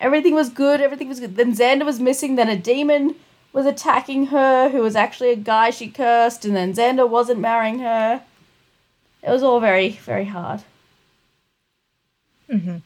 everything 0.00 0.34
was 0.34 0.48
good. 0.48 0.80
Everything 0.80 1.08
was 1.08 1.20
good. 1.20 1.36
Then 1.36 1.54
Xander 1.54 1.84
was 1.84 2.00
missing. 2.00 2.36
Then 2.36 2.48
a 2.48 2.56
demon 2.56 3.14
was 3.52 3.66
attacking 3.66 4.26
her, 4.26 4.68
who 4.68 4.80
was 4.80 4.94
actually 4.96 5.30
a 5.30 5.36
guy 5.36 5.70
she 5.70 5.88
cursed. 5.88 6.44
And 6.44 6.54
then 6.54 6.74
Xander 6.74 7.08
wasn't 7.08 7.40
marrying 7.40 7.78
her. 7.80 8.22
It 9.22 9.30
was 9.30 9.42
all 9.42 9.60
very 9.60 9.90
very 9.90 10.26
hard. 10.26 10.62
Mhm. 12.48 12.82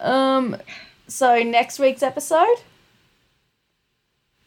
Um, 0.00 0.56
so 1.08 1.42
next 1.42 1.78
week's 1.78 2.02
episode 2.02 2.56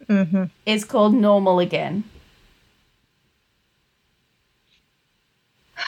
Mm-hmm. 0.09 0.45
is 0.65 0.85
called 0.85 1.13
Normal 1.13 1.59
Again. 1.59 2.03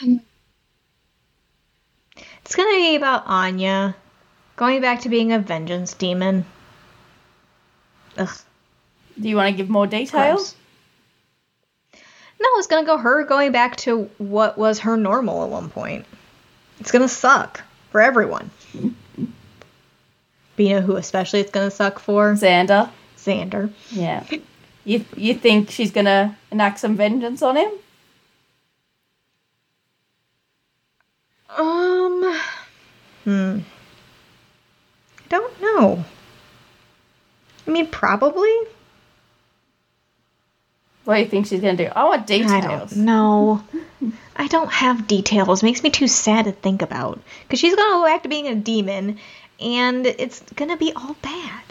It's 2.44 2.56
gonna 2.56 2.76
be 2.76 2.96
about 2.96 3.22
Anya 3.26 3.96
going 4.56 4.82
back 4.82 5.02
to 5.02 5.08
being 5.08 5.32
a 5.32 5.38
vengeance 5.38 5.94
demon. 5.94 6.44
Ugh. 8.18 8.28
Do 9.18 9.28
you 9.28 9.36
want 9.36 9.50
to 9.50 9.56
give 9.56 9.70
more 9.70 9.86
details? 9.86 10.54
No, 11.94 12.48
it's 12.56 12.66
gonna 12.66 12.84
go 12.84 12.98
her 12.98 13.24
going 13.24 13.52
back 13.52 13.76
to 13.76 14.10
what 14.18 14.58
was 14.58 14.80
her 14.80 14.96
normal 14.98 15.44
at 15.44 15.50
one 15.50 15.70
point. 15.70 16.04
It's 16.80 16.90
gonna 16.90 17.08
suck 17.08 17.62
for 17.90 18.02
everyone. 18.02 18.50
But 18.74 20.64
you 20.64 20.74
know 20.74 20.80
who 20.82 20.96
especially 20.96 21.40
it's 21.40 21.52
gonna 21.52 21.70
suck 21.70 22.00
for? 22.00 22.34
Xander. 22.34 22.90
Xander. 23.24 23.72
Yeah. 23.90 24.24
You 24.84 25.04
you 25.16 25.34
think 25.34 25.70
she's 25.70 25.92
gonna 25.92 26.36
enact 26.50 26.80
some 26.80 26.96
vengeance 26.96 27.42
on 27.42 27.56
him? 27.56 27.70
Um. 31.56 32.40
Hmm. 33.24 33.58
I 35.18 35.28
don't 35.28 35.62
know. 35.62 36.04
I 37.66 37.70
mean, 37.70 37.86
probably. 37.86 38.52
What 41.04 41.16
do 41.16 41.20
you 41.20 41.28
think 41.28 41.46
she's 41.46 41.60
gonna 41.60 41.76
do? 41.76 41.88
I 41.94 42.04
want 42.04 42.26
details. 42.26 42.52
I 42.52 42.60
don't 42.60 42.96
know. 42.96 43.62
I 44.36 44.46
don't 44.48 44.70
have 44.70 45.06
details. 45.06 45.62
makes 45.62 45.82
me 45.82 45.90
too 45.90 46.08
sad 46.08 46.46
to 46.46 46.52
think 46.52 46.82
about. 46.82 47.20
Because 47.42 47.60
she's 47.60 47.74
gonna 47.74 47.96
go 47.96 48.04
back 48.04 48.22
to 48.22 48.28
being 48.28 48.46
a 48.48 48.54
demon, 48.54 49.18
and 49.60 50.06
it's 50.06 50.40
gonna 50.54 50.76
be 50.76 50.92
all 50.94 51.16
bad. 51.22 51.62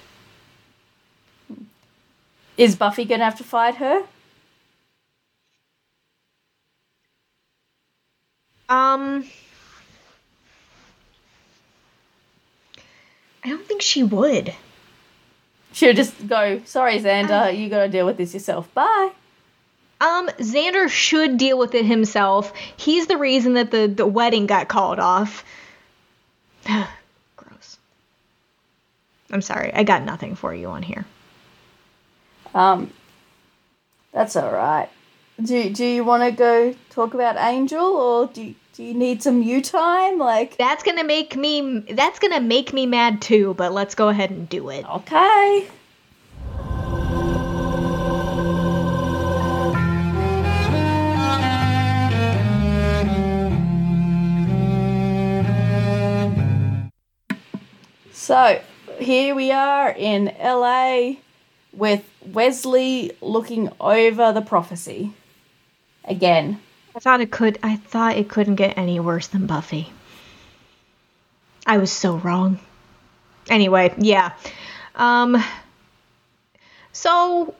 Is 2.62 2.76
Buffy 2.76 3.06
gonna 3.06 3.24
have 3.24 3.40
to 3.40 3.44
fight 3.44 3.78
her? 3.78 4.04
Um. 8.70 9.26
I 13.44 13.50
don't 13.50 13.66
think 13.66 13.82
she 13.82 14.04
would. 14.04 14.54
She'll 15.72 15.96
just 15.96 16.28
go, 16.28 16.62
sorry, 16.66 17.00
Xander, 17.00 17.58
you 17.58 17.68
gotta 17.68 17.90
deal 17.90 18.06
with 18.06 18.18
this 18.18 18.36
yourself. 18.36 18.72
Bye. 18.76 19.10
Um, 20.00 20.28
Xander 20.28 20.88
should 20.88 21.40
deal 21.40 21.58
with 21.58 21.74
it 21.74 21.86
himself. 21.86 22.54
He's 22.78 23.08
the 23.08 23.18
reason 23.18 23.56
that 23.56 23.72
the, 23.72 23.88
the 23.88 24.06
wedding 24.06 24.46
got 24.46 24.68
called 24.68 25.00
off. 25.00 25.44
Gross. 26.68 27.80
I'm 29.32 29.42
sorry, 29.42 29.74
I 29.74 29.82
got 29.82 30.04
nothing 30.04 30.36
for 30.36 30.54
you 30.54 30.68
on 30.68 30.84
here. 30.84 31.08
Um, 32.54 32.92
that's 34.12 34.36
alright. 34.36 34.90
Do, 35.42 35.70
do 35.70 35.86
you 35.86 36.04
want 36.04 36.24
to 36.24 36.32
go 36.32 36.76
talk 36.90 37.14
about 37.14 37.38
Angel, 37.38 37.84
or 37.84 38.28
do 38.28 38.54
do 38.74 38.84
you 38.84 38.94
need 38.94 39.22
some 39.22 39.42
you 39.42 39.62
time? 39.62 40.18
Like, 40.18 40.58
That's 40.58 40.84
gonna 40.84 41.04
make 41.04 41.36
me 41.36 41.80
that's 41.80 42.20
gonna 42.20 42.40
make 42.40 42.74
me 42.74 42.86
mad 42.86 43.22
too, 43.22 43.54
but 43.56 43.74
let's 43.74 43.96
go 43.96 44.10
ahead 44.10 44.30
and 44.30 44.48
do 44.48 44.70
it. 44.70 44.86
okay. 44.88 45.68
So, 58.14 58.62
here 59.00 59.36
we 59.36 59.52
are 59.52 59.90
in 59.90 60.34
LA 60.40 61.16
with 61.74 62.04
Wesley 62.26 63.12
looking 63.22 63.70
over 63.80 64.32
the 64.32 64.42
prophecy. 64.42 65.14
Again. 66.04 66.60
I 66.96 67.00
thought 67.00 67.22
it 67.22 67.32
could 67.32 67.58
I 67.64 67.78
thought 67.78 68.18
it 68.18 68.30
couldn't 68.30 68.56
get 68.56 68.78
any 68.78 69.00
worse 69.00 69.28
than 69.28 69.48
Buffy. 69.48 69.92
I 71.66 71.78
was 71.78 71.92
so 71.92 72.18
wrong. 72.18 72.60
Anyway, 73.50 73.94
yeah. 73.98 74.34
Um 74.96 75.42
so 76.92 77.56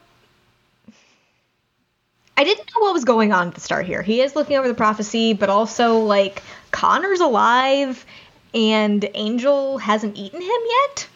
I 2.36 2.44
didn't 2.44 2.70
know 2.74 2.82
what 2.86 2.94
was 2.94 3.06
going 3.06 3.32
on 3.32 3.50
at 3.50 3.56
the 3.56 3.62
start 3.62 3.86
here. 3.86 4.02
He 4.02 4.22
is 4.22 4.36
looking 4.36 4.58
over 4.58 4.68
the 4.68 4.74
prophecy, 4.74 5.34
but 5.34 5.50
also 5.50 6.00
like 6.00 6.42
Connor's 6.72 7.20
alive 7.22 8.06
and 8.54 9.08
Angel 9.14 9.78
hasn't 9.78 10.18
eaten 10.18 10.42
him 10.42 10.50
yet. 10.50 11.08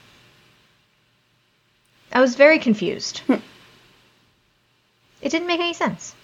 I 2.15 2.21
was 2.21 2.35
very 2.35 2.57
confused. 2.59 3.19
Hmm. 3.27 3.33
it 5.21 5.29
didn't 5.29 5.47
make 5.47 5.59
any 5.59 5.73
sense. 5.73 6.15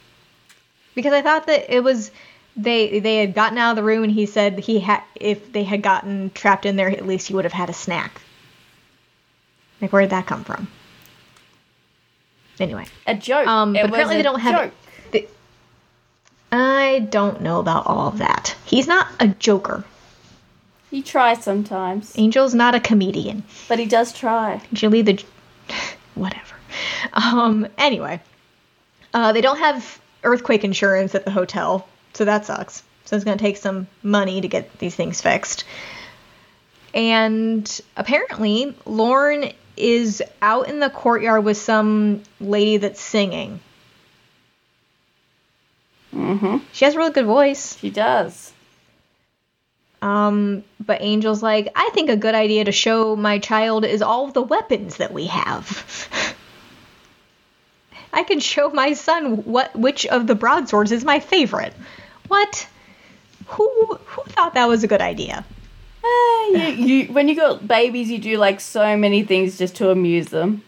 Because 0.96 1.14
I 1.14 1.22
thought 1.22 1.46
that 1.48 1.74
it 1.74 1.84
was 1.84 2.12
they 2.58 3.00
they 3.00 3.18
had 3.18 3.34
gotten 3.34 3.58
out 3.58 3.72
of 3.72 3.76
the 3.76 3.84
room 3.84 4.04
and 4.04 4.12
he 4.12 4.26
said 4.26 4.60
he 4.60 4.80
had 4.80 5.04
if 5.16 5.52
they 5.54 5.64
had 5.64 5.82
gotten 5.82 6.30
trapped 6.32 6.66
in 6.66 6.76
there 6.78 6.90
at 6.90 7.06
least 7.06 7.28
he 7.28 7.34
would 7.34 7.46
have 7.46 7.54
had 7.54 7.70
a 7.70 7.74
snack. 7.74 8.20
Like 9.82 9.92
where 9.94 10.02
did 10.02 10.12
that 10.12 10.26
come 10.28 10.44
from? 10.44 10.68
Anyway, 12.60 12.86
A 13.08 13.16
joke. 13.16 13.48
Um, 13.48 13.76
It 13.76 13.82
but 13.82 13.92
was 13.92 14.00
apparently 14.00 14.16
a 14.16 14.20
they 14.20 14.24
don't 14.24 14.40
have 14.42 14.56
joke. 14.66 14.74
the, 15.12 15.28
I 16.52 17.08
don't 17.10 17.42
know 17.42 17.60
about 17.60 17.88
all 17.88 18.08
of 18.10 18.18
that. 18.20 18.56
He's 18.66 18.88
not 18.88 19.08
a 19.20 19.28
joker. 19.30 19.84
He 20.92 21.02
tries 21.02 21.42
sometimes, 21.44 22.14
Angel's 22.18 22.54
not 22.54 22.76
a 22.76 22.80
comedian. 22.80 23.44
but 23.70 23.80
he 23.80 23.86
does 23.86 24.14
try. 24.14 24.62
Julie 24.74 25.02
the 25.02 25.24
whatever. 26.16 26.56
Um 27.14 27.68
anyway. 27.78 28.22
Uh 29.14 29.34
they 29.34 29.42
don't 29.42 29.60
have 29.60 30.02
earthquake 30.24 30.64
insurance 30.64 31.16
at 31.16 31.26
the 31.26 31.32
hotel, 31.32 31.88
so 32.14 32.26
that 32.26 32.46
sucks. 32.46 32.84
So 33.06 33.16
it's 33.16 33.26
going 33.26 33.38
to 33.38 33.44
take 33.44 33.58
some 33.58 33.88
money 34.04 34.42
to 34.42 34.48
get 34.48 34.78
these 34.80 34.96
things 34.96 35.22
fixed. 35.22 35.66
And 36.94 37.82
apparently 37.98 38.76
Lorne 38.86 39.52
is 39.78 40.22
out 40.42 40.70
in 40.70 40.80
the 40.80 40.90
courtyard 40.90 41.44
with 41.44 41.58
some 41.58 42.24
lady 42.40 42.78
that's 42.78 43.02
singing. 43.02 43.60
Mm-hmm. 46.14 46.58
She 46.74 46.86
has 46.86 46.96
a 46.96 46.98
really 46.98 47.12
good 47.12 47.26
voice. 47.26 47.78
She 47.78 47.90
does. 47.90 48.51
Um, 50.02 50.64
but 50.84 51.02
Angel's 51.02 51.44
like, 51.44 51.72
I 51.76 51.90
think 51.94 52.10
a 52.10 52.18
good 52.18 52.34
idea 52.34 52.66
to 52.66 52.72
show 52.72 53.16
my 53.16 53.40
child 53.40 53.86
is 53.86 54.02
all 54.02 54.32
the 54.32 54.42
weapons 54.42 54.98
that 54.98 55.14
we 55.14 55.28
have. 55.28 56.36
I 58.14 58.24
can 58.24 58.40
show 58.40 58.70
my 58.70 58.94
son 58.94 59.38
what 59.46 59.74
which 59.76 60.06
of 60.06 60.28
the 60.28 60.36
broadswords 60.36 60.92
is 60.92 61.06
my 61.06 61.20
favorite. 61.20 61.74
What? 62.28 62.68
Who 63.48 63.70
who 64.06 64.24
thought 64.24 64.56
that 64.56 64.68
was 64.68 64.84
a 64.84 64.88
good 64.88 65.02
idea? 65.02 65.46
Eh, 66.04 66.48
you, 66.50 66.86
you, 66.88 67.14
when 67.14 67.28
you 67.28 67.36
got 67.36 67.66
babies, 67.66 68.10
you 68.10 68.20
do 68.20 68.38
like 68.38 68.60
so 68.60 68.98
many 68.98 69.24
things 69.24 69.58
just 69.58 69.76
to 69.78 69.92
amuse 69.92 70.28
them. 70.28 70.64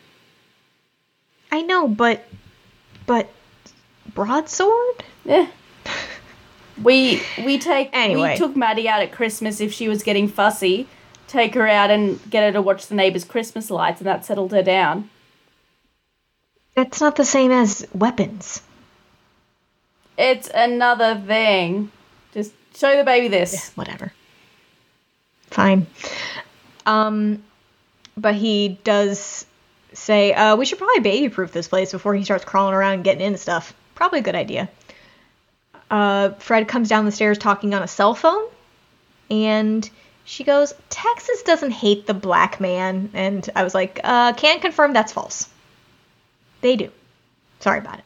I 1.51 1.61
know, 1.63 1.87
but 1.87 2.25
but 3.05 3.29
broadsword? 4.13 5.03
Yeah. 5.25 5.47
We 6.81 7.21
we 7.43 7.59
take 7.59 7.89
Anyway. 7.93 8.31
we 8.31 8.37
took 8.37 8.55
Maddie 8.55 8.89
out 8.89 9.01
at 9.01 9.11
Christmas 9.11 9.61
if 9.61 9.71
she 9.73 9.87
was 9.87 10.03
getting 10.03 10.27
fussy, 10.27 10.87
take 11.27 11.53
her 11.53 11.67
out 11.67 11.91
and 11.91 12.19
get 12.29 12.43
her 12.43 12.51
to 12.53 12.61
watch 12.61 12.87
the 12.87 12.95
neighbors' 12.95 13.23
Christmas 13.23 13.69
lights, 13.69 13.99
and 14.01 14.07
that 14.07 14.25
settled 14.25 14.51
her 14.51 14.63
down. 14.63 15.09
That's 16.75 16.99
not 16.99 17.15
the 17.15 17.25
same 17.25 17.51
as 17.51 17.85
weapons. 17.93 18.61
It's 20.17 20.49
another 20.53 21.15
thing. 21.15 21.91
Just 22.33 22.53
show 22.75 22.97
the 22.97 23.03
baby 23.03 23.27
this. 23.27 23.71
whatever. 23.75 24.11
Fine. 25.51 25.85
Um, 26.85 27.43
but 28.17 28.35
he 28.35 28.79
does 28.83 29.45
say, 29.93 30.33
uh, 30.33 30.55
we 30.55 30.65
should 30.65 30.79
probably 30.79 31.01
baby 31.01 31.29
proof 31.29 31.51
this 31.51 31.67
place 31.67 31.91
before 31.91 32.15
he 32.15 32.23
starts 32.23 32.45
crawling 32.45 32.73
around 32.73 32.93
and 32.95 33.03
getting 33.03 33.25
into 33.25 33.37
stuff. 33.37 33.73
Probably 33.95 34.19
a 34.19 34.23
good 34.23 34.35
idea. 34.35 34.69
Uh, 35.93 36.33
Fred 36.39 36.67
comes 36.67 36.89
down 36.89 37.05
the 37.05 37.11
stairs 37.11 37.37
talking 37.37 37.75
on 37.75 37.83
a 37.83 37.87
cell 37.87 38.15
phone, 38.15 38.49
and 39.29 39.87
she 40.25 40.43
goes, 40.43 40.73
Texas 40.89 41.43
doesn't 41.43 41.69
hate 41.69 42.07
the 42.07 42.15
black 42.15 42.59
man. 42.59 43.11
And 43.13 43.47
I 43.55 43.63
was 43.63 43.75
like, 43.75 43.99
uh, 44.03 44.33
can't 44.33 44.59
confirm 44.59 44.93
that's 44.93 45.13
false. 45.13 45.47
They 46.61 46.77
do. 46.77 46.89
Sorry 47.59 47.77
about 47.77 47.99
it. 47.99 48.05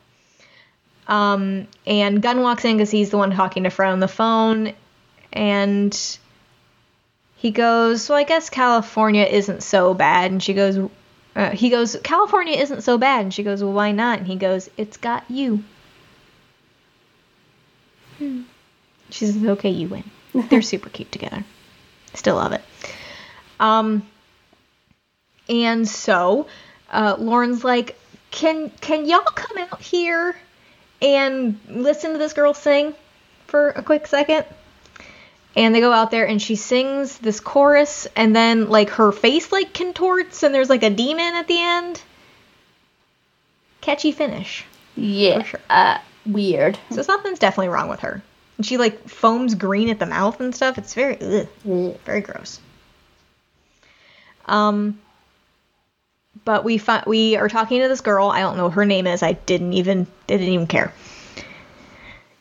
Um, 1.08 1.68
and 1.86 2.22
Gunn 2.22 2.42
walks 2.42 2.66
in 2.66 2.76
because 2.76 2.92
he's 2.92 3.10
the 3.10 3.18
one 3.18 3.32
talking 3.32 3.64
to 3.64 3.70
Fred 3.70 3.94
on 3.94 4.02
the 4.02 4.10
phone, 4.10 4.74
and 5.32 6.18
he 7.38 7.52
goes, 7.52 8.10
"Well, 8.10 8.18
I 8.18 8.24
guess 8.24 8.50
California 8.50 9.24
isn't 9.24 9.64
so 9.64 9.94
bad." 9.94 10.32
And 10.32 10.44
she 10.44 10.54
goes, 10.54 10.78
uh, 11.38 11.52
"He 11.52 11.70
goes, 11.70 11.96
California 12.04 12.58
isn't 12.58 12.82
so 12.82 12.98
bad." 12.98 13.22
And 13.22 13.34
she 13.34 13.44
goes, 13.44 13.64
"Well, 13.64 13.72
why 13.72 13.94
not?" 13.94 14.20
And 14.20 14.28
he 14.28 14.36
goes, 14.36 14.70
"It's 14.76 14.98
got 14.98 15.24
you." 15.30 15.64
Hmm. 18.18 18.43
She 19.09 19.26
says, 19.26 19.43
"Okay, 19.43 19.70
you 19.70 19.88
win." 19.88 20.03
They're 20.34 20.61
super 20.74 20.89
cute 20.89 21.11
together. 21.11 21.43
Still 22.13 22.36
love 22.36 22.53
it. 22.53 22.61
Um, 23.59 24.07
and 25.49 25.88
so 25.88 26.47
uh, 26.91 27.15
Lorne's 27.18 27.63
like, 27.63 27.97
"Can 28.32 28.70
can 28.82 29.05
y'all 29.05 29.22
come 29.22 29.57
out 29.57 29.82
here 29.82 30.36
and 31.01 31.59
listen 31.70 32.13
to 32.13 32.18
this 32.18 32.34
girl 32.34 32.53
sing 32.53 32.93
for 33.47 33.70
a 33.70 33.84
quick 33.84 34.07
second? 34.07 34.45
And 35.55 35.74
they 35.74 35.80
go 35.80 35.91
out 35.91 36.11
there 36.11 36.28
and 36.28 36.39
she 36.39 36.55
sings 36.55 37.18
this 37.18 37.39
chorus 37.39 38.07
and 38.15 38.36
then 38.36 38.70
like 38.70 38.91
her 38.91 39.11
face 39.11 39.51
like 39.51 39.74
contorts 39.74 40.43
and 40.43 40.53
there's 40.53 40.70
like 40.70 40.84
a 40.84 40.91
demon 40.91 41.34
at 41.36 41.47
the 41.47 41.59
end. 41.59 42.01
Catchy 43.82 44.11
finish. 44.11 44.65
Yeah. 44.95 45.41
For 45.41 45.47
sure. 45.47 45.59
Uh, 45.68 45.97
weird. 46.28 46.78
So 46.92 47.02
something's 47.02 47.40
definitely 47.40 47.70
wrong 47.70 47.90
with 47.90 48.02
her. 48.02 48.22
And 48.58 48.66
she 48.66 48.78
like 48.78 49.08
foams 49.08 49.56
green 49.56 49.90
at 49.90 50.00
the 50.00 50.06
mouth 50.06 50.40
and 50.40 50.54
stuff. 50.54 50.78
It's 50.78 50.94
very 50.94 51.18
ugh, 51.22 51.48
very 52.06 52.22
gross. 52.22 52.60
Um 54.46 55.00
but 56.46 56.64
we 56.64 56.78
fi- 56.78 57.04
we 57.06 57.36
are 57.36 57.50
talking 57.50 57.82
to 57.82 57.88
this 57.88 58.02
girl. 58.02 58.28
I 58.30 58.40
don't 58.40 58.58
know 58.58 58.66
what 58.66 58.74
her 58.74 58.86
name 58.86 59.08
is. 59.08 59.22
I 59.24 59.34
didn't 59.34 59.74
even 59.74 60.08
didn't 60.28 60.48
even 60.48 60.68
care. 60.68 60.94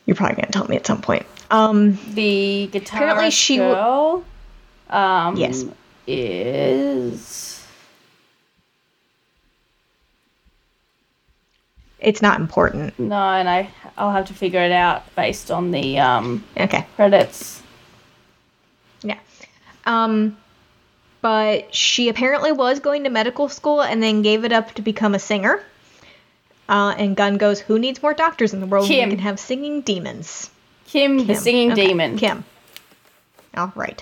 You're 0.05 0.15
probably 0.15 0.35
gonna 0.35 0.51
tell 0.51 0.67
me 0.67 0.77
at 0.77 0.85
some 0.85 1.01
point. 1.01 1.25
Um, 1.51 1.97
The 2.13 2.67
guitar 2.71 2.99
Apparently 3.01 3.31
she 3.31 3.57
w- 3.57 3.75
girl. 3.75 4.23
Um, 4.89 5.35
Yes. 5.35 5.65
Is 6.05 7.46
it's 11.99 12.21
not 12.21 12.39
important. 12.39 12.97
no, 12.99 13.15
and 13.15 13.49
I 13.49 13.69
I'll 13.97 14.11
have 14.11 14.27
to 14.27 14.33
figure 14.33 14.61
it 14.61 14.71
out 14.71 15.03
based 15.15 15.49
on 15.51 15.71
the 15.71 15.99
um 15.99 16.43
Okay. 16.57 16.85
credits. 16.95 17.61
Yeah. 19.03 19.17
Um, 19.85 20.37
but 21.21 21.73
she 21.73 22.09
apparently 22.09 22.51
was 22.51 22.79
going 22.79 23.03
to 23.05 23.09
medical 23.09 23.49
school 23.49 23.81
and 23.81 24.01
then 24.03 24.21
gave 24.21 24.43
it 24.45 24.51
up 24.51 24.73
to 24.75 24.81
become 24.81 25.15
a 25.15 25.19
singer. 25.19 25.63
Uh, 26.69 26.93
and 26.97 27.15
Gunn 27.15 27.37
goes, 27.37 27.59
"Who 27.61 27.79
needs 27.79 28.01
more 28.03 28.13
doctors 28.13 28.53
in 28.53 28.59
the 28.59 28.65
world? 28.65 28.83
when 28.83 28.97
Kim. 28.99 29.09
We 29.09 29.15
can 29.15 29.23
have 29.23 29.39
singing 29.39 29.81
demons." 29.81 30.49
Kim, 30.85 31.25
the 31.27 31.35
singing 31.35 31.71
Okay, 31.73 31.87
demon. 31.87 32.17
Kim. 32.17 32.43
All 33.55 33.71
right. 33.75 34.01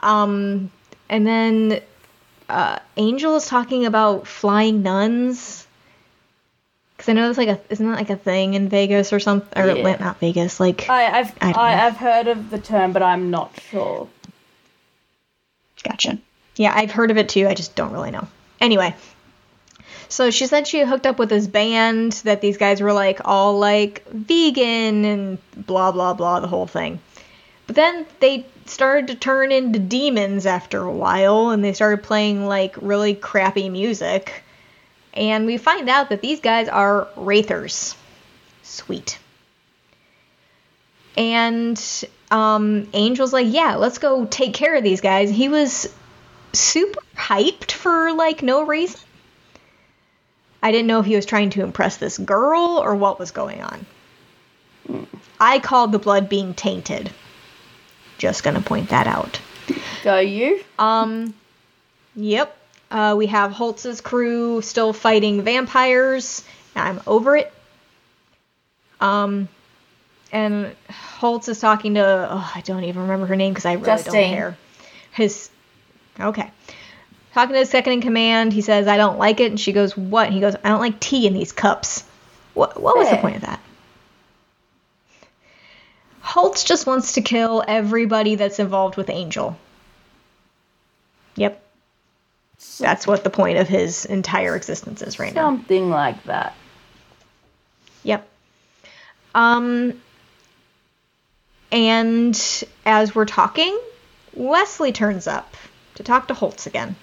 Um, 0.00 0.70
and 1.08 1.26
then 1.26 1.80
uh, 2.48 2.78
Angel 2.96 3.36
is 3.36 3.46
talking 3.46 3.86
about 3.86 4.26
flying 4.26 4.82
nuns. 4.82 5.65
Because 7.06 7.18
I 7.18 7.22
know 7.22 7.28
it's 7.28 7.38
like 7.38 7.48
a 7.48 7.60
isn't 7.70 7.88
that 7.88 7.96
like 7.96 8.10
a 8.10 8.16
thing 8.16 8.54
in 8.54 8.68
Vegas 8.68 9.12
or 9.12 9.20
something? 9.20 9.62
Or 9.62 9.68
Yeah. 9.68 9.96
not 10.00 10.18
Vegas, 10.18 10.58
like 10.58 10.90
I, 10.90 11.20
I've 11.20 11.32
I 11.40 11.52
I. 11.52 11.86
I've 11.86 11.96
heard 11.96 12.26
of 12.26 12.50
the 12.50 12.58
term, 12.58 12.92
but 12.92 13.00
I'm 13.00 13.30
not 13.30 13.52
sure. 13.70 14.08
Gotcha. 15.84 16.18
Yeah, 16.56 16.72
I've 16.74 16.90
heard 16.90 17.12
of 17.12 17.16
it 17.16 17.28
too. 17.28 17.46
I 17.46 17.54
just 17.54 17.76
don't 17.76 17.92
really 17.92 18.10
know. 18.10 18.26
Anyway, 18.60 18.92
so 20.08 20.32
she 20.32 20.48
said 20.48 20.66
she 20.66 20.80
hooked 20.80 21.06
up 21.06 21.16
with 21.20 21.28
this 21.28 21.46
band 21.46 22.12
that 22.24 22.40
these 22.40 22.56
guys 22.56 22.80
were 22.80 22.92
like 22.92 23.20
all 23.24 23.56
like 23.56 24.04
vegan 24.08 25.04
and 25.04 25.38
blah 25.54 25.92
blah 25.92 26.12
blah 26.12 26.40
the 26.40 26.48
whole 26.48 26.66
thing. 26.66 26.98
But 27.68 27.76
then 27.76 28.04
they 28.18 28.46
started 28.64 29.06
to 29.08 29.14
turn 29.14 29.52
into 29.52 29.78
demons 29.78 30.44
after 30.44 30.82
a 30.82 30.90
while 30.90 31.50
and 31.50 31.62
they 31.62 31.72
started 31.72 32.02
playing 32.02 32.46
like 32.46 32.74
really 32.80 33.14
crappy 33.14 33.68
music. 33.68 34.42
And 35.16 35.46
we 35.46 35.56
find 35.56 35.88
out 35.88 36.10
that 36.10 36.20
these 36.20 36.40
guys 36.40 36.68
are 36.68 37.08
Wraithers. 37.16 37.96
Sweet. 38.62 39.18
And 41.16 41.82
um, 42.30 42.88
Angel's 42.92 43.32
like, 43.32 43.46
yeah, 43.48 43.76
let's 43.76 43.98
go 43.98 44.26
take 44.26 44.52
care 44.52 44.76
of 44.76 44.84
these 44.84 45.00
guys. 45.00 45.30
He 45.30 45.48
was 45.48 45.92
super 46.52 47.00
hyped 47.16 47.72
for 47.72 48.12
like 48.12 48.42
no 48.42 48.64
reason. 48.64 49.00
I 50.62 50.72
didn't 50.72 50.86
know 50.86 51.00
if 51.00 51.06
he 51.06 51.16
was 51.16 51.26
trying 51.26 51.50
to 51.50 51.62
impress 51.62 51.96
this 51.96 52.18
girl 52.18 52.80
or 52.82 52.94
what 52.94 53.18
was 53.18 53.30
going 53.30 53.62
on. 53.62 53.86
I 55.38 55.58
called 55.58 55.92
the 55.92 55.98
blood 55.98 56.28
being 56.28 56.54
tainted. 56.54 57.10
Just 58.18 58.42
gonna 58.42 58.62
point 58.62 58.90
that 58.90 59.06
out. 59.06 59.38
Go 60.02 60.18
you. 60.18 60.62
Um, 60.78 61.34
yep. 62.14 62.55
Uh, 62.90 63.14
we 63.16 63.26
have 63.26 63.52
Holtz's 63.52 64.00
crew 64.00 64.62
still 64.62 64.92
fighting 64.92 65.42
vampires. 65.42 66.44
I'm 66.74 67.00
over 67.06 67.36
it. 67.36 67.52
Um, 69.00 69.48
and 70.32 70.74
Holtz 70.90 71.48
is 71.48 71.60
talking 71.60 71.94
to 71.94 72.28
oh, 72.30 72.52
I 72.54 72.60
don't 72.62 72.84
even 72.84 73.02
remember 73.02 73.26
her 73.26 73.36
name 73.36 73.52
because 73.52 73.66
I 73.66 73.74
really 73.74 73.86
Justine. 73.86 74.12
don't 74.12 74.34
care. 74.34 74.58
His 75.12 75.50
okay. 76.18 76.50
Talking 77.32 77.52
to 77.52 77.58
his 77.58 77.70
second 77.70 77.92
in 77.94 78.00
command, 78.00 78.52
he 78.52 78.62
says, 78.62 78.88
I 78.88 78.96
don't 78.96 79.18
like 79.18 79.40
it. 79.40 79.50
And 79.50 79.60
she 79.60 79.72
goes, 79.72 79.96
What? 79.96 80.26
And 80.26 80.34
he 80.34 80.40
goes, 80.40 80.54
I 80.56 80.68
don't 80.68 80.80
like 80.80 81.00
tea 81.00 81.26
in 81.26 81.34
these 81.34 81.52
cups. 81.52 82.04
What, 82.54 82.80
what 82.80 82.96
was 82.96 83.10
the 83.10 83.18
point 83.18 83.36
of 83.36 83.42
that? 83.42 83.60
Holtz 86.22 86.64
just 86.64 86.86
wants 86.86 87.12
to 87.12 87.20
kill 87.20 87.62
everybody 87.66 88.34
that's 88.34 88.58
involved 88.58 88.96
with 88.96 89.10
Angel. 89.10 89.56
Yep. 91.36 91.62
That's 92.78 93.06
what 93.06 93.24
the 93.24 93.30
point 93.30 93.58
of 93.58 93.68
his 93.68 94.04
entire 94.04 94.56
existence 94.56 95.02
is 95.02 95.18
right 95.18 95.34
now. 95.34 95.48
Something 95.48 95.90
like 95.90 96.22
that. 96.24 96.54
Yep. 98.02 98.28
Um, 99.34 100.00
and 101.70 102.64
as 102.84 103.14
we're 103.14 103.24
talking, 103.24 103.78
Wesley 104.34 104.92
turns 104.92 105.26
up 105.26 105.54
to 105.96 106.02
talk 106.02 106.28
to 106.28 106.34
Holtz 106.34 106.66
again. 106.66 106.96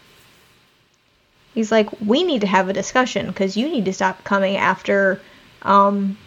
He's 1.53 1.71
like, 1.71 1.89
"We 2.01 2.23
need 2.23 2.41
to 2.41 2.47
have 2.47 2.69
a 2.69 2.73
discussion 2.73 3.27
because 3.27 3.55
you 3.55 3.69
need 3.69 3.85
to 3.85 3.93
stop 3.93 4.23
coming 4.23 4.57
after 4.57 5.21
um, 5.61 6.17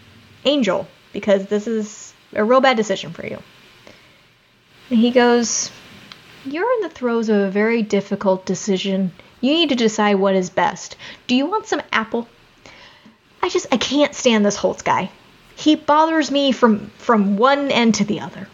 Angel 0.45 0.87
because 1.12 1.47
this 1.47 1.66
is 1.66 2.12
a 2.33 2.45
real 2.45 2.61
bad 2.61 2.77
decision 2.77 3.12
for 3.12 3.27
you." 3.27 3.43
And 4.91 4.99
he 5.01 5.11
goes, 5.11 5.70
"You're 6.47 6.72
in 6.74 6.80
the 6.82 6.88
throes 6.88 7.28
of 7.28 7.36
a 7.36 7.51
very 7.51 7.82
difficult 7.82 8.47
decision. 8.47 9.12
You 9.40 9.53
need 9.53 9.68
to 9.70 9.74
decide 9.74 10.14
what 10.14 10.34
is 10.34 10.51
best. 10.51 10.97
Do 11.26 11.34
you 11.34 11.47
want 11.47 11.66
some 11.66 11.82
apple?" 11.92 12.28
I 13.42 13.49
just 13.49 13.66
I 13.70 13.76
can't 13.76 14.14
stand 14.14 14.44
this 14.44 14.57
Holtz 14.57 14.82
guy. 14.82 15.11
He 15.57 15.76
bothers 15.76 16.30
me 16.30 16.53
from 16.53 16.90
from 16.99 17.36
one 17.36 17.70
end 17.70 17.97
to 17.97 18.05
the 18.05 18.20
other. 18.20 18.49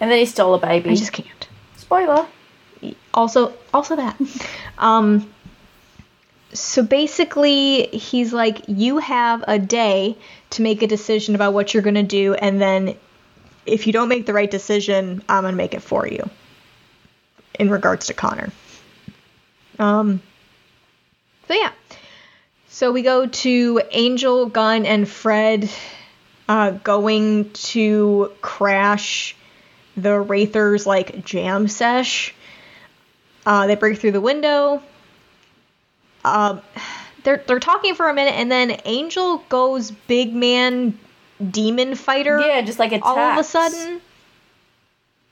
And 0.00 0.10
then 0.10 0.18
he 0.18 0.26
stole 0.26 0.54
a 0.54 0.58
baby. 0.58 0.90
I 0.90 0.94
just 0.94 1.12
can't. 1.12 1.48
Spoiler. 1.76 2.26
Also 3.12 3.54
also 3.72 3.96
that. 3.96 4.20
um 4.78 5.32
so 6.52 6.82
basically 6.82 7.86
he's 7.86 8.32
like 8.32 8.62
you 8.68 8.98
have 8.98 9.44
a 9.48 9.58
day 9.58 10.16
to 10.50 10.62
make 10.62 10.82
a 10.82 10.86
decision 10.86 11.34
about 11.34 11.52
what 11.52 11.74
you're 11.74 11.82
going 11.82 11.94
to 11.94 12.02
do 12.02 12.34
and 12.34 12.60
then 12.60 12.94
if 13.66 13.86
you 13.86 13.92
don't 13.92 14.08
make 14.08 14.26
the 14.26 14.32
right 14.32 14.50
decision, 14.50 15.22
I'm 15.28 15.42
going 15.42 15.52
to 15.52 15.56
make 15.56 15.74
it 15.74 15.82
for 15.82 16.06
you. 16.06 16.28
In 17.58 17.70
regards 17.70 18.06
to 18.06 18.14
Connor. 18.14 18.50
Um 19.78 20.20
so 21.48 21.54
yeah. 21.54 21.72
So 22.68 22.90
we 22.90 23.02
go 23.02 23.26
to 23.26 23.82
Angel, 23.92 24.46
Gunn, 24.46 24.84
and 24.84 25.08
Fred 25.08 25.70
uh, 26.48 26.70
going 26.70 27.50
to 27.50 28.32
crash 28.40 29.36
the 29.96 30.10
Wraithers 30.10 30.86
like 30.86 31.24
jam 31.24 31.68
sesh. 31.68 32.34
Uh, 33.46 33.66
they 33.66 33.76
break 33.76 33.98
through 33.98 34.12
the 34.12 34.20
window. 34.20 34.82
Um, 36.24 36.62
they're 37.22 37.42
they're 37.46 37.60
talking 37.60 37.94
for 37.94 38.08
a 38.08 38.14
minute, 38.14 38.34
and 38.34 38.50
then 38.50 38.80
Angel 38.84 39.38
goes 39.48 39.90
big 39.90 40.34
man 40.34 40.98
demon 41.50 41.94
fighter. 41.94 42.38
Yeah, 42.40 42.62
just 42.62 42.78
like 42.78 42.92
all 43.02 43.18
of 43.18 43.38
a 43.38 43.44
sudden. 43.44 44.00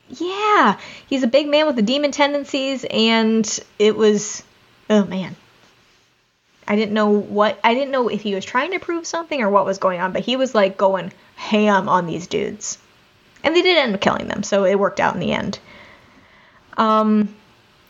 Yeah, 0.09 0.77
he's 1.07 1.23
a 1.23 1.27
big 1.27 1.47
man 1.47 1.65
with 1.65 1.75
the 1.75 1.81
demon 1.81 2.11
tendencies, 2.11 2.85
and 2.89 3.59
it 3.79 3.95
was, 3.95 4.43
oh 4.89 5.05
man. 5.05 5.35
I 6.65 6.77
didn't 6.77 6.93
know 6.93 7.09
what 7.09 7.59
I 7.63 7.73
didn't 7.73 7.91
know 7.91 8.07
if 8.07 8.21
he 8.21 8.35
was 8.35 8.45
trying 8.45 8.71
to 8.71 8.79
prove 8.79 9.05
something 9.05 9.41
or 9.41 9.49
what 9.49 9.65
was 9.65 9.77
going 9.79 9.99
on, 9.99 10.13
but 10.13 10.21
he 10.21 10.37
was 10.37 10.55
like 10.55 10.77
going 10.77 11.11
ham 11.35 11.89
on 11.89 12.05
these 12.05 12.27
dudes. 12.27 12.77
And 13.43 13.53
they 13.53 13.61
did 13.61 13.77
end 13.77 13.93
up 13.95 13.99
killing 13.99 14.29
them, 14.29 14.43
so 14.43 14.63
it 14.63 14.79
worked 14.79 15.01
out 15.01 15.13
in 15.13 15.19
the 15.19 15.33
end. 15.33 15.59
Um 16.77 17.35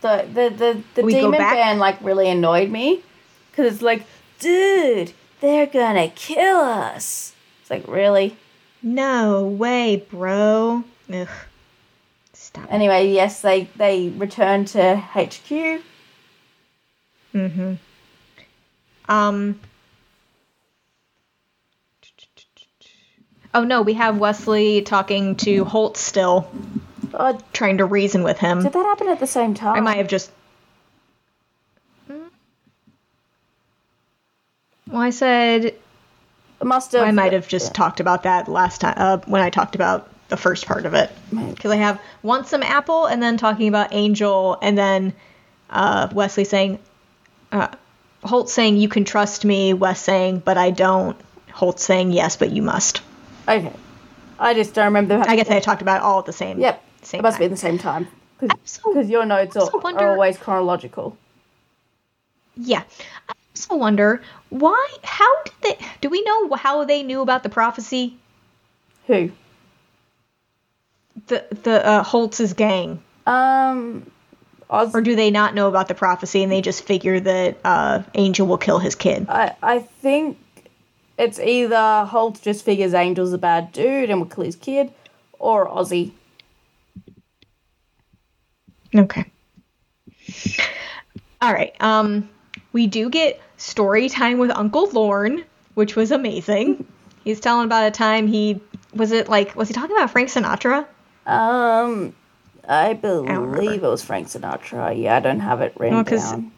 The 0.01 0.25
the 0.27 0.49
the, 0.49 1.01
the 1.01 1.11
demon 1.11 1.39
band 1.39 1.79
like 1.79 2.01
really 2.01 2.29
annoyed 2.29 2.69
me 2.71 3.03
because 3.51 3.73
it's 3.73 3.83
like, 3.83 4.05
dude, 4.39 5.13
they're 5.39 5.67
gonna 5.67 6.07
kill 6.09 6.57
us. 6.57 7.33
It's 7.61 7.69
like 7.69 7.87
really. 7.87 8.35
no 8.81 9.43
way, 9.45 9.97
bro. 10.09 10.83
Ugh. 11.13 11.27
Stop. 12.53 12.71
Anyway, 12.71 13.09
yes, 13.09 13.41
they 13.41 13.63
they 13.75 14.09
return 14.09 14.65
to 14.65 14.95
HQ. 14.95 15.81
Mm-hmm. 17.33 17.73
Um. 19.09 19.59
Oh 23.55 23.63
no, 23.63 23.81
we 23.81 23.93
have 23.93 24.19
Wesley 24.19 24.81
talking 24.83 25.35
to 25.37 25.65
Holt 25.65 25.97
still, 25.97 26.47
Oh, 27.13 27.39
trying 27.53 27.79
to 27.79 27.85
reason 27.85 28.23
with 28.23 28.37
him. 28.37 28.61
did 28.61 28.73
that 28.73 28.85
happen 28.85 29.07
at 29.09 29.19
the 29.19 29.27
same 29.27 29.55
time? 29.55 29.75
I 29.75 29.79
might 29.81 29.97
have 29.97 30.07
just. 30.07 30.31
Hmm? 32.07 32.27
Well, 34.87 35.01
I 35.01 35.09
said 35.09 35.75
must 36.61 36.91
have. 36.91 37.01
I 37.03 37.11
might 37.11 37.33
have 37.33 37.47
just 37.47 37.73
talked 37.73 37.99
about 37.99 38.23
that 38.23 38.47
last 38.47 38.81
time 38.81 38.93
uh, 38.97 39.17
when 39.25 39.41
I 39.41 39.49
talked 39.49 39.73
about 39.73 40.12
the 40.33 40.37
first 40.37 40.65
part 40.65 40.87
of 40.87 40.95
it. 40.95 41.11
Because 41.29 41.69
I 41.69 41.75
have 41.75 42.01
want 42.23 42.47
some 42.47 42.63
apple, 42.63 43.05
and 43.05 43.21
then 43.21 43.37
talking 43.37 43.67
about 43.67 43.89
Angel, 43.93 44.57
and 44.63 44.75
then 44.75 45.13
uh, 45.69 46.09
Wesley 46.11 46.43
saying, 46.43 46.79
uh, 47.51 47.67
Holt 48.23 48.49
saying 48.49 48.77
you 48.77 48.89
can 48.89 49.05
trust 49.05 49.45
me, 49.45 49.73
Wes 49.73 50.01
saying 50.01 50.39
but 50.39 50.57
I 50.57 50.71
don't, 50.71 51.15
Holt 51.51 51.79
saying 51.79 52.13
yes 52.13 52.35
but 52.35 52.49
you 52.49 52.63
must. 52.63 53.01
Okay. 53.47 53.71
I 54.39 54.55
just 54.55 54.73
don't 54.73 54.85
remember. 54.85 55.23
I 55.23 55.35
guess 55.35 55.51
I 55.51 55.59
talked 55.59 55.83
about 55.83 55.97
it 55.97 56.03
all 56.03 56.17
at 56.17 56.25
the 56.25 56.33
same. 56.33 56.59
Yep. 56.59 56.83
Same 57.03 57.19
it 57.19 57.21
must 57.21 57.37
be 57.37 57.43
time. 57.43 57.51
at 57.51 57.51
the 57.51 57.61
same 57.61 57.77
time 57.77 58.07
because 58.39 59.09
your 59.09 59.25
notes 59.25 59.55
are, 59.55 59.69
wonder- 59.81 59.99
are 59.99 60.13
always 60.13 60.39
chronological. 60.39 61.15
Yeah. 62.55 62.81
I 63.29 63.33
also 63.55 63.75
wonder 63.75 64.23
why. 64.49 64.97
How 65.03 65.43
did 65.43 65.53
they? 65.61 65.85
Do 66.01 66.09
we 66.09 66.23
know 66.23 66.55
how 66.55 66.85
they 66.85 67.03
knew 67.03 67.21
about 67.21 67.43
the 67.43 67.49
prophecy? 67.49 68.17
Who? 69.05 69.31
The 71.27 71.45
the 71.63 71.85
uh, 71.85 72.03
Holtz's 72.03 72.53
gang. 72.53 73.01
Um, 73.25 74.11
Oz. 74.69 74.93
Or 74.95 75.01
do 75.01 75.15
they 75.15 75.31
not 75.31 75.53
know 75.53 75.67
about 75.67 75.87
the 75.87 75.93
prophecy 75.93 76.41
and 76.43 76.51
they 76.51 76.61
just 76.61 76.83
figure 76.83 77.19
that 77.19 77.57
uh, 77.63 78.03
Angel 78.15 78.47
will 78.47 78.57
kill 78.57 78.79
his 78.79 78.95
kid? 78.95 79.27
I 79.29 79.55
I 79.61 79.79
think 79.79 80.37
it's 81.17 81.39
either 81.39 82.05
Holt 82.05 82.41
just 82.41 82.65
figures 82.65 82.93
Angel's 82.93 83.33
a 83.33 83.37
bad 83.37 83.71
dude 83.71 84.09
and 84.09 84.19
will 84.19 84.27
kill 84.27 84.43
his 84.43 84.55
kid, 84.55 84.91
or 85.39 85.67
Ozzy. 85.67 86.11
Okay. 88.95 89.25
All 91.41 91.53
right. 91.53 91.75
Um, 91.79 92.29
we 92.71 92.87
do 92.87 93.09
get 93.09 93.39
story 93.57 94.09
time 94.09 94.37
with 94.37 94.51
Uncle 94.51 94.89
Lorne, 94.89 95.43
which 95.75 95.95
was 95.95 96.11
amazing. 96.11 96.87
He's 97.23 97.39
telling 97.39 97.65
about 97.65 97.87
a 97.87 97.91
time 97.91 98.27
he 98.27 98.59
was 98.93 99.11
it 99.11 99.29
like 99.29 99.55
was 99.55 99.67
he 99.67 99.73
talking 99.73 99.95
about 99.95 100.09
Frank 100.11 100.29
Sinatra? 100.29 100.85
Um, 101.25 102.13
I 102.67 102.93
believe 102.93 103.83
it 103.83 103.87
was 103.87 104.03
Frank 104.03 104.27
Sinatra. 104.27 104.97
Yeah, 104.99 105.17
I 105.17 105.19
don't 105.19 105.39
have 105.39 105.61
it 105.61 105.73
written 105.77 106.03
'cause- 106.03 106.31
down. 106.31 106.51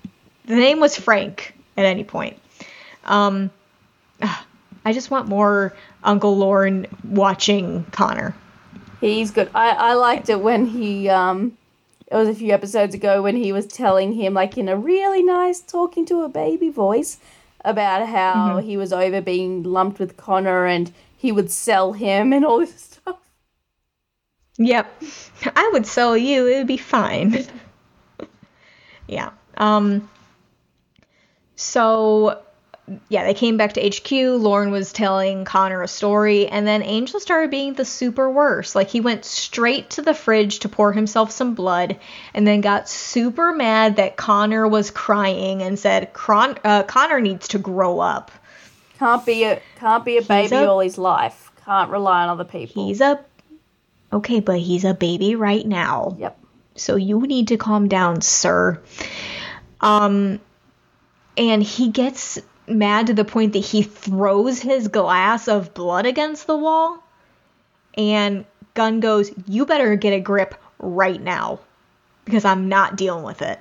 The 0.45 0.55
name 0.55 0.79
was 0.79 0.95
Frank 0.95 1.55
at 1.75 1.85
any 1.85 2.03
point. 2.03 2.37
Um, 3.05 3.49
ah, 4.21 4.45
I 4.85 4.93
just 4.93 5.09
want 5.09 5.27
more 5.27 5.73
Uncle 6.03 6.37
Lorne 6.37 6.85
watching 7.03 7.85
Connor. 7.91 8.35
He's 9.01 9.31
good. 9.31 9.49
I, 9.55 9.69
I 9.71 9.93
liked 9.93 10.29
it 10.29 10.39
when 10.41 10.65
he 10.67 11.09
um 11.09 11.57
it 12.07 12.15
was 12.15 12.29
a 12.29 12.35
few 12.35 12.51
episodes 12.53 12.93
ago 12.93 13.23
when 13.23 13.35
he 13.35 13.51
was 13.51 13.65
telling 13.65 14.13
him 14.13 14.35
like 14.35 14.57
in 14.57 14.69
a 14.69 14.77
really 14.77 15.23
nice 15.23 15.59
talking 15.59 16.05
to 16.05 16.21
a 16.21 16.29
baby 16.29 16.69
voice 16.69 17.17
about 17.63 18.07
how 18.07 18.59
he 18.59 18.77
was 18.77 18.93
over 18.93 19.21
being 19.21 19.63
lumped 19.63 19.97
with 19.99 20.15
Connor 20.17 20.67
and 20.67 20.91
he 21.17 21.31
would 21.31 21.49
sell 21.49 21.93
him 21.93 22.31
and 22.31 22.45
all 22.45 22.59
this 22.59 22.79
stuff. 22.79 22.94
Yep. 24.57 25.03
I 25.55 25.69
would 25.73 25.85
sell 25.85 26.17
you. 26.17 26.47
It 26.47 26.57
would 26.59 26.67
be 26.67 26.77
fine. 26.77 27.45
yeah. 29.07 29.31
Um 29.57 30.09
so 31.55 32.41
yeah, 33.09 33.25
they 33.25 33.33
came 33.33 33.57
back 33.57 33.73
to 33.73 33.89
HQ. 33.89 34.11
Lorne 34.11 34.69
was 34.69 34.93
telling 34.93 35.43
Connor 35.43 35.81
a 35.81 35.87
story, 35.87 36.47
and 36.47 36.67
then 36.67 36.83
Angel 36.83 37.19
started 37.19 37.49
being 37.49 37.73
the 37.73 37.85
super 37.85 38.29
worst. 38.29 38.75
Like 38.75 38.89
he 38.89 39.01
went 39.01 39.25
straight 39.25 39.89
to 39.91 40.03
the 40.03 40.13
fridge 40.13 40.59
to 40.59 40.69
pour 40.69 40.93
himself 40.93 41.31
some 41.31 41.55
blood, 41.55 41.97
and 42.35 42.45
then 42.45 42.61
got 42.61 42.87
super 42.87 43.53
mad 43.53 43.95
that 43.95 44.17
Connor 44.17 44.67
was 44.67 44.91
crying 44.91 45.63
and 45.63 45.79
said, 45.79 46.13
Cron- 46.13 46.59
uh, 46.63 46.83
"Connor 46.83 47.21
needs 47.21 47.47
to 47.49 47.57
grow 47.57 47.99
up. 47.99 48.31
Can't 48.99 49.25
be 49.25 49.43
a 49.45 49.59
can't 49.79 50.05
be 50.05 50.17
a 50.17 50.21
baby 50.21 50.55
a- 50.55 50.67
all 50.69 50.79
his 50.79 50.99
life. 50.99 51.51
Can't 51.65 51.89
rely 51.89 52.21
on 52.23 52.29
other 52.29 52.43
people. 52.43 52.85
He's 52.85 53.01
a 53.01 53.19
okay, 54.15 54.39
but 54.39 54.59
he's 54.59 54.85
a 54.85 54.93
baby 54.93 55.35
right 55.35 55.65
now." 55.65 56.15
Yep. 56.19 56.39
So 56.75 56.95
you 56.97 57.21
need 57.21 57.49
to 57.49 57.57
calm 57.57 57.87
down, 57.87 58.21
sir. 58.21 58.81
Um, 59.79 60.39
and 61.37 61.63
he 61.63 61.89
gets 61.89 62.39
mad 62.67 63.07
to 63.07 63.13
the 63.13 63.25
point 63.25 63.53
that 63.53 63.59
he 63.59 63.83
throws 63.83 64.59
his 64.59 64.87
glass 64.87 65.47
of 65.47 65.73
blood 65.73 66.05
against 66.05 66.47
the 66.47 66.57
wall. 66.57 67.03
And 67.97 68.45
Gunn 68.73 68.99
goes, 68.99 69.31
You 69.47 69.65
better 69.65 69.95
get 69.95 70.13
a 70.13 70.19
grip 70.19 70.55
right 70.79 71.21
now 71.21 71.59
because 72.25 72.45
I'm 72.45 72.67
not 72.69 72.95
dealing 72.95 73.23
with 73.23 73.41
it. 73.41 73.59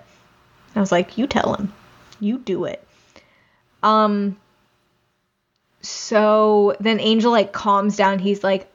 I 0.74 0.80
was 0.80 0.92
like, 0.92 1.16
You 1.18 1.26
tell 1.26 1.55
him. 1.55 1.72
You 2.20 2.38
do 2.38 2.64
it. 2.64 2.86
Um, 3.82 4.38
so 5.82 6.74
then 6.80 7.00
Angel 7.00 7.30
like 7.30 7.52
calms 7.52 7.96
down. 7.96 8.18
He's 8.18 8.42
like, 8.42 8.70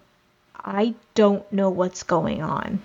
I 0.64 0.96
don't 1.16 1.50
know 1.52 1.70
what's 1.70 2.04
going 2.04 2.42
on. 2.42 2.82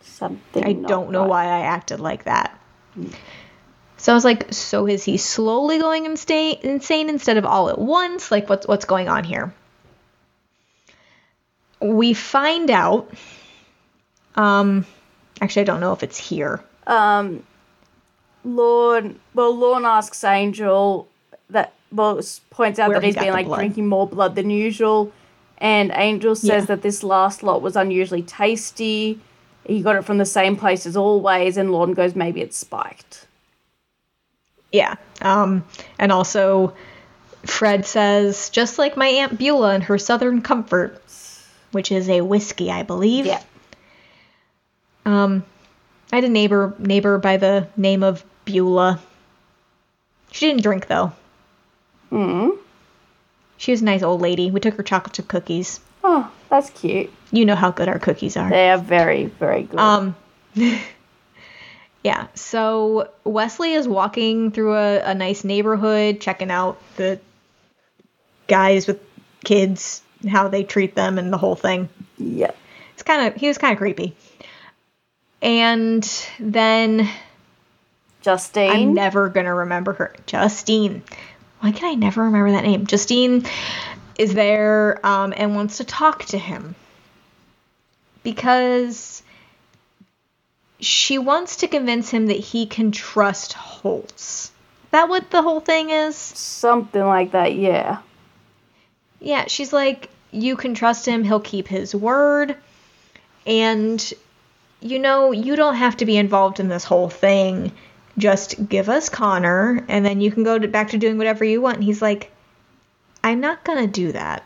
Something. 0.00 0.64
I 0.64 0.72
don't 0.72 1.10
know 1.10 1.20
right. 1.22 1.28
why 1.28 1.44
I 1.44 1.60
acted 1.60 2.00
like 2.00 2.24
that. 2.24 2.58
So 3.96 4.12
I 4.12 4.14
was 4.14 4.24
like, 4.24 4.52
so 4.52 4.88
is 4.88 5.04
he 5.04 5.16
slowly 5.16 5.78
going 5.78 6.04
insta- 6.06 6.60
insane 6.60 7.08
instead 7.08 7.36
of 7.36 7.44
all 7.44 7.68
at 7.68 7.78
once? 7.78 8.30
Like, 8.30 8.48
what's 8.48 8.66
what's 8.66 8.84
going 8.84 9.08
on 9.08 9.24
here? 9.24 9.54
We 11.80 12.14
find 12.14 12.70
out. 12.70 13.12
Um, 14.34 14.86
actually, 15.40 15.62
I 15.62 15.64
don't 15.66 15.80
know 15.80 15.92
if 15.92 16.02
it's 16.02 16.18
here. 16.18 16.62
Um, 16.86 17.44
Lorne. 18.44 19.20
Well, 19.34 19.56
Lorne 19.56 19.84
asks 19.84 20.24
Angel 20.24 21.08
that. 21.50 21.72
Well, 21.92 22.20
points 22.50 22.78
out 22.78 22.88
Where 22.88 23.00
that 23.00 23.06
he 23.06 23.12
he's 23.12 23.22
been 23.22 23.32
like 23.32 23.46
blood. 23.46 23.58
drinking 23.58 23.86
more 23.86 24.08
blood 24.08 24.34
than 24.34 24.48
usual, 24.48 25.12
and 25.62 25.92
Angel 25.94 26.34
says 26.34 26.48
Yeah. 26.48 26.60
that 26.66 26.82
this 26.82 27.02
last 27.02 27.42
lot 27.42 27.62
was 27.62 27.76
unusually 27.76 28.20
tasty. 28.22 29.18
He 29.64 29.80
got 29.80 29.94
it 29.96 30.04
from 30.04 30.18
the 30.18 30.26
same 30.26 30.56
place 30.56 30.84
as 30.86 30.96
always, 30.96 31.56
and 31.56 31.70
Lorne 31.70 31.94
goes, 31.94 32.16
maybe 32.16 32.40
it's 32.42 32.56
spiked. 32.58 33.26
Yeah. 34.72 34.96
Um, 35.20 35.64
and 36.00 36.10
also, 36.10 36.74
Fred 37.44 37.86
says, 37.86 38.50
just 38.50 38.76
like 38.76 38.96
my 38.96 39.06
Aunt 39.06 39.38
Beulah 39.38 39.74
and 39.74 39.84
her 39.84 39.98
Southern 39.98 40.42
Comfort, 40.42 41.00
which 41.70 41.92
is 41.92 42.08
a 42.08 42.22
whiskey, 42.22 42.70
I 42.70 42.82
believe. 42.82 43.26
Yeah. 43.26 43.42
Um, 45.06 45.44
I 46.12 46.16
had 46.16 46.24
a 46.24 46.28
neighbor 46.28 46.74
neighbor 46.78 47.18
by 47.18 47.36
the 47.36 47.68
name 47.76 48.02
of 48.02 48.24
Beulah. 48.44 49.00
She 50.32 50.46
didn't 50.48 50.62
drink 50.62 50.86
though. 50.88 51.12
Hmm. 52.10 52.50
She 53.62 53.70
was 53.70 53.80
a 53.80 53.84
nice 53.84 54.02
old 54.02 54.20
lady. 54.20 54.50
We 54.50 54.58
took 54.58 54.74
her 54.74 54.82
chocolate 54.82 55.12
chip 55.12 55.28
cookies. 55.28 55.78
Oh, 56.02 56.28
that's 56.50 56.70
cute. 56.70 57.12
You 57.30 57.44
know 57.44 57.54
how 57.54 57.70
good 57.70 57.86
our 57.88 58.00
cookies 58.00 58.36
are. 58.36 58.50
They 58.50 58.68
are 58.68 58.76
very, 58.76 59.26
very 59.26 59.62
good. 59.62 59.78
Um, 59.78 60.16
yeah. 62.02 62.26
So 62.34 63.08
Wesley 63.22 63.74
is 63.74 63.86
walking 63.86 64.50
through 64.50 64.74
a, 64.74 64.98
a 65.02 65.14
nice 65.14 65.44
neighborhood, 65.44 66.20
checking 66.20 66.50
out 66.50 66.80
the 66.96 67.20
guys 68.48 68.88
with 68.88 69.00
kids, 69.44 70.02
how 70.28 70.48
they 70.48 70.64
treat 70.64 70.96
them, 70.96 71.16
and 71.16 71.32
the 71.32 71.38
whole 71.38 71.54
thing. 71.54 71.88
yeah. 72.18 72.50
It's 72.94 73.04
kind 73.04 73.28
of 73.28 73.40
he 73.40 73.46
was 73.46 73.58
kind 73.58 73.74
of 73.74 73.78
creepy. 73.78 74.16
And 75.40 76.02
then 76.40 77.08
Justine. 78.22 78.70
I'm 78.70 78.94
never 78.94 79.28
gonna 79.28 79.54
remember 79.54 79.92
her. 79.92 80.16
Justine. 80.26 81.04
Why 81.62 81.70
can 81.70 81.88
I 81.88 81.94
never 81.94 82.24
remember 82.24 82.50
that 82.50 82.64
name? 82.64 82.86
Justine 82.86 83.46
is 84.18 84.34
there 84.34 84.98
um, 85.06 85.32
and 85.36 85.54
wants 85.54 85.76
to 85.76 85.84
talk 85.84 86.24
to 86.26 86.38
him 86.38 86.74
because 88.24 89.22
she 90.80 91.18
wants 91.18 91.58
to 91.58 91.68
convince 91.68 92.10
him 92.10 92.26
that 92.26 92.36
he 92.36 92.66
can 92.66 92.90
trust 92.90 93.52
Holtz. 93.52 94.50
That 94.90 95.08
what 95.08 95.30
the 95.30 95.40
whole 95.40 95.60
thing 95.60 95.90
is? 95.90 96.16
Something 96.16 97.04
like 97.04 97.30
that, 97.30 97.54
yeah. 97.54 98.00
Yeah, 99.20 99.44
she's 99.46 99.72
like, 99.72 100.10
you 100.32 100.56
can 100.56 100.74
trust 100.74 101.06
him, 101.06 101.22
he'll 101.22 101.38
keep 101.38 101.68
his 101.68 101.94
word. 101.94 102.56
And, 103.46 104.12
you 104.80 104.98
know, 104.98 105.30
you 105.30 105.54
don't 105.54 105.76
have 105.76 105.96
to 105.98 106.06
be 106.06 106.16
involved 106.16 106.58
in 106.58 106.66
this 106.66 106.82
whole 106.82 107.08
thing. 107.08 107.70
Just 108.18 108.68
give 108.68 108.88
us 108.88 109.08
Connor, 109.08 109.84
and 109.88 110.04
then 110.04 110.20
you 110.20 110.30
can 110.30 110.44
go 110.44 110.58
to, 110.58 110.68
back 110.68 110.90
to 110.90 110.98
doing 110.98 111.16
whatever 111.18 111.44
you 111.44 111.60
want. 111.60 111.76
And 111.76 111.84
he's 111.84 112.02
like, 112.02 112.30
I'm 113.24 113.40
not 113.40 113.64
gonna 113.64 113.86
do 113.86 114.12
that. 114.12 114.44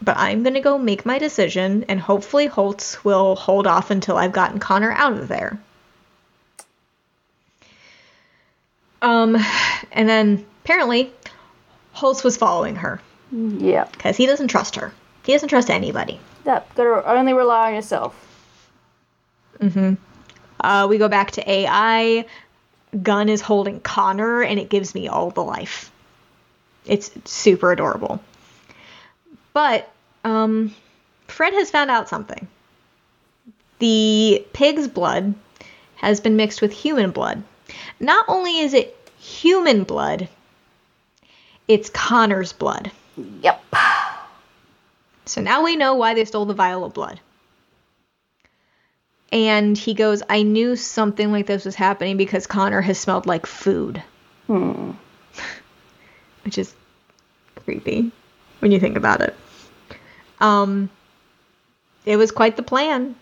But 0.00 0.16
I'm 0.16 0.42
gonna 0.42 0.60
go 0.60 0.78
make 0.78 1.04
my 1.06 1.18
decision, 1.18 1.84
and 1.88 2.00
hopefully 2.00 2.46
Holtz 2.46 3.04
will 3.04 3.36
hold 3.36 3.66
off 3.66 3.90
until 3.90 4.16
I've 4.16 4.32
gotten 4.32 4.58
Connor 4.58 4.92
out 4.92 5.14
of 5.14 5.28
there. 5.28 5.58
Um, 9.02 9.36
and 9.92 10.08
then 10.08 10.46
apparently 10.64 11.12
Holtz 11.92 12.24
was 12.24 12.36
following 12.38 12.76
her 12.76 13.00
Yeah. 13.30 13.84
because 13.92 14.16
he 14.16 14.24
doesn't 14.26 14.48
trust 14.48 14.76
her. 14.76 14.92
He 15.24 15.32
doesn't 15.32 15.50
trust 15.50 15.68
anybody. 15.70 16.18
Yep. 16.46 16.74
Gotta 16.74 17.06
only 17.10 17.34
rely 17.34 17.68
on 17.68 17.74
yourself. 17.74 18.14
Mm-hmm. 19.60 19.94
Uh, 20.60 20.86
we 20.88 20.98
go 20.98 21.08
back 21.08 21.32
to 21.32 21.50
AI. 21.50 22.24
Gunn 23.02 23.28
is 23.28 23.40
holding 23.40 23.80
Connor, 23.80 24.42
and 24.42 24.58
it 24.58 24.68
gives 24.68 24.94
me 24.94 25.08
all 25.08 25.30
the 25.30 25.42
life. 25.42 25.90
It's 26.86 27.10
super 27.24 27.72
adorable. 27.72 28.20
But 29.52 29.90
um, 30.24 30.74
Fred 31.28 31.54
has 31.54 31.70
found 31.70 31.90
out 31.90 32.08
something. 32.08 32.46
The 33.78 34.46
pig's 34.52 34.88
blood 34.88 35.34
has 35.96 36.20
been 36.20 36.36
mixed 36.36 36.62
with 36.62 36.72
human 36.72 37.10
blood. 37.10 37.42
Not 38.00 38.26
only 38.28 38.60
is 38.60 38.74
it 38.74 38.96
human 39.18 39.84
blood, 39.84 40.28
it's 41.66 41.90
Connor's 41.90 42.52
blood. 42.52 42.90
Yep. 43.42 43.62
So 45.26 45.40
now 45.40 45.64
we 45.64 45.76
know 45.76 45.94
why 45.94 46.14
they 46.14 46.24
stole 46.24 46.44
the 46.44 46.54
vial 46.54 46.84
of 46.84 46.92
blood. 46.92 47.20
And 49.34 49.76
he 49.76 49.94
goes, 49.94 50.22
I 50.30 50.44
knew 50.44 50.76
something 50.76 51.32
like 51.32 51.46
this 51.46 51.64
was 51.64 51.74
happening 51.74 52.16
because 52.16 52.46
Connor 52.46 52.80
has 52.80 52.98
smelled 52.98 53.26
like 53.26 53.46
food. 53.46 54.00
Hmm. 54.46 54.92
Which 56.44 56.56
is 56.56 56.72
creepy 57.56 58.12
when 58.60 58.70
you 58.70 58.78
think 58.78 58.96
about 58.96 59.22
it. 59.22 59.34
Um, 60.40 60.88
it 62.06 62.16
was 62.16 62.30
quite 62.30 62.56
the 62.56 62.62
plan 62.62 63.16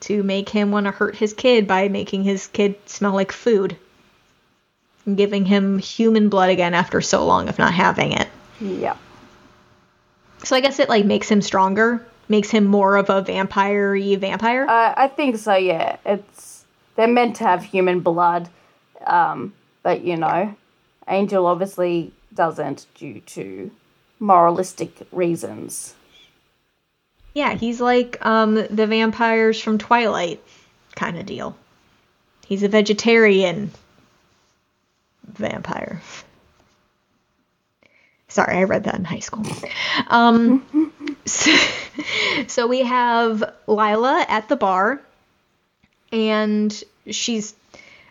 to 0.00 0.24
make 0.24 0.48
him 0.48 0.72
want 0.72 0.86
to 0.86 0.90
hurt 0.90 1.14
his 1.14 1.32
kid 1.32 1.68
by 1.68 1.86
making 1.86 2.24
his 2.24 2.48
kid 2.48 2.74
smell 2.86 3.12
like 3.12 3.30
food. 3.30 3.76
And 5.06 5.16
giving 5.16 5.44
him 5.44 5.78
human 5.78 6.30
blood 6.30 6.50
again 6.50 6.74
after 6.74 7.00
so 7.00 7.24
long 7.26 7.48
of 7.48 7.60
not 7.60 7.72
having 7.72 8.10
it. 8.10 8.28
Yep. 8.60 8.98
So 10.42 10.56
I 10.56 10.60
guess 10.60 10.80
it 10.80 10.88
like 10.88 11.04
makes 11.04 11.28
him 11.28 11.42
stronger, 11.42 12.04
makes 12.28 12.50
him 12.50 12.64
more 12.64 12.96
of 12.96 13.10
a 13.10 13.22
vampire-y 13.22 14.16
vampire. 14.16 14.66
Uh, 14.68 14.94
I 14.96 15.08
think 15.08 15.36
so. 15.36 15.54
Yeah. 15.54 15.96
It's 16.04 16.64
they're 16.96 17.08
meant 17.08 17.36
to 17.36 17.44
have 17.44 17.62
human 17.64 18.00
blood, 18.00 18.48
um, 19.06 19.52
but 19.82 20.02
you 20.02 20.16
know, 20.16 20.54
Angel 21.08 21.46
obviously 21.46 22.12
doesn't 22.34 22.86
due 22.94 23.20
to 23.20 23.70
moralistic 24.20 24.96
reasons. 25.12 25.94
yeah, 27.34 27.54
he's 27.54 27.80
like 27.80 28.24
um 28.24 28.54
the 28.54 28.86
vampires 28.86 29.60
from 29.60 29.78
Twilight 29.78 30.40
kind 30.94 31.18
of 31.18 31.26
deal. 31.26 31.56
He's 32.46 32.62
a 32.62 32.68
vegetarian 32.68 33.70
vampire. 35.26 36.00
Sorry, 38.28 38.56
I 38.56 38.64
read 38.64 38.84
that 38.84 38.96
in 38.96 39.04
high 39.04 39.20
school. 39.20 39.44
Um, 40.08 40.64
so, 41.24 41.52
so 42.46 42.66
we 42.66 42.80
have 42.80 43.52
Lilah 43.66 44.24
at 44.28 44.48
the 44.48 44.56
bar, 44.56 45.00
and 46.12 46.82
she's. 47.10 47.54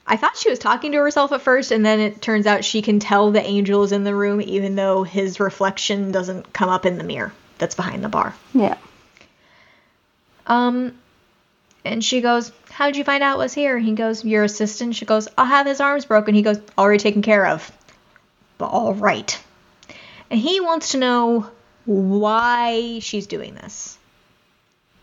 I 0.06 0.18
thought 0.18 0.36
she 0.36 0.50
was 0.50 0.60
talking 0.60 0.92
to 0.92 0.98
herself 0.98 1.32
at 1.32 1.42
first, 1.42 1.72
and 1.72 1.86
then 1.86 2.02
it 2.02 2.22
turns 2.22 2.46
out 2.46 2.66
she 2.66 2.82
can 2.82 3.00
tell 3.00 3.32
the 3.32 3.42
angel 3.42 3.84
is 3.84 3.94
in 3.94 4.04
the 4.04 4.14
room, 4.14 4.42
even 4.42 4.76
though 4.76 5.04
his 5.04 5.40
reflection 5.40 6.12
doesn't 6.12 6.52
come 6.52 6.70
up 6.70 6.86
in 6.86 6.98
the 6.98 7.06
mirror 7.06 7.32
that's 7.58 7.76
behind 7.76 8.04
the 8.04 8.10
bar. 8.10 8.36
Yeah. 8.54 8.78
Um, 10.46 10.94
and 11.86 12.04
she 12.04 12.22
goes, 12.22 12.52
How 12.70 12.88
did 12.88 12.98
you 12.98 13.04
find 13.04 13.24
out 13.24 13.38
was 13.38 13.54
here? 13.54 13.78
He 13.78 13.94
goes, 13.94 14.24
Your 14.24 14.44
assistant. 14.44 14.96
She 14.96 15.06
goes, 15.06 15.28
I'll 15.38 15.46
have 15.46 15.66
his 15.66 15.80
arms 15.80 16.06
broken. 16.06 16.36
He 16.36 16.42
goes, 16.42 16.60
Already 16.78 17.00
taken 17.00 17.22
care 17.22 17.46
of. 17.48 17.72
But 18.58 18.68
all 18.68 18.94
right. 18.94 19.42
And 20.30 20.40
he 20.40 20.60
wants 20.60 20.92
to 20.92 20.98
know 20.98 21.50
why 21.86 23.00
she's 23.00 23.28
doing 23.28 23.56
this. 23.56 23.98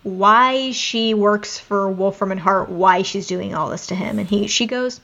Why 0.03 0.73
she 0.73 1.13
works 1.15 1.59
for 1.59 1.91
Wolfram 1.91 2.33
and 2.33 2.41
Hart, 2.41 2.71
why 2.71 3.03
she's 3.03 3.27
doing 3.27 3.55
all 3.55 3.69
this 3.69 3.89
to 3.89 3.95
him. 3.95 4.19
And 4.19 4.29
he 4.29 4.47
she 4.47 4.67
goes 4.67 5.01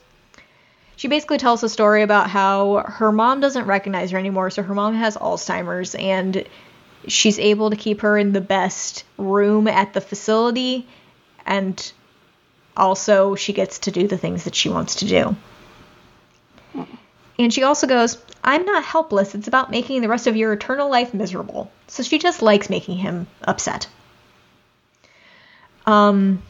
she 0.97 1.07
basically 1.07 1.37
tells 1.37 1.61
a 1.61 1.69
story 1.69 2.01
about 2.01 2.27
how 2.27 2.83
her 2.87 3.11
mom 3.11 3.39
doesn't 3.39 3.65
recognize 3.65 4.09
her 4.11 4.17
anymore, 4.17 4.49
so 4.49 4.63
her 4.63 4.73
mom 4.73 4.95
has 4.95 5.15
Alzheimer's 5.15 5.93
and 5.93 6.43
she's 7.07 7.37
able 7.37 7.69
to 7.69 7.75
keep 7.75 8.01
her 8.01 8.17
in 8.17 8.33
the 8.33 8.41
best 8.41 9.03
room 9.17 9.67
at 9.67 9.93
the 9.93 10.01
facility 10.01 10.87
and 11.45 11.93
also 12.75 13.35
she 13.35 13.53
gets 13.53 13.79
to 13.79 13.91
do 13.91 14.07
the 14.07 14.17
things 14.17 14.43
that 14.45 14.55
she 14.55 14.69
wants 14.69 14.95
to 14.95 15.05
do. 15.05 15.35
And 17.37 17.53
she 17.53 17.61
also 17.61 17.85
goes, 17.85 18.17
I'm 18.47 18.63
not 18.63 18.85
helpless. 18.85 19.35
It's 19.35 19.49
about 19.49 19.69
making 19.71 20.01
the 20.01 20.07
rest 20.07 20.25
of 20.25 20.37
your 20.37 20.53
eternal 20.53 20.89
life 20.89 21.13
miserable. 21.13 21.69
So 21.87 22.01
she 22.01 22.17
just 22.17 22.41
likes 22.41 22.69
making 22.69 22.97
him 22.97 23.27
upset. 23.43 23.87
Um, 25.85 26.41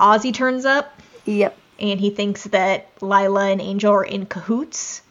Ozzy 0.00 0.32
turns 0.32 0.64
up 0.64 0.98
Yep. 1.26 1.56
and 1.78 2.00
he 2.00 2.08
thinks 2.08 2.44
that 2.44 2.94
Lilah 3.00 3.52
and 3.52 3.60
Angel 3.60 3.92
are 3.92 4.04
in 4.04 4.24
cahoots. 4.24 5.02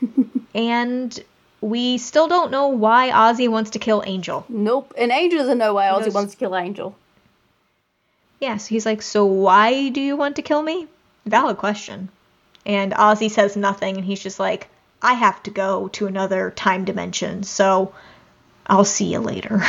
and 0.54 1.16
we 1.60 1.96
still 1.98 2.26
don't 2.26 2.50
know 2.50 2.66
why 2.68 3.10
Ozzy 3.10 3.48
wants 3.48 3.70
to 3.70 3.78
kill 3.78 4.02
Angel. 4.04 4.44
Nope. 4.48 4.92
And 4.98 5.12
Angel 5.12 5.38
doesn't 5.38 5.58
know 5.58 5.74
why 5.74 5.84
Ozzy 5.86 6.12
wants 6.12 6.32
to 6.32 6.38
kill 6.38 6.56
Angel. 6.56 6.96
Yes, 8.40 8.66
he's 8.66 8.84
like, 8.84 9.00
So 9.00 9.24
why 9.26 9.90
do 9.90 10.00
you 10.00 10.16
want 10.16 10.34
to 10.36 10.42
kill 10.42 10.60
me? 10.60 10.88
Valid 11.24 11.58
question. 11.58 12.08
And 12.66 12.92
Ozzy 12.92 13.30
says 13.30 13.56
nothing, 13.56 13.96
and 13.96 14.04
he's 14.04 14.20
just 14.20 14.40
like, 14.40 14.68
I 15.02 15.14
have 15.14 15.42
to 15.44 15.50
go 15.50 15.88
to 15.88 16.06
another 16.06 16.50
time 16.50 16.84
dimension, 16.84 17.42
so 17.42 17.94
I'll 18.66 18.84
see 18.84 19.12
you 19.12 19.18
later. 19.18 19.62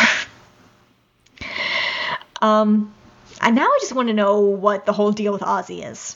um, 2.42 2.94
and 3.42 3.56
now 3.56 3.66
I 3.66 3.78
just 3.82 3.94
want 3.94 4.10
to 4.10 4.14
know 4.14 4.42
what 4.42 4.86
the 4.86 4.94
whole 4.94 5.12
deal 5.12 5.34
with 5.34 5.42
Ozzy 5.42 5.90
is. 5.90 6.16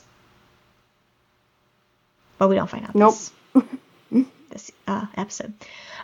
But 2.38 2.50
we 2.50 2.56
don't 2.56 2.70
find 2.70 2.86
out. 2.86 2.94
Nope. 2.94 3.16
This, 3.54 4.26
this 4.52 4.72
uh, 4.88 5.08
episode. 5.16 5.54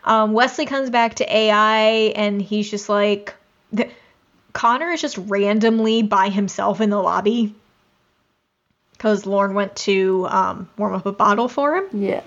Um, 0.03 0.33
Wesley 0.33 0.65
comes 0.65 0.89
back 0.89 1.15
to 1.15 1.35
AI, 1.35 2.11
and 2.15 2.41
he's 2.41 2.69
just 2.69 2.89
like, 2.89 3.35
the, 3.71 3.89
Connor 4.53 4.89
is 4.89 5.01
just 5.01 5.17
randomly 5.17 6.01
by 6.01 6.29
himself 6.29 6.81
in 6.81 6.89
the 6.89 7.01
lobby 7.01 7.55
because 8.93 9.25
Lorne 9.25 9.53
went 9.53 9.75
to 9.75 10.25
um, 10.29 10.69
warm 10.77 10.93
up 10.93 11.05
a 11.05 11.11
bottle 11.11 11.47
for 11.47 11.75
him, 11.75 11.85
Yeah. 11.91 12.21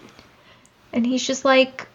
And 0.93 1.07
he's 1.07 1.27
just 1.27 1.45
like, 1.45 1.87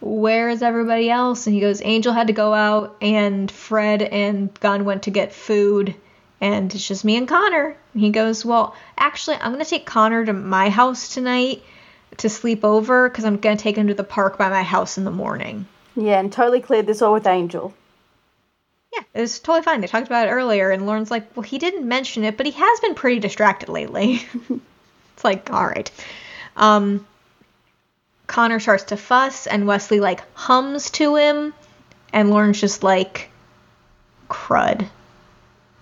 "Where 0.00 0.48
is 0.48 0.62
everybody 0.62 1.10
else?" 1.10 1.46
And 1.46 1.54
he 1.54 1.60
goes, 1.60 1.82
"Angel 1.82 2.12
had 2.12 2.26
to 2.26 2.32
go 2.32 2.52
out, 2.52 2.96
and 3.00 3.50
Fred 3.50 4.02
and 4.02 4.52
Gunn 4.60 4.84
went 4.84 5.04
to 5.04 5.10
get 5.10 5.32
food, 5.32 5.94
and 6.40 6.74
it's 6.74 6.86
just 6.86 7.04
me 7.04 7.16
and 7.16 7.28
Connor." 7.28 7.76
And 7.94 8.02
he 8.02 8.10
goes, 8.10 8.44
"Well, 8.44 8.74
actually, 8.98 9.36
I'm 9.36 9.52
gonna 9.52 9.64
take 9.64 9.86
Connor 9.86 10.24
to 10.26 10.32
my 10.32 10.68
house 10.68 11.14
tonight 11.14 11.62
to 12.18 12.28
sleep 12.28 12.64
over 12.64 13.08
because 13.08 13.24
I'm 13.24 13.38
gonna 13.38 13.56
take 13.56 13.76
him 13.76 13.88
to 13.88 13.94
the 13.94 14.04
park 14.04 14.38
by 14.38 14.48
my 14.48 14.62
house 14.62 14.98
in 14.98 15.04
the 15.04 15.10
morning." 15.10 15.66
Yeah, 15.96 16.18
and 16.18 16.32
totally 16.32 16.60
cleared 16.60 16.86
this 16.86 17.02
all 17.02 17.12
with 17.12 17.26
Angel. 17.26 17.74
Yeah, 18.92 19.02
it 19.14 19.20
was 19.20 19.38
totally 19.40 19.62
fine. 19.62 19.80
They 19.80 19.86
talked 19.86 20.06
about 20.06 20.28
it 20.28 20.32
earlier, 20.32 20.70
and 20.70 20.86
Lorne's 20.86 21.10
like, 21.10 21.34
well, 21.34 21.42
he 21.42 21.58
didn't 21.58 21.86
mention 21.88 22.24
it, 22.24 22.36
but 22.36 22.46
he 22.46 22.52
has 22.52 22.80
been 22.80 22.94
pretty 22.94 23.20
distracted 23.20 23.70
lately. 23.70 24.22
it's 25.14 25.24
like, 25.24 25.50
all 25.50 25.66
right. 25.66 25.90
Um, 26.56 27.06
Connor 28.32 28.60
starts 28.60 28.84
to 28.84 28.96
fuss, 28.96 29.46
and 29.46 29.66
Wesley, 29.66 30.00
like, 30.00 30.22
hums 30.34 30.90
to 30.92 31.16
him, 31.16 31.52
and 32.14 32.30
Lorne's 32.30 32.58
just 32.58 32.82
like, 32.82 33.28
crud. 34.30 34.88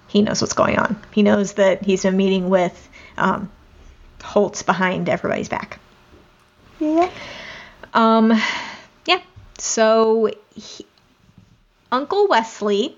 He 0.09 0.21
knows 0.23 0.41
what's 0.41 0.55
going 0.55 0.77
on. 0.77 1.01
He 1.13 1.23
knows 1.23 1.53
that 1.53 1.85
he's 1.85 2.03
been 2.03 2.17
meeting 2.17 2.49
with 2.51 2.89
um, 3.17 3.49
Holtz 4.25 4.65
behind 4.65 5.09
everybody's 5.09 5.49
back. 5.49 5.79
Yeah. 6.81 7.09
Um, 7.95 8.33
yeah. 9.07 9.21
So 9.59 10.33
he, 10.53 10.85
Uncle 11.93 12.27
Wesley 12.27 12.97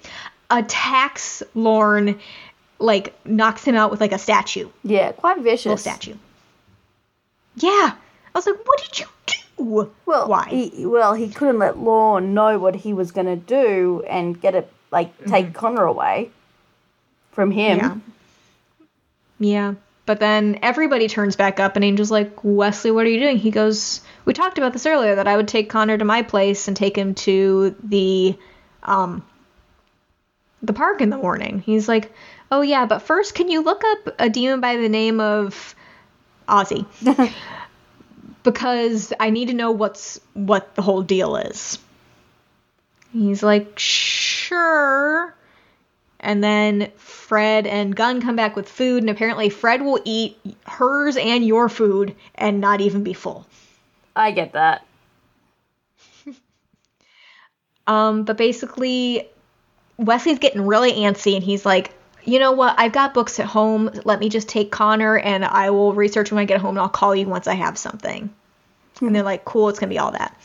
attacks 0.51 1.43
Lorne, 1.55 2.19
like 2.79 3.15
knocks 3.27 3.65
him 3.65 3.75
out 3.75 3.91
with 3.91 4.01
like 4.01 4.13
a 4.13 4.19
statue, 4.19 4.71
Yeah, 4.83 5.13
quite 5.13 5.39
vicious. 5.43 5.67
little 5.67 5.77
statue. 5.77 6.15
Yeah, 7.57 7.93
I 7.95 8.39
was 8.39 8.47
like, 8.47 8.57
what 8.67 8.83
did 8.83 8.99
you? 9.01 9.07
Well, 9.57 9.91
why? 10.05 10.49
He, 10.49 10.87
well, 10.87 11.15
he 11.15 11.29
couldn't 11.29 11.59
let 11.59 11.79
Lorne 11.79 12.35
know 12.35 12.59
what 12.59 12.75
he 12.75 12.93
was 12.93 13.13
going 13.13 13.27
to 13.27 13.37
do 13.37 14.03
and 14.09 14.41
get 14.41 14.55
it, 14.55 14.71
like, 14.91 15.27
take 15.27 15.53
Connor 15.55 15.85
away 15.85 16.31
from 17.33 17.51
him. 17.51 17.79
Yeah. 17.79 17.97
Yeah. 19.39 19.75
But 20.05 20.21
then 20.21 20.59
everybody 20.63 21.09
turns 21.09 21.37
back 21.37 21.61
up, 21.61 21.77
and 21.77 21.85
Angel's 21.85 22.11
like, 22.11 22.41
Wesley, 22.43 22.91
what 22.91 23.07
are 23.07 23.11
you 23.11 23.21
doing? 23.21 23.39
He 23.39 23.51
goes, 23.51 24.01
We 24.25 24.33
talked 24.33 24.59
about 24.59 24.73
this 24.73 24.87
earlier 24.87 25.15
that 25.15 25.29
I 25.29 25.37
would 25.37 25.49
take 25.49 25.71
Connor 25.71 25.97
to 25.97 26.05
my 26.05 26.23
place 26.23 26.67
and 26.67 26.77
take 26.77 26.97
him 26.97 27.15
to 27.15 27.75
the 27.83 28.37
um 28.83 29.25
the 30.61 30.73
park 30.73 31.01
in 31.01 31.11
the 31.11 31.17
morning. 31.17 31.61
He's 31.61 31.89
like, 31.89 32.13
Oh 32.51 32.63
yeah, 32.63 32.87
but 32.87 33.01
first 33.01 33.35
can 33.35 33.49
you 33.49 33.63
look 33.63 33.83
up 33.85 34.15
a 34.19 34.29
demon 34.29 34.61
by 34.61 34.77
the 34.77 34.89
name 34.89 35.21
of 35.21 35.75
Ozzy? 36.49 36.85
because 38.43 39.13
I 39.19 39.31
need 39.31 39.49
to 39.49 39.55
know 39.55 39.71
what's 39.71 40.21
what 40.35 40.75
the 40.75 40.83
whole 40.83 41.03
deal 41.03 41.37
is. 41.37 41.79
He's 43.13 43.43
like, 43.43 43.79
sure. 43.79 45.35
And 46.19 46.43
then 46.43 46.91
Fred 46.97 47.67
and 47.67 47.95
Gunn 47.95 48.23
come 48.23 48.37
back 48.37 48.57
with 48.57 48.69
food, 48.69 49.03
and 49.03 49.11
apparently 49.11 49.49
Fred 49.49 49.83
will 49.83 50.01
eat 50.05 50.39
hers 50.67 51.17
and 51.17 51.45
your 51.45 51.69
food 51.69 52.15
and 52.35 52.61
not 52.61 52.81
even 52.81 53.03
be 53.03 53.13
full. 53.13 53.47
I 54.15 54.31
get 54.31 54.53
that. 54.53 54.87
Um, 57.85 58.23
but 58.23 58.37
basically, 58.37 59.29
Wesley's 59.97 60.39
getting 60.39 60.65
really 60.65 60.93
antsy, 60.93 61.35
and 61.35 61.43
he's 61.43 61.67
like, 61.67 61.93
you 62.25 62.39
know 62.39 62.53
what? 62.53 62.75
I've 62.79 62.93
got 62.93 63.15
books 63.15 63.41
at 63.41 63.47
home. 63.47 63.91
Let 64.05 64.21
me 64.21 64.29
just 64.29 64.49
take 64.49 64.71
Connor, 64.71 65.19
and 65.19 65.45
I 65.45 65.71
will 65.71 65.93
research 65.93 66.31
when 66.31 66.39
I 66.39 66.45
get 66.45 66.61
home, 66.61 66.71
and 66.71 66.81
I'll 66.81 66.89
call 66.89 67.15
you 67.15 67.27
once 67.29 67.47
I 67.47 67.55
have 67.55 67.77
something. 67.79 68.33
And 69.01 69.15
they're 69.15 69.23
like, 69.23 69.45
cool, 69.45 69.69
it's 69.69 69.79
gonna 69.79 69.91
be 69.91 69.99
all 69.99 70.13
that. 70.13 70.37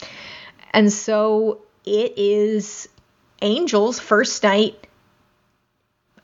And 0.71 0.91
so 0.91 1.59
it 1.86 2.13
is 2.17 2.89
Angel's 3.41 3.99
first 3.99 4.41
night 4.43 4.88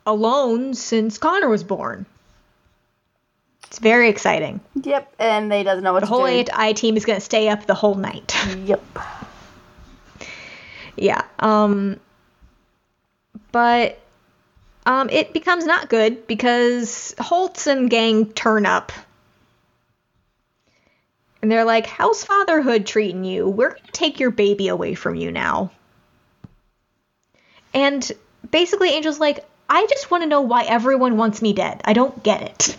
alone 0.05 0.73
since 0.73 1.17
Connor 1.17 1.49
was 1.49 1.63
born. 1.63 2.05
It's 3.67 3.79
very 3.79 4.09
exciting. 4.09 4.59
Yep, 4.83 5.13
and 5.19 5.51
they 5.51 5.63
doesn't 5.63 5.83
know 5.83 5.93
what 5.93 6.01
The 6.01 6.05
to 6.07 6.11
The 6.11 6.15
whole 6.17 6.25
do. 6.27 6.51
AI 6.51 6.73
team 6.73 6.97
is 6.97 7.05
gonna 7.05 7.19
stay 7.19 7.49
up 7.49 7.65
the 7.65 7.73
whole 7.75 7.95
night. 7.95 8.35
Yep. 8.65 8.83
Yeah. 10.95 11.23
Um 11.39 11.99
but 13.51 13.99
um 14.85 15.09
it 15.09 15.33
becomes 15.33 15.65
not 15.65 15.89
good 15.89 16.27
because 16.27 17.15
Holtz 17.19 17.67
and 17.67 17.89
gang 17.89 18.31
turn 18.33 18.65
up. 18.65 18.91
And 21.41 21.51
they're 21.51 21.65
like, 21.65 21.85
"How's 21.85 22.23
fatherhood 22.23 22.85
treating 22.85 23.25
you? 23.25 23.47
We're 23.49 23.71
going 23.71 23.83
to 23.83 23.91
take 23.91 24.19
your 24.19 24.31
baby 24.31 24.69
away 24.69 24.95
from 24.95 25.15
you 25.15 25.31
now." 25.31 25.71
And 27.73 28.09
basically 28.49 28.93
Angel's 28.93 29.19
like, 29.19 29.45
"I 29.69 29.85
just 29.89 30.09
want 30.09 30.23
to 30.23 30.29
know 30.29 30.41
why 30.41 30.63
everyone 30.63 31.17
wants 31.17 31.41
me 31.41 31.51
dead. 31.51 31.81
I 31.83 31.93
don't 31.93 32.23
get 32.23 32.41
it." 32.41 32.77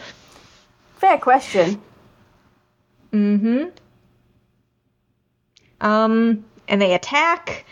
Fair 0.97 1.19
question. 1.19 1.83
Mm-hmm. 3.13 3.69
Um, 5.81 6.45
and 6.67 6.81
they 6.81 6.95
attack, 6.95 7.67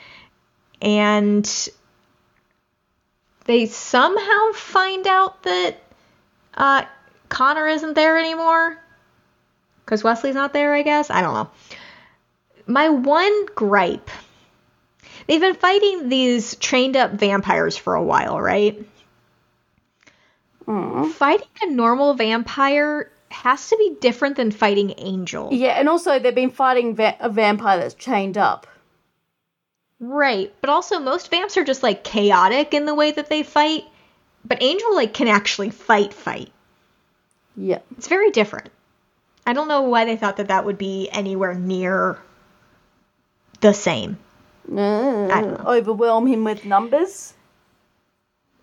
and 0.83 1.68
they 3.45 3.66
somehow 3.66 4.53
find 4.55 5.07
out 5.07 5.43
that 5.43 5.76
uh, 6.55 6.84
Connor 7.28 7.66
isn't 7.68 7.95
there 7.95 8.18
anymore. 8.18 8.78
Because 9.84 10.05
Wesley's 10.05 10.34
not 10.34 10.53
there, 10.53 10.74
I 10.74 10.82
guess. 10.82 11.11
I 11.11 11.22
don't 11.22 11.34
know. 11.34 11.51
My 12.66 12.88
one 12.88 13.47
gripe 13.55 14.11
they've 15.26 15.40
been 15.40 15.55
fighting 15.55 16.09
these 16.09 16.57
trained 16.57 16.97
up 16.97 17.12
vampires 17.12 17.76
for 17.76 17.95
a 17.95 18.03
while, 18.03 18.40
right? 18.40 18.84
Mm. 20.66 21.11
Fighting 21.11 21.49
a 21.62 21.70
normal 21.70 22.14
vampire 22.14 23.11
has 23.30 23.70
to 23.70 23.76
be 23.76 23.97
different 24.01 24.36
than 24.36 24.51
fighting 24.51 24.95
Angel. 24.99 25.49
Yeah, 25.53 25.70
and 25.70 25.88
also 25.88 26.18
they've 26.18 26.34
been 26.34 26.51
fighting 26.51 26.95
va- 26.95 27.16
a 27.18 27.30
vampire 27.30 27.78
that's 27.78 27.95
chained 27.95 28.38
up. 28.38 28.66
Right, 30.05 30.53
but 30.61 30.68
also 30.68 30.98
most 30.98 31.30
vamps 31.30 31.57
are 31.57 31.62
just 31.62 31.84
like 31.84 32.03
chaotic 32.03 32.74
in 32.74 32.86
the 32.86 32.94
way 32.94 33.12
that 33.12 33.28
they 33.28 33.44
fight, 33.44 33.84
but 34.44 34.61
Angel 34.61 34.96
like 34.96 35.14
can 35.14 35.28
actually 35.28 35.70
fight 35.70 36.12
fight. 36.12 36.50
Yep. 37.57 37.86
It's 37.96 38.09
very 38.09 38.32
different. 38.32 38.70
I 39.46 39.53
don't 39.53 39.68
know 39.68 39.82
why 39.82 40.05
they 40.05 40.16
thought 40.16 40.38
that 40.38 40.48
that 40.48 40.64
would 40.64 40.76
be 40.76 41.09
anywhere 41.09 41.55
near 41.55 42.18
the 43.61 43.72
same. 43.72 44.18
Know. 44.66 45.62
overwhelm 45.66 46.26
him 46.26 46.42
with 46.42 46.64
numbers. 46.64 47.32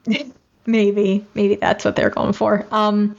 maybe, 0.65 1.25
maybe 1.33 1.55
that's 1.55 1.85
what 1.85 1.95
they're 1.95 2.09
going 2.09 2.33
for. 2.33 2.67
Um 2.69 3.15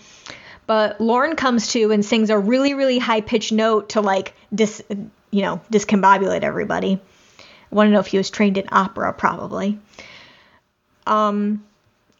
but 0.66 1.00
Lorne 1.00 1.36
comes 1.36 1.72
to 1.72 1.90
and 1.90 2.04
sings 2.04 2.28
a 2.28 2.38
really 2.38 2.74
really 2.74 2.98
high 2.98 3.22
pitched 3.22 3.52
note 3.52 3.88
to 3.90 4.02
like 4.02 4.34
dis 4.54 4.82
you 5.30 5.40
know, 5.40 5.62
discombobulate 5.72 6.42
everybody. 6.42 7.00
I 7.70 7.74
want 7.74 7.88
to 7.88 7.92
know 7.92 8.00
if 8.00 8.06
he 8.08 8.18
was 8.18 8.30
trained 8.30 8.58
in 8.58 8.68
opera 8.72 9.12
probably. 9.12 9.78
Um 11.06 11.64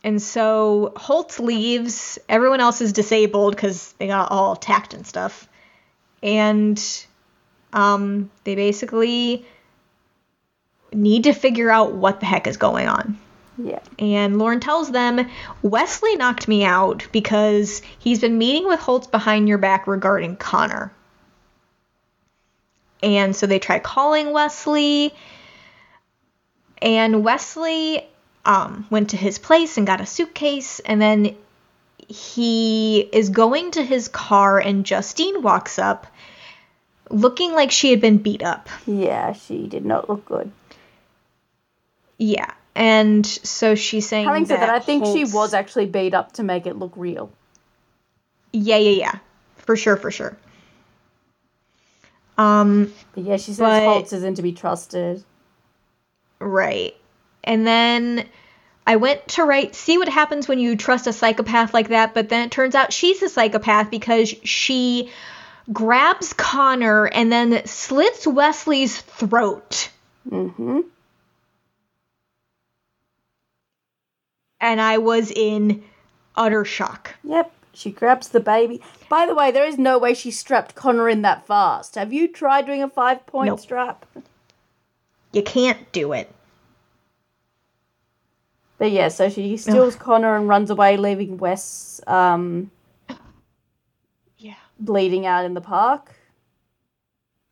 and 0.03 0.21
so 0.21 0.93
Holtz 0.97 1.39
leaves. 1.39 2.19
Everyone 2.29 2.61
else 2.61 2.81
is 2.81 2.93
disabled 2.93 3.55
because 3.55 3.93
they 3.99 4.07
got 4.07 4.31
all 4.31 4.53
attacked 4.53 4.95
and 4.95 5.07
stuff. 5.07 5.49
And 6.23 6.79
Um, 7.73 8.31
they 8.43 8.57
basically 8.57 9.47
need 10.93 11.25
to 11.25 11.33
figure 11.33 11.71
out 11.71 11.93
what 11.93 12.19
the 12.19 12.27
heck 12.27 12.49
is 12.49 12.57
going 12.57 12.89
on. 12.89 13.17
Yeah. 13.63 13.79
And 13.99 14.39
Lorne 14.39 14.59
tells 14.59 14.91
them, 14.91 15.29
Wesley 15.63 16.17
knocked 16.17 16.49
me 16.49 16.65
out 16.65 17.07
because 17.13 17.81
he's 18.01 18.21
been 18.21 18.39
meeting 18.39 18.67
with 18.67 18.81
Holtz 18.81 19.07
behind 19.07 19.49
your 19.49 19.59
back 19.59 19.87
regarding 19.87 20.37
Connor. 20.37 20.93
And 23.05 23.37
so 23.37 23.47
they 23.47 23.61
try 23.61 23.79
calling 23.79 24.33
Wesley. 24.33 25.15
And 26.83 27.23
Wesley 27.25 28.07
um, 28.45 28.87
went 28.91 29.11
to 29.11 29.17
his 29.17 29.39
place 29.39 29.77
and 29.77 29.87
got 29.87 30.01
a 30.01 30.07
suitcase. 30.07 30.81
And 30.81 31.01
then 31.01 31.37
he 32.09 33.01
is 33.01 33.29
going 33.31 33.73
to 33.73 33.85
his 33.85 34.09
car, 34.09 34.59
and 34.59 34.85
Justine 34.85 35.43
walks 35.43 35.79
up 35.79 36.07
looking 37.11 37.53
like 37.53 37.71
she 37.71 37.91
had 37.91 38.01
been 38.01 38.19
beat 38.19 38.43
up. 38.43 38.69
Yeah, 38.87 39.33
she 39.33 39.67
did 39.67 39.85
not 39.85 40.09
look 40.09 40.25
good. 40.25 40.51
Yeah. 42.19 42.51
And 42.75 43.27
so 43.27 43.75
she's 43.75 44.09
saying 44.09 44.27
Having 44.27 44.47
said 44.47 44.61
that, 44.61 44.71
I 44.71 44.79
think 44.79 45.05
she 45.05 45.25
was 45.25 45.55
actually 45.55 45.87
beat 45.87 46.15
up 46.15 46.33
to 46.33 46.43
make 46.43 46.67
it 46.67 46.77
look 46.77 46.93
real. 46.97 47.31
Yeah, 48.53 48.77
yeah, 48.77 48.91
yeah. 48.91 49.19
For 49.57 49.77
sure, 49.77 49.97
for 49.97 50.11
sure. 50.11 50.37
Um, 52.39 52.93
But 53.15 53.25
yeah, 53.25 53.37
she 53.37 53.53
says 53.53 53.59
But- 53.59 53.83
Holtz 53.83 54.13
isn't 54.13 54.37
to 54.37 54.43
be 54.43 54.53
trusted. 54.53 55.25
Right. 56.41 56.97
And 57.45 57.67
then 57.67 58.27
I 58.87 58.97
went 58.97 59.29
to 59.29 59.45
write, 59.45 59.75
see 59.75 59.99
what 59.99 60.09
happens 60.09 60.49
when 60.49 60.59
you 60.59 60.77
trust 60.77 61.07
a 61.07 61.13
psychopath 61.13 61.73
like 61.73 61.89
that, 61.89 62.13
but 62.15 62.29
then 62.29 62.47
it 62.47 62.51
turns 62.51 62.75
out 62.75 62.93
she's 62.93 63.23
a 63.23 63.29
psychopath 63.29 63.91
because 63.91 64.35
she 64.45 65.11
grabs 65.73 66.33
Connor 66.33 67.07
and 67.07 67.31
then 67.31 67.65
slits 67.67 68.27
Wesley's 68.27 69.01
throat. 69.01 69.91
Mm-hmm. 70.29 70.81
And 74.61 74.81
I 74.81 74.99
was 74.99 75.31
in 75.31 75.83
utter 76.37 76.65
shock. 76.65 77.15
Yep. 77.25 77.53
She 77.73 77.91
grabs 77.93 78.29
the 78.29 78.41
baby. 78.41 78.83
By 79.09 79.27
the 79.27 79.35
way, 79.35 79.51
there 79.51 79.65
is 79.65 79.79
no 79.79 79.99
way 79.99 80.13
she 80.13 80.31
strapped 80.31 80.75
Connor 80.75 81.09
in 81.09 81.23
that 81.23 81.47
fast. 81.47 81.95
Have 81.95 82.13
you 82.13 82.29
tried 82.29 82.67
doing 82.67 82.83
a 82.83 82.89
five 82.89 83.25
point 83.27 83.47
Nope. 83.47 83.61
strap? 83.61 84.05
You 85.33 85.43
can't 85.43 85.91
do 85.93 86.13
it. 86.13 86.33
But 88.79 88.91
yeah, 88.93 89.09
so 89.09 89.29
she 89.29 89.57
steals 89.59 89.95
Connor 89.95 90.37
and 90.37 90.49
runs 90.49 90.71
away, 90.71 90.97
leaving 90.97 91.37
Wes 91.37 92.01
um, 92.07 92.71
Yeah. 94.39 94.55
bleeding 94.79 95.27
out 95.27 95.45
in 95.45 95.55
the 95.55 95.61
park. 95.61 96.15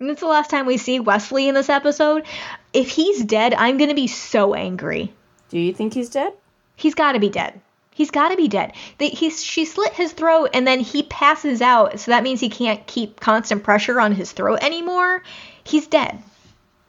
And 0.01 0.11
it's 0.11 0.21
the 0.21 0.27
last 0.27 0.49
time 0.49 0.65
we 0.65 0.77
see 0.79 1.01
Wesley 1.01 1.49
in 1.49 1.55
this 1.55 1.69
episode. 1.69 2.25
If 2.73 2.89
he's 2.89 3.23
dead, 3.25 3.53
I'm 3.53 3.77
going 3.79 3.91
to 3.91 3.95
be 3.97 4.07
so 4.07 4.55
angry. 4.55 5.13
Do 5.51 5.59
you 5.59 5.75
think 5.75 5.93
he's 5.93 6.09
dead? 6.09 6.33
He's 6.77 6.95
got 6.95 7.13
to 7.13 7.21
be 7.21 7.29
dead. 7.29 7.61
He's 7.93 8.11
got 8.13 8.29
to 8.29 8.37
be 8.37 8.47
dead. 8.47 8.75
They, 8.99 9.09
he's, 9.09 9.43
she 9.45 9.65
slit 9.65 9.93
his 9.93 10.13
throat 10.13 10.51
and 10.55 10.67
then 10.67 10.79
he 10.81 11.03
passes 11.03 11.61
out, 11.61 11.99
so 11.99 12.13
that 12.13 12.23
means 12.23 12.39
he 12.41 12.49
can't 12.49 12.87
keep 12.87 13.19
constant 13.19 13.65
pressure 13.65 14.01
on 14.01 14.13
his 14.13 14.31
throat 14.31 14.61
anymore. 14.63 15.23
He's 15.65 15.89
dead. 15.89 16.23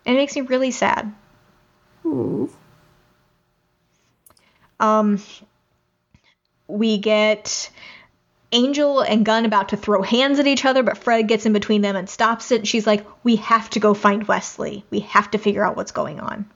And 0.10 0.18
it 0.18 0.22
makes 0.22 0.36
me 0.36 0.42
really 0.42 0.72
sad. 0.72 1.14
Um, 4.80 5.22
we 6.68 6.98
get 6.98 7.70
Angel 8.52 9.02
and 9.02 9.24
Gunn 9.24 9.46
about 9.46 9.70
to 9.70 9.78
throw 9.78 10.02
hands 10.02 10.40
at 10.40 10.48
each 10.48 10.66
other, 10.66 10.82
but 10.82 10.98
Fred 10.98 11.28
gets 11.28 11.46
in 11.46 11.54
between 11.54 11.84
them 11.84 11.96
and 11.96 12.10
stops 12.10 12.52
it. 12.52 12.66
She's 12.66 12.88
like, 12.88 13.06
We 13.24 13.36
have 13.36 13.70
to 13.70 13.80
go 13.80 13.94
find 13.94 14.28
Wesley. 14.28 14.84
We 14.90 15.02
have 15.02 15.30
to 15.30 15.38
figure 15.38 15.64
out 15.64 15.78
what's 15.78 15.92
going 15.92 16.20
on. 16.20 16.50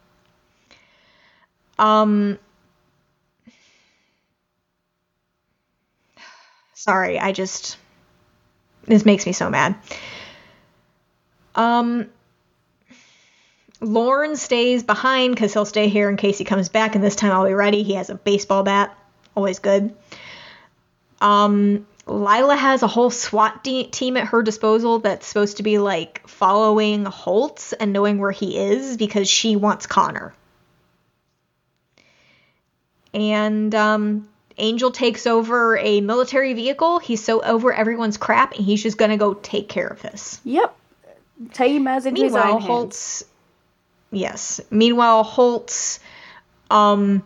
Um, 1.78 2.40
sorry, 6.74 7.20
I 7.20 7.34
just. 7.34 7.78
This 8.86 9.06
makes 9.06 9.28
me 9.28 9.32
so 9.32 9.52
mad. 9.52 9.76
Um, 11.54 12.10
Lorne 13.84 14.36
stays 14.36 14.84
behind 14.84 15.36
because 15.36 15.54
he'll 15.54 15.66
stay 15.66 15.90
here 15.90 16.10
in 16.10 16.18
case 16.18 16.38
he 16.38 16.46
comes 16.46 16.70
back, 16.70 16.96
and 16.96 17.04
this 17.04 17.16
time 17.16 17.32
I'll 17.32 17.46
be 17.46 17.54
ready. 17.54 17.84
He 17.84 17.94
has 17.96 18.10
a 18.10 18.16
baseball 18.16 18.64
bat, 18.64 18.98
always 19.36 19.60
good. 19.60 19.94
Um, 21.22 21.86
Lilah 22.08 22.58
has 22.58 22.84
a 22.84 22.88
whole 22.88 23.10
SWAT 23.10 23.64
de- 23.64 23.88
team 23.88 24.18
at 24.18 24.28
her 24.28 24.42
disposal 24.42 25.00
that's 25.00 25.26
supposed 25.26 25.58
to 25.58 25.64
be 25.64 25.78
like 25.78 26.28
following 26.28 27.06
Holtz 27.06 27.74
and 27.74 27.94
knowing 27.94 28.20
where 28.20 28.32
he 28.32 28.58
is 28.58 28.98
because 28.98 29.30
she 29.30 29.56
wants 29.56 29.86
Connor. 29.86 30.34
And 33.14 33.74
um, 33.76 34.28
Angel 34.58 34.92
takes 34.92 35.28
over 35.28 35.78
a 35.78 36.02
military 36.02 36.54
vehicle. 36.54 37.00
He's 37.00 37.24
so 37.24 37.42
over 37.42 37.72
everyone's 37.72 38.18
crap, 38.18 38.56
and 38.56 38.66
he's 38.66 38.82
just 38.82 38.98
gonna 38.98 39.18
go 39.18 39.34
take 39.34 39.70
care 39.70 39.88
of 39.88 40.02
this. 40.02 40.42
Yep. 40.44 40.76
Him 41.58 41.88
as 41.88 42.06
his 42.06 42.14
Meanwhile, 42.14 42.44
own 42.44 42.62
hands. 42.62 42.66
Holtz. 42.66 43.24
Yes. 44.14 44.62
Meanwhile, 44.70 45.24
Holtz 45.24 46.00
um, 46.70 47.24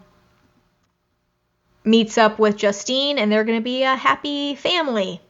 meets 1.84 2.18
up 2.18 2.40
with 2.40 2.58
Justine, 2.58 3.20
and 3.20 3.32
they're 3.32 3.44
going 3.44 3.60
to 3.60 3.64
be 3.64 3.84
a 3.84 3.96
happy 3.96 4.56
family. 4.56 5.22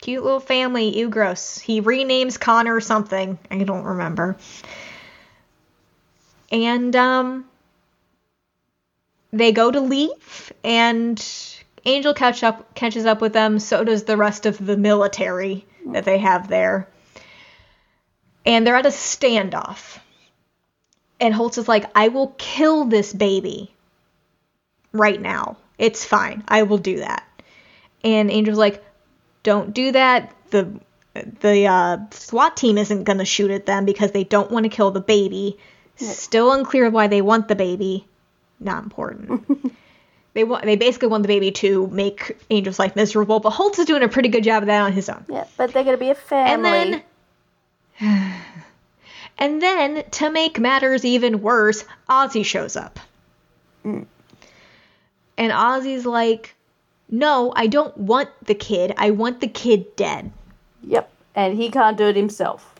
Cute 0.00 0.22
little 0.22 0.40
family. 0.40 0.98
Ew, 0.98 1.08
gross. 1.08 1.58
He 1.58 1.80
renames 1.80 2.38
Connor 2.38 2.80
something. 2.80 3.38
I 3.50 3.58
don't 3.62 3.84
remember. 3.84 4.36
And 6.50 6.94
um, 6.96 7.44
they 9.32 9.52
go 9.52 9.70
to 9.70 9.80
leave, 9.80 10.52
and 10.62 11.24
Angel 11.84 12.14
catch 12.14 12.42
up 12.42 12.74
catches 12.74 13.06
up 13.06 13.20
with 13.20 13.32
them. 13.32 13.58
So 13.58 13.84
does 13.84 14.04
the 14.04 14.16
rest 14.16 14.44
of 14.44 14.64
the 14.64 14.76
military 14.76 15.66
that 15.86 16.04
they 16.04 16.18
have 16.18 16.48
there 16.48 16.88
and 18.46 18.66
they're 18.66 18.76
at 18.76 18.86
a 18.86 18.90
standoff. 18.90 19.98
And 21.24 21.32
Holtz 21.32 21.56
is 21.56 21.68
like, 21.68 21.90
I 21.94 22.08
will 22.08 22.34
kill 22.36 22.84
this 22.84 23.10
baby 23.10 23.72
right 24.92 25.18
now. 25.18 25.56
It's 25.78 26.04
fine. 26.04 26.44
I 26.46 26.64
will 26.64 26.76
do 26.76 26.98
that. 26.98 27.26
And 28.04 28.30
Angel's 28.30 28.58
like, 28.58 28.84
don't 29.42 29.72
do 29.72 29.92
that. 29.92 30.34
The 30.50 30.78
the 31.40 31.66
uh, 31.66 31.96
SWAT 32.10 32.58
team 32.58 32.76
isn't 32.76 33.04
going 33.04 33.20
to 33.20 33.24
shoot 33.24 33.50
at 33.50 33.64
them 33.64 33.86
because 33.86 34.12
they 34.12 34.24
don't 34.24 34.50
want 34.50 34.64
to 34.64 34.68
kill 34.68 34.90
the 34.90 35.00
baby. 35.00 35.56
Still 35.96 36.52
unclear 36.52 36.90
why 36.90 37.06
they 37.06 37.22
want 37.22 37.48
the 37.48 37.56
baby. 37.56 38.06
Not 38.60 38.82
important. 38.82 39.74
they 40.34 40.44
want 40.44 40.66
they 40.66 40.76
basically 40.76 41.08
want 41.08 41.22
the 41.22 41.28
baby 41.28 41.52
to 41.52 41.86
make 41.86 42.36
Angel's 42.50 42.78
life 42.78 42.96
miserable, 42.96 43.40
but 43.40 43.50
Holtz 43.50 43.78
is 43.78 43.86
doing 43.86 44.02
a 44.02 44.08
pretty 44.08 44.28
good 44.28 44.44
job 44.44 44.62
of 44.64 44.66
that 44.66 44.82
on 44.82 44.92
his 44.92 45.08
own. 45.08 45.24
Yeah, 45.30 45.46
but 45.56 45.72
they're 45.72 45.84
going 45.84 45.96
to 45.96 46.04
be 46.04 46.10
a 46.10 46.14
family. 46.14 46.68
And 46.68 47.02
then 47.98 48.34
And 49.38 49.60
then, 49.60 50.04
to 50.12 50.30
make 50.30 50.58
matters 50.58 51.04
even 51.04 51.42
worse, 51.42 51.84
Ozzy 52.08 52.44
shows 52.44 52.76
up. 52.76 53.00
Mm. 53.84 54.06
And 55.36 55.52
Ozzy's 55.52 56.06
like, 56.06 56.54
No, 57.10 57.52
I 57.54 57.66
don't 57.66 57.96
want 57.96 58.30
the 58.44 58.54
kid. 58.54 58.94
I 58.96 59.10
want 59.10 59.40
the 59.40 59.48
kid 59.48 59.96
dead. 59.96 60.30
Yep. 60.82 61.10
And 61.34 61.56
he 61.56 61.70
can't 61.70 61.96
do 61.96 62.04
it 62.04 62.16
himself. 62.16 62.74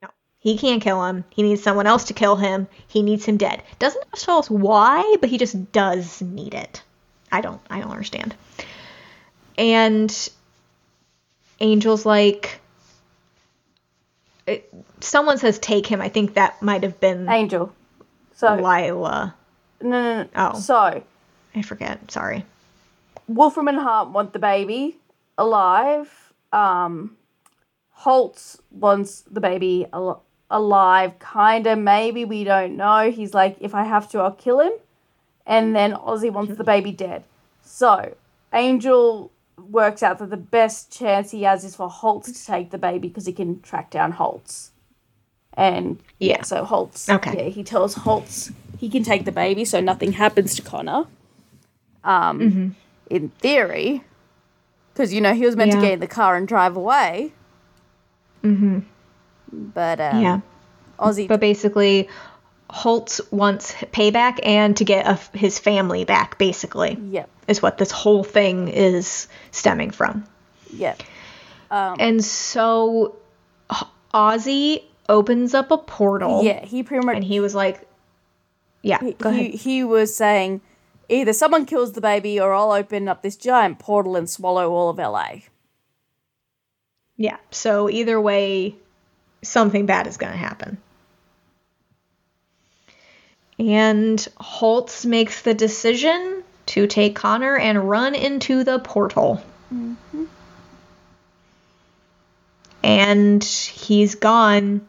No, 0.00 0.08
he 0.38 0.56
can't 0.56 0.82
kill 0.82 1.04
him. 1.04 1.24
He 1.30 1.42
needs 1.42 1.62
someone 1.62 1.86
else 1.86 2.04
to 2.04 2.14
kill 2.14 2.36
him. 2.36 2.68
He 2.86 3.02
needs 3.02 3.24
him 3.24 3.36
dead. 3.36 3.62
Doesn't 3.78 4.04
tell 4.14 4.38
us 4.38 4.48
why, 4.48 5.16
but 5.20 5.28
he 5.28 5.38
just 5.38 5.72
does 5.72 6.22
need 6.22 6.54
it. 6.54 6.82
I 7.32 7.40
don't. 7.40 7.60
I 7.68 7.80
don't 7.80 7.90
understand. 7.90 8.34
And 9.58 10.30
Angel's 11.60 12.06
like, 12.06 12.60
it, 14.48 14.74
someone 15.00 15.38
says 15.38 15.58
take 15.58 15.86
him. 15.86 16.00
I 16.00 16.08
think 16.08 16.34
that 16.34 16.60
might 16.62 16.82
have 16.82 16.98
been 17.00 17.28
Angel. 17.28 17.72
So, 18.34 18.48
Lilah. 18.48 19.34
no, 19.82 19.88
no, 19.90 20.22
no. 20.22 20.28
Oh. 20.34 20.58
So, 20.58 21.02
I 21.54 21.62
forget. 21.62 22.10
Sorry. 22.10 22.44
Wolfram 23.26 23.68
and 23.68 23.78
Hart 23.78 24.10
want 24.10 24.32
the 24.32 24.38
baby 24.38 24.96
alive. 25.36 26.32
Um, 26.52 27.16
Holtz 27.90 28.60
wants 28.70 29.22
the 29.30 29.40
baby 29.40 29.86
al- 29.92 30.22
alive, 30.50 31.14
kinda, 31.18 31.76
maybe, 31.76 32.24
we 32.24 32.44
don't 32.44 32.76
know. 32.76 33.10
He's 33.10 33.34
like, 33.34 33.56
if 33.60 33.74
I 33.74 33.84
have 33.84 34.08
to, 34.10 34.20
I'll 34.20 34.32
kill 34.32 34.60
him. 34.60 34.72
And 35.46 35.74
then 35.74 35.92
Ozzy 35.92 36.30
wants 36.30 36.56
the 36.56 36.64
baby 36.64 36.92
dead. 36.92 37.24
So, 37.62 38.14
Angel 38.52 39.30
works 39.70 40.02
out 40.02 40.18
that 40.18 40.30
the 40.30 40.36
best 40.36 40.90
chance 40.96 41.30
he 41.30 41.42
has 41.42 41.64
is 41.64 41.74
for 41.76 41.88
Holtz 41.88 42.32
to 42.32 42.46
take 42.46 42.70
the 42.70 42.78
baby 42.78 43.08
because 43.08 43.26
he 43.26 43.32
can 43.32 43.60
track 43.60 43.90
down 43.90 44.12
Holtz. 44.12 44.70
And 45.54 45.98
Yeah. 46.18 46.42
so 46.42 46.64
Holtz, 46.64 47.08
Okay. 47.08 47.44
yeah, 47.44 47.48
he 47.50 47.64
tells 47.64 47.94
Holtz 47.94 48.52
he 48.78 48.88
can 48.88 49.02
take 49.02 49.24
the 49.24 49.32
baby 49.32 49.64
so 49.64 49.80
nothing 49.80 50.12
happens 50.12 50.54
to 50.54 50.62
Connor. 50.62 51.04
Um, 52.04 52.76
in 53.10 53.30
theory, 53.40 54.04
because 54.92 55.12
you 55.12 55.20
know 55.20 55.34
he 55.34 55.44
was 55.44 55.56
meant 55.56 55.72
to 55.72 55.80
get 55.80 55.92
in 55.94 56.00
the 56.00 56.06
car 56.06 56.36
and 56.36 56.46
drive 56.46 56.76
away. 56.76 57.32
Mm-hmm. 58.44 58.78
But 59.52 60.00
um, 60.00 60.22
Yeah. 60.22 60.40
Ozzy. 60.98 61.28
But 61.28 61.40
basically, 61.40 62.08
Holtz 62.70 63.20
wants 63.30 63.72
payback 63.72 64.40
and 64.42 64.76
to 64.76 64.84
get 64.84 65.06
a, 65.06 65.14
his 65.36 65.58
family 65.58 66.04
back, 66.04 66.38
basically, 66.38 66.98
yep. 67.10 67.28
is 67.46 67.62
what 67.62 67.78
this 67.78 67.90
whole 67.90 68.22
thing 68.24 68.68
is 68.68 69.26
stemming 69.50 69.90
from. 69.90 70.24
Yep. 70.74 71.02
Um, 71.70 71.96
And 71.98 72.24
so 72.24 73.16
Ozzy 74.12 74.82
opens 75.08 75.54
up 75.54 75.70
a 75.70 75.78
portal. 75.78 76.42
yeah. 76.44 76.64
He 76.64 76.82
pretty 76.82 77.06
much 77.06 77.16
And 77.16 77.24
he 77.24 77.40
was 77.40 77.54
like, 77.54 77.86
yeah, 78.82 78.98
go 79.18 79.30
he, 79.30 79.46
ahead. 79.48 79.54
he 79.60 79.84
was 79.84 80.14
saying 80.14 80.60
either 81.08 81.32
someone 81.32 81.64
kills 81.66 81.92
the 81.92 82.00
baby 82.00 82.38
or 82.38 82.52
I'll 82.52 82.72
open 82.72 83.08
up 83.08 83.22
this 83.22 83.36
giant 83.36 83.78
portal 83.78 84.14
and 84.14 84.28
swallow 84.28 84.70
all 84.70 84.90
of 84.90 84.98
LA. 84.98 85.40
Yeah. 87.16 87.38
So 87.50 87.88
either 87.90 88.20
way, 88.20 88.76
something 89.42 89.86
bad 89.86 90.06
is 90.06 90.16
going 90.16 90.32
to 90.32 90.38
happen. 90.38 90.78
And 93.58 94.26
Holtz 94.36 95.04
makes 95.04 95.42
the 95.42 95.54
decision 95.54 96.44
to 96.66 96.86
take 96.86 97.16
Connor 97.16 97.56
and 97.56 97.88
run 97.88 98.14
into 98.14 98.62
the 98.62 98.78
portal. 98.78 99.42
Mm-hmm. 99.74 100.24
And 102.82 103.42
he's 103.42 104.14
gone. 104.14 104.86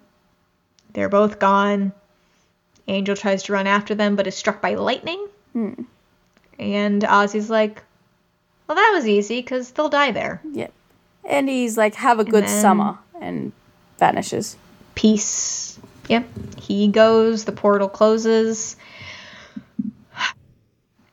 They're 0.94 1.10
both 1.10 1.40
gone. 1.40 1.94
Angel 2.88 3.16
tries 3.16 3.44
to 3.44 3.54
run 3.54 3.68
after 3.68 3.96
them, 3.96 4.16
but 4.16 4.28
is 4.28 4.36
struck 4.36 4.62
by 4.62 4.76
lightning. 4.76 5.28
Hmm. 5.54 5.74
And 6.58 7.04
Ozzy's 7.04 7.50
like, 7.50 7.84
well, 8.68 8.76
that 8.76 8.92
was 8.94 9.08
easy 9.08 9.42
because 9.42 9.72
they'll 9.72 9.90
die 9.90 10.12
there. 10.12 10.42
Yep. 10.52 10.74
And 11.26 11.50
he's 11.50 11.78
like, 11.78 11.96
have 11.96 12.20
a 12.20 12.24
good 12.24 12.50
summer 12.50 12.98
and 13.22 13.52
vanishes. 13.98 14.58
Peace. 14.96 15.80
Yep. 16.10 16.28
He 16.60 16.88
goes, 16.90 17.46
the 17.46 17.52
portal 17.52 17.88
closes. 17.88 18.76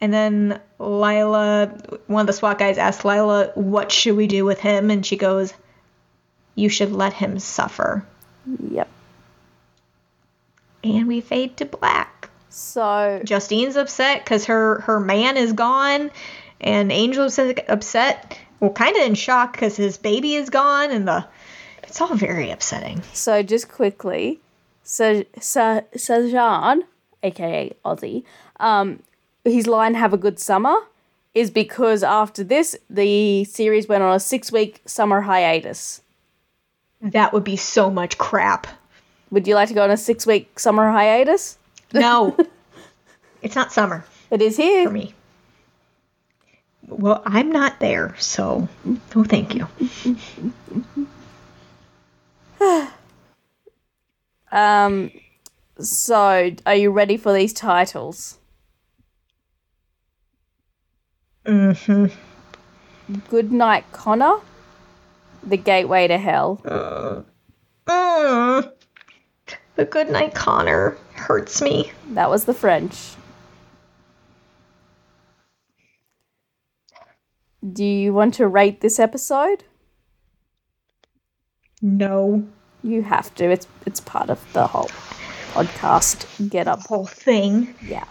And 0.01 0.13
then 0.13 0.61
Lilah, 0.79 2.01
one 2.07 2.23
of 2.23 2.27
the 2.27 2.33
SWAT 2.33 2.59
guys 2.59 2.79
asks 2.79 3.05
Lilah, 3.05 3.57
what 3.57 3.93
should 3.93 4.17
we 4.17 4.27
do 4.27 4.45
with 4.45 4.59
him? 4.59 4.91
And 4.91 5.05
she 5.05 5.17
goes, 5.17 5.53
you 6.55 6.69
should 6.69 6.93
let 6.93 7.13
him 7.13 7.39
suffer. 7.39 8.05
Yep. 8.71 8.89
And 10.83 11.09
we 11.09 11.21
fade 11.21 11.57
to 11.59 11.67
black. 11.67 12.31
So 12.49 13.21
Justine's 13.25 13.77
upset 13.77 14.25
because 14.25 14.47
her, 14.47 14.81
her 14.83 14.99
man 14.99 15.37
is 15.37 15.53
gone. 15.53 16.11
And 16.61 16.91
Angel's 16.91 17.39
uh, 17.39 17.53
upset, 17.69 18.39
well, 18.61 18.73
kind 18.73 18.97
of 18.97 19.03
in 19.03 19.15
shock 19.15 19.53
because 19.53 19.77
his 19.77 19.99
baby 19.99 20.35
is 20.35 20.49
gone. 20.49 20.91
And 20.91 21.07
the, 21.07 21.27
it's 21.83 22.01
all 22.01 22.15
very 22.15 22.51
upsetting. 22.51 23.03
So 23.13 23.43
just 23.43 23.69
quickly, 23.69 24.41
Sahjhan, 24.87 26.83
aka 27.23 27.73
Ozzy, 27.85 28.25
um, 28.61 29.03
his 29.45 29.67
line 29.67 29.95
"Have 29.95 30.13
a 30.13 30.17
good 30.17 30.39
summer" 30.39 30.77
is 31.35 31.51
because 31.51 32.03
after 32.03 32.45
this, 32.45 32.77
the 32.89 33.45
series 33.45 33.89
went 33.89 34.03
on 34.03 34.15
a 34.15 34.21
six-week 34.21 34.81
summer 34.87 35.23
hiatus. 35.23 36.01
That 37.03 37.33
would 37.33 37.45
be 37.45 37.57
so 37.57 37.91
much 37.91 38.17
crap. 38.17 38.67
Would 39.31 39.47
you 39.47 39.55
like 39.55 39.69
to 39.69 39.75
go 39.75 39.83
on 39.83 39.91
a 39.91 39.97
six-week 39.97 40.59
summer 40.59 40.91
hiatus? 40.91 41.59
No, 41.93 42.37
it's 43.43 43.55
not 43.55 43.73
summer 43.73 44.07
It 44.31 44.41
is 44.41 44.57
here 44.57 44.87
for 44.87 44.93
me. 44.93 45.15
Well, 46.87 47.23
I'm 47.27 47.51
not 47.51 47.81
there, 47.81 48.15
so 48.19 48.69
no 48.85 49.25
thank 49.25 49.55
you. 49.55 49.67
Um, 54.57 55.11
so 55.79 56.51
are 56.65 56.75
you 56.75 56.91
ready 56.91 57.19
for 57.19 57.33
these 57.33 57.53
titles? 57.53 58.39
Mm-hmm. 61.45 62.07
Good 63.29 63.53
night, 63.53 63.85
Connor. 63.93 64.39
The 65.43 65.59
gateway 65.59 66.09
to 66.09 66.17
hell. 66.17 66.61
Mm. 67.87 68.73
The 69.77 69.85
good 69.85 70.09
night, 70.11 70.35
Connor. 70.35 70.97
Hurts 71.13 71.61
me. 71.61 71.93
That 72.13 72.31
was 72.31 72.47
the 72.47 72.55
French. 72.55 73.13
Do 77.73 77.85
you 77.85 78.15
want 78.15 78.33
to 78.35 78.49
rate 78.49 78.81
this 78.81 78.99
episode? 78.99 79.65
No. 81.83 82.49
You 82.83 83.03
have 83.03 83.35
to. 83.37 83.51
It's 83.51 83.67
it's 83.87 84.01
part 84.01 84.31
of 84.31 84.53
the 84.53 84.67
whole 84.67 84.91
podcast. 85.53 86.49
Get 86.49 86.69
up. 86.69 86.81
Whole 86.81 87.07
thing. 87.07 87.75
Yeah. 87.83 88.05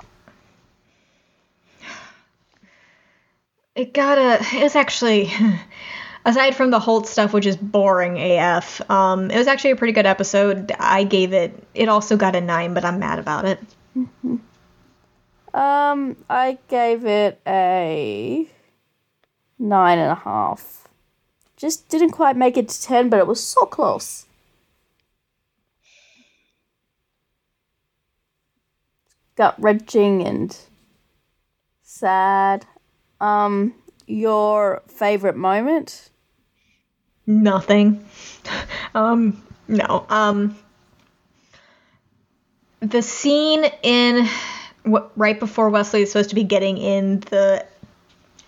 It 3.75 3.93
got 3.93 4.17
a. 4.17 4.39
It 4.55 4.63
was 4.63 4.75
actually. 4.75 5.31
Aside 6.27 6.55
from 6.55 6.71
the 6.71 6.79
Holtz 6.79 7.11
stuff, 7.11 7.33
which 7.33 7.45
is 7.45 7.55
boring 7.55 8.17
AF, 8.17 8.81
um, 8.89 9.29
it 9.29 9.37
was 9.37 9.45
actually 9.45 9.69
a 9.69 9.75
pretty 9.75 9.93
good 9.93 10.07
episode. 10.07 10.71
I 10.79 11.03
gave 11.03 11.33
it. 11.33 11.63
It 11.75 11.87
also 11.87 12.17
got 12.17 12.35
a 12.35 12.41
nine, 12.41 12.73
but 12.73 12.83
I'm 12.83 12.97
mad 12.97 13.19
about 13.19 13.45
it. 13.45 13.59
Um, 15.53 16.17
I 16.27 16.57
gave 16.67 17.05
it 17.05 17.39
a 17.45 18.49
nine 19.59 19.99
and 19.99 20.11
a 20.11 20.15
half. 20.15 20.87
Just 21.55 21.87
didn't 21.89 22.09
quite 22.09 22.35
make 22.35 22.57
it 22.57 22.69
to 22.69 22.81
ten, 22.81 23.09
but 23.09 23.19
it 23.19 23.27
was 23.27 23.41
so 23.41 23.65
close. 23.65 24.24
Gut 29.35 29.55
wrenching 29.57 30.25
and 30.25 30.57
sad. 31.83 32.65
Um, 33.19 33.73
your 34.07 34.81
favorite 34.87 35.35
moment? 35.35 36.09
Nothing. 37.27 38.05
um, 38.95 39.41
no. 39.67 40.05
Um, 40.09 40.55
the 42.79 43.01
scene 43.01 43.65
in 43.83 44.27
what 44.83 45.11
right 45.15 45.39
before 45.39 45.69
Wesley 45.69 46.03
is 46.03 46.11
supposed 46.11 46.29
to 46.29 46.35
be 46.35 46.43
getting 46.43 46.77
in 46.77 47.21
the 47.21 47.65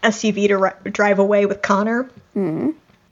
SUV 0.03 0.47
to 0.49 0.57
ri- 0.57 0.91
drive 0.91 1.19
away 1.19 1.45
with 1.45 1.61
Connor. 1.61 2.09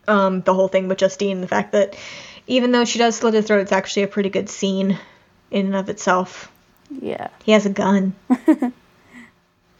Um, 0.07 0.41
the 0.41 0.53
whole 0.53 0.67
thing 0.67 0.87
with 0.87 0.99
Justine, 0.99 1.41
the 1.41 1.47
fact 1.47 1.71
that 1.71 1.97
even 2.45 2.71
though 2.71 2.85
she 2.85 2.99
does 2.99 3.15
slit 3.15 3.33
his 3.33 3.47
throat, 3.47 3.61
it's 3.61 3.71
actually 3.71 4.03
a 4.03 4.07
pretty 4.07 4.29
good 4.29 4.49
scene 4.49 4.99
in 5.49 5.65
and 5.67 5.75
of 5.75 5.89
itself. 5.89 6.51
Yeah. 6.89 7.29
He 7.43 7.51
has 7.51 7.65
a 7.65 7.69
gun. 7.69 8.15
that 8.45 8.71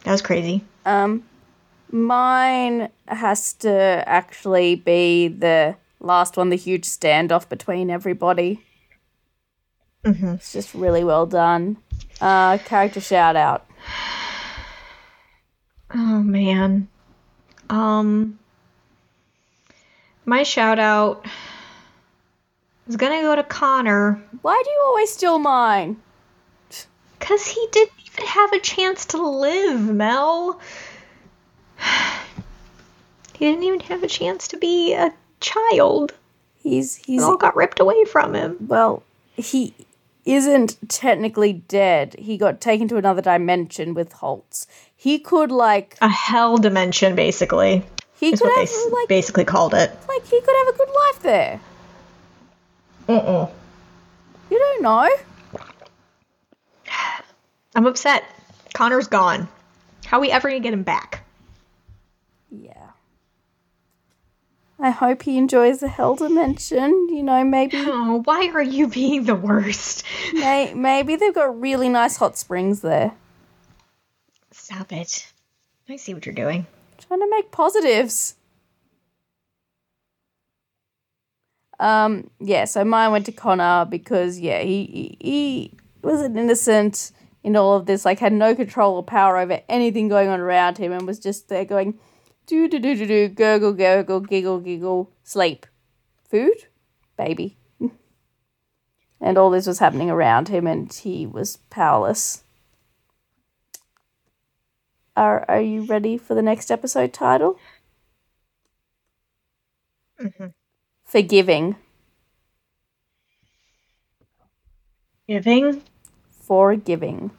was 0.04 0.22
crazy. 0.22 0.64
Um, 0.84 1.24
mine 1.90 2.88
has 3.08 3.52
to 3.54 3.70
actually 4.06 4.76
be 4.76 5.28
the 5.28 5.76
last 6.00 6.36
one, 6.36 6.50
the 6.50 6.56
huge 6.56 6.84
standoff 6.84 7.48
between 7.48 7.90
everybody. 7.90 8.60
Mhm. 10.04 10.34
It's 10.36 10.52
just 10.52 10.74
really 10.74 11.02
well 11.02 11.26
done. 11.26 11.78
Uh, 12.20 12.58
character 12.58 13.00
shout 13.00 13.34
out. 13.36 13.66
Oh 15.94 16.22
man. 16.22 16.88
Um 17.68 18.38
my 20.24 20.42
shout 20.42 20.78
out 20.78 21.24
is 22.88 22.96
gonna 22.96 23.22
go 23.22 23.34
to 23.36 23.42
Connor 23.42 24.22
Why 24.42 24.60
do 24.64 24.70
you 24.70 24.82
always 24.84 25.12
steal 25.12 25.38
mine? 25.38 25.96
Because 27.26 27.44
he 27.44 27.66
didn't 27.72 27.98
even 28.06 28.26
have 28.26 28.52
a 28.52 28.60
chance 28.60 29.06
to 29.06 29.18
live, 29.22 29.80
Mel. 29.80 30.60
He 33.38 33.44
didn't 33.44 33.64
even 33.64 33.80
have 33.80 34.02
a 34.02 34.06
chance 34.06 34.48
to 34.48 34.56
be 34.56 34.94
a 34.94 35.12
child. 35.40 36.14
He's 36.62 36.96
It 37.00 37.04
he's 37.04 37.22
all 37.22 37.36
got 37.36 37.54
ripped 37.54 37.80
away 37.80 38.06
from 38.06 38.34
him. 38.34 38.56
well, 38.66 39.02
he 39.36 39.74
isn't 40.24 40.78
technically 40.88 41.52
dead. 41.52 42.16
He 42.18 42.38
got 42.38 42.62
taken 42.62 42.88
to 42.88 42.96
another 42.96 43.20
dimension 43.20 43.92
with 43.92 44.10
Holtz. 44.14 44.66
He 44.96 45.18
could 45.18 45.50
like 45.50 45.98
A 46.00 46.08
hell 46.08 46.56
dimension, 46.56 47.14
basically, 47.14 47.84
he 48.18 48.30
could 48.34 48.50
have 48.56 48.70
like 48.90 49.08
basically 49.08 49.44
called 49.44 49.74
it. 49.74 49.90
like 50.08 50.26
he 50.26 50.40
could 50.40 50.56
have 50.64 50.74
a 50.74 50.78
good 50.78 50.88
life 50.88 51.22
there. 51.22 51.60
Uh-uh. 53.06 53.50
You 54.50 54.58
don't 54.58 54.82
know. 54.82 55.10
I'm 57.76 57.84
upset. 57.84 58.24
Connor's 58.72 59.06
gone. 59.06 59.48
How 60.06 60.16
are 60.16 60.20
we 60.22 60.30
ever 60.30 60.48
gonna 60.48 60.60
get 60.60 60.72
him 60.72 60.82
back? 60.82 61.26
Yeah. 62.50 62.72
I 64.78 64.88
hope 64.90 65.22
he 65.22 65.36
enjoys 65.36 65.80
the 65.80 65.88
hell 65.88 66.16
dimension. 66.16 67.08
You 67.10 67.22
know, 67.22 67.44
maybe 67.44 67.76
Oh, 67.86 68.22
why 68.24 68.48
are 68.48 68.62
you 68.62 68.88
being 68.88 69.24
the 69.24 69.34
worst? 69.34 70.04
may, 70.32 70.72
maybe 70.72 71.16
they've 71.16 71.34
got 71.34 71.60
really 71.60 71.90
nice 71.90 72.16
hot 72.16 72.38
springs 72.38 72.80
there. 72.80 73.12
Stop 74.52 74.90
it. 74.92 75.30
I 75.86 75.96
see 75.96 76.14
what 76.14 76.24
you're 76.24 76.34
doing. 76.34 76.66
Trying 77.06 77.20
to 77.20 77.28
make 77.30 77.50
positives. 77.50 78.36
Um, 81.78 82.30
yeah, 82.40 82.64
so 82.64 82.86
mine 82.86 83.12
went 83.12 83.26
to 83.26 83.32
Connor 83.32 83.84
because 83.84 84.40
yeah, 84.40 84.62
he, 84.62 85.16
he 85.20 85.30
he 85.30 85.72
was 86.00 86.22
an 86.22 86.38
innocent 86.38 87.12
in 87.46 87.56
all 87.56 87.76
of 87.76 87.86
this, 87.86 88.04
like 88.04 88.18
had 88.20 88.34
no 88.34 88.54
control 88.56 88.96
or 88.96 89.04
power 89.04 89.38
over 89.38 89.62
anything 89.70 90.08
going 90.08 90.28
on 90.28 90.40
around 90.40 90.78
him, 90.78 90.92
and 90.92 91.06
was 91.06 91.20
just 91.20 91.48
there 91.48 91.64
going, 91.64 91.98
do 92.46 92.68
do 92.68 92.80
do 92.80 92.96
do 92.96 93.06
do, 93.06 93.28
gurgle 93.28 93.72
gurgle, 93.72 94.20
giggle 94.20 94.60
giggle, 94.60 95.12
sleep, 95.24 95.66
food, 96.30 96.66
baby, 97.16 97.58
and 99.20 99.38
all 99.38 99.50
this 99.50 99.66
was 99.66 99.78
happening 99.78 100.10
around 100.10 100.48
him, 100.48 100.66
and 100.66 100.92
he 100.92 101.26
was 101.26 101.58
powerless. 101.70 102.44
Are 105.16 105.44
Are 105.48 105.60
you 105.60 105.84
ready 105.86 106.18
for 106.18 106.34
the 106.34 106.42
next 106.42 106.70
episode 106.70 107.12
title? 107.12 107.58
Mhm. 110.18 110.52
Forgiving. 111.06 111.76
Giving. 115.28 115.82
Forgiving. 116.46 117.30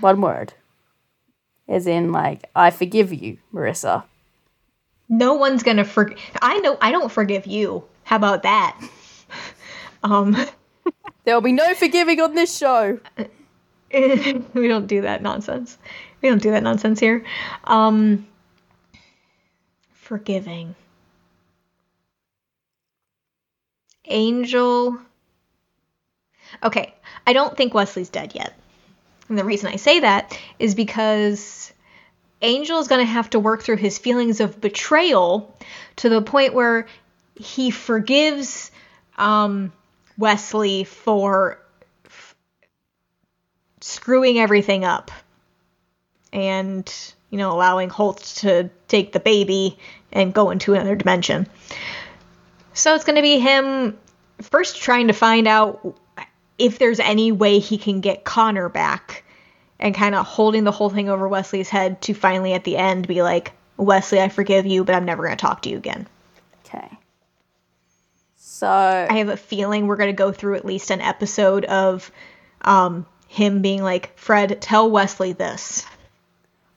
One 0.00 0.20
word. 0.20 0.54
As 1.68 1.86
in, 1.86 2.12
like, 2.12 2.48
I 2.54 2.70
forgive 2.70 3.12
you, 3.12 3.38
Marissa. 3.52 4.04
No 5.08 5.34
one's 5.34 5.62
gonna 5.62 5.84
for. 5.84 6.12
I 6.42 6.58
know. 6.58 6.76
I 6.80 6.90
don't 6.90 7.10
forgive 7.10 7.46
you. 7.46 7.84
How 8.04 8.16
about 8.16 8.42
that? 8.42 8.78
Um, 10.02 10.36
There 11.26 11.34
will 11.34 11.42
be 11.42 11.50
no 11.50 11.74
forgiving 11.74 12.20
on 12.20 12.34
this 12.34 12.56
show. 12.56 13.00
we 13.92 14.68
don't 14.68 14.86
do 14.86 15.00
that 15.02 15.22
nonsense. 15.22 15.76
We 16.22 16.28
don't 16.28 16.40
do 16.40 16.52
that 16.52 16.62
nonsense 16.62 17.00
here. 17.00 17.24
Um, 17.64 18.28
forgiving. 19.92 20.76
Angel. 24.04 25.00
Okay, 26.62 26.94
I 27.26 27.32
don't 27.32 27.56
think 27.56 27.74
Wesley's 27.74 28.08
dead 28.08 28.34
yet. 28.34 28.52
And 29.28 29.38
the 29.38 29.44
reason 29.44 29.68
I 29.68 29.76
say 29.76 30.00
that 30.00 30.38
is 30.58 30.74
because 30.74 31.72
Angel 32.42 32.78
is 32.78 32.88
going 32.88 33.04
to 33.04 33.10
have 33.10 33.30
to 33.30 33.40
work 33.40 33.62
through 33.62 33.76
his 33.76 33.98
feelings 33.98 34.40
of 34.40 34.60
betrayal 34.60 35.56
to 35.96 36.08
the 36.08 36.22
point 36.22 36.54
where 36.54 36.86
he 37.34 37.70
forgives 37.70 38.70
um, 39.16 39.72
Wesley 40.18 40.84
for 40.84 41.60
f- 42.04 42.36
screwing 43.80 44.38
everything 44.38 44.84
up 44.84 45.10
and, 46.32 46.92
you 47.30 47.38
know, 47.38 47.52
allowing 47.52 47.88
Holtz 47.88 48.42
to 48.42 48.70
take 48.88 49.12
the 49.12 49.20
baby 49.20 49.78
and 50.12 50.32
go 50.32 50.50
into 50.50 50.74
another 50.74 50.94
dimension. 50.94 51.46
So 52.74 52.94
it's 52.94 53.04
going 53.04 53.16
to 53.16 53.22
be 53.22 53.38
him 53.38 53.98
first 54.42 54.76
trying 54.76 55.06
to 55.06 55.14
find 55.14 55.48
out 55.48 55.98
if 56.58 56.78
there's 56.78 57.00
any 57.00 57.32
way 57.32 57.58
he 57.58 57.78
can 57.78 58.00
get 58.00 58.24
Connor 58.24 58.68
back 58.68 59.24
and 59.78 59.94
kind 59.94 60.14
of 60.14 60.24
holding 60.26 60.64
the 60.64 60.72
whole 60.72 60.90
thing 60.90 61.08
over 61.08 61.28
Wesley's 61.28 61.68
head 61.68 62.00
to 62.02 62.14
finally 62.14 62.54
at 62.54 62.64
the 62.64 62.76
end 62.76 63.06
be 63.06 63.22
like, 63.22 63.52
Wesley, 63.76 64.20
I 64.20 64.28
forgive 64.28 64.64
you, 64.66 64.84
but 64.84 64.94
I'm 64.94 65.04
never 65.04 65.22
going 65.22 65.36
to 65.36 65.40
talk 65.40 65.62
to 65.62 65.68
you 65.68 65.76
again. 65.76 66.06
Okay. 66.64 66.88
So, 68.36 68.68
I 68.68 69.18
have 69.18 69.28
a 69.28 69.36
feeling 69.36 69.86
we're 69.86 69.96
going 69.96 70.08
to 70.08 70.16
go 70.16 70.32
through 70.32 70.54
at 70.54 70.64
least 70.64 70.90
an 70.90 71.02
episode 71.02 71.66
of 71.66 72.10
um, 72.62 73.04
him 73.28 73.60
being 73.60 73.82
like, 73.82 74.18
Fred, 74.18 74.62
tell 74.62 74.90
Wesley 74.90 75.32
this. 75.34 75.84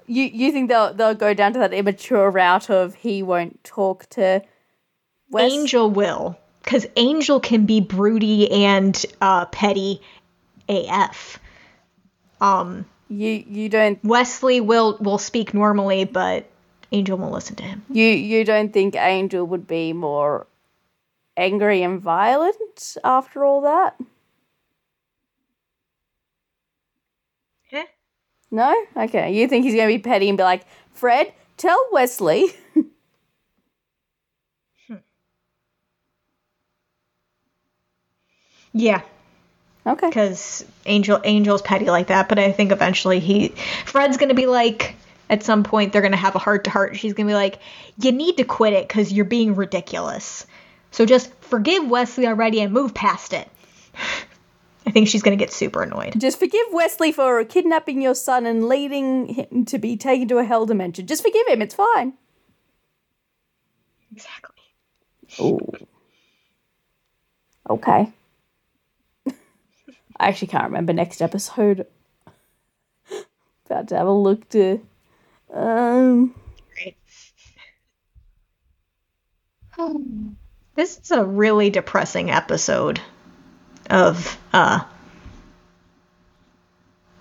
you 0.05 0.23
you 0.23 0.51
think 0.51 0.67
they'll 0.67 0.93
they'll 0.93 1.15
go 1.15 1.33
down 1.33 1.53
to 1.53 1.59
that 1.59 1.73
immature 1.73 2.29
route 2.29 2.69
of 2.69 2.95
he 2.95 3.23
won't 3.23 3.63
talk 3.63 4.07
to 4.09 4.41
Wes? 5.29 5.51
Angel 5.51 5.89
will, 5.89 6.37
because 6.63 6.85
Angel 6.95 7.39
can 7.39 7.65
be 7.65 7.81
broody 7.81 8.51
and 8.51 9.05
uh, 9.21 9.45
petty 9.45 10.01
AF. 10.67 11.39
Um, 12.41 12.85
You 13.09 13.43
you 13.47 13.69
don't 13.69 14.03
Wesley 14.03 14.61
will 14.61 14.97
will 14.99 15.17
speak 15.17 15.53
normally, 15.53 16.05
but 16.05 16.45
Angel 16.91 17.17
won't 17.17 17.33
listen 17.33 17.55
to 17.57 17.63
him. 17.63 17.83
you 17.89 18.05
you 18.05 18.45
don't 18.45 18.71
think 18.71 18.95
Angel 18.95 19.45
would 19.45 19.67
be 19.67 19.93
more 19.93 20.47
angry 21.37 21.81
and 21.83 22.01
violent 22.01 22.97
after 23.03 23.43
all 23.45 23.61
that? 23.61 23.95
Eh? 27.71 27.85
No? 28.51 28.75
Okay. 28.97 29.33
You 29.33 29.47
think 29.47 29.65
he's 29.65 29.73
going 29.75 29.87
to 29.87 29.93
be 29.97 30.01
petty 30.01 30.27
and 30.27 30.37
be 30.37 30.43
like, 30.43 30.65
Fred, 30.93 31.31
tell 31.57 31.79
Wesley. 31.91 32.47
Yeah, 38.73 39.01
okay. 39.85 40.07
because 40.07 40.63
Angel 40.85 41.19
Angel's 41.23 41.61
petty 41.61 41.85
like 41.85 42.07
that, 42.07 42.29
but 42.29 42.37
I 42.39 42.51
think 42.51 42.71
eventually 42.71 43.19
he 43.19 43.49
Fred's 43.85 44.17
gonna 44.17 44.33
be 44.33 44.45
like 44.45 44.95
at 45.29 45.43
some 45.43 45.63
point 45.63 45.91
they're 45.93 46.01
gonna 46.01 46.15
have 46.17 46.35
a 46.35 46.39
heart 46.39 46.65
to 46.65 46.69
heart. 46.69 46.95
She's 46.97 47.13
gonna 47.13 47.27
be 47.29 47.33
like, 47.33 47.59
"You 47.97 48.11
need 48.11 48.37
to 48.37 48.43
quit 48.43 48.73
it 48.73 48.87
because 48.87 49.11
you're 49.11 49.25
being 49.25 49.55
ridiculous. 49.55 50.45
So 50.91 51.05
just 51.05 51.33
forgive 51.41 51.87
Wesley 51.89 52.27
already 52.27 52.61
and 52.61 52.71
move 52.73 52.93
past 52.93 53.33
it." 53.33 53.47
I 54.87 54.91
think 54.91 55.07
she's 55.07 55.21
gonna 55.21 55.35
get 55.35 55.51
super 55.51 55.83
annoyed. 55.83 56.13
Just 56.19 56.39
forgive 56.39 56.65
Wesley 56.71 57.11
for 57.11 57.43
kidnapping 57.45 58.01
your 58.01 58.15
son 58.15 58.45
and 58.45 58.67
leading 58.67 59.27
him 59.27 59.65
to 59.65 59.77
be 59.77 59.97
taken 59.97 60.27
to 60.29 60.37
a 60.39 60.43
hell 60.43 60.65
dimension. 60.65 61.05
Just 61.05 61.21
forgive 61.21 61.47
him. 61.47 61.61
It's 61.61 61.75
fine. 61.75 62.13
Exactly. 64.11 64.55
Ooh. 65.41 65.59
Okay. 67.69 68.11
I 70.19 70.27
actually 70.27 70.49
can't 70.49 70.65
remember 70.65 70.93
next 70.93 71.21
episode. 71.21 71.87
About 73.65 73.87
to 73.89 73.97
have 73.97 74.07
a 74.07 74.11
look 74.11 74.49
to. 74.49 74.85
Um. 75.53 76.35
This 80.75 80.99
is 80.99 81.11
a 81.11 81.23
really 81.23 81.69
depressing 81.69 82.31
episode 82.31 82.99
of 83.89 84.37
uh 84.51 84.83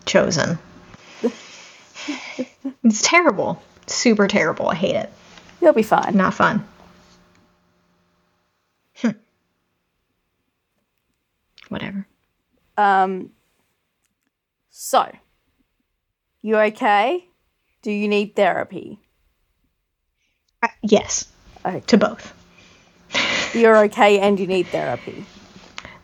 Chosen. 0.07 0.59
it's 2.83 3.03
terrible. 3.03 3.63
Super 3.87 4.27
terrible. 4.27 4.69
I 4.69 4.75
hate 4.75 4.97
it. 4.97 5.13
You'll 5.61 5.75
be 5.75 5.83
fine. 5.83 6.17
Not 6.17 6.33
fun. 6.33 6.67
Whatever. 11.69 12.07
Um. 12.79 13.31
So. 14.71 15.11
You 16.41 16.57
okay? 16.57 17.29
Do 17.83 17.91
you 17.91 18.07
need 18.09 18.37
therapy? 18.37 19.01
Uh, 20.63 20.69
yes, 20.83 21.27
Okay. 21.67 21.81
to 21.89 21.99
both. 21.99 22.33
You're 23.55 23.77
okay 23.85 24.21
and 24.21 24.39
you 24.39 24.47
need 24.47 24.69
therapy. 24.69 25.25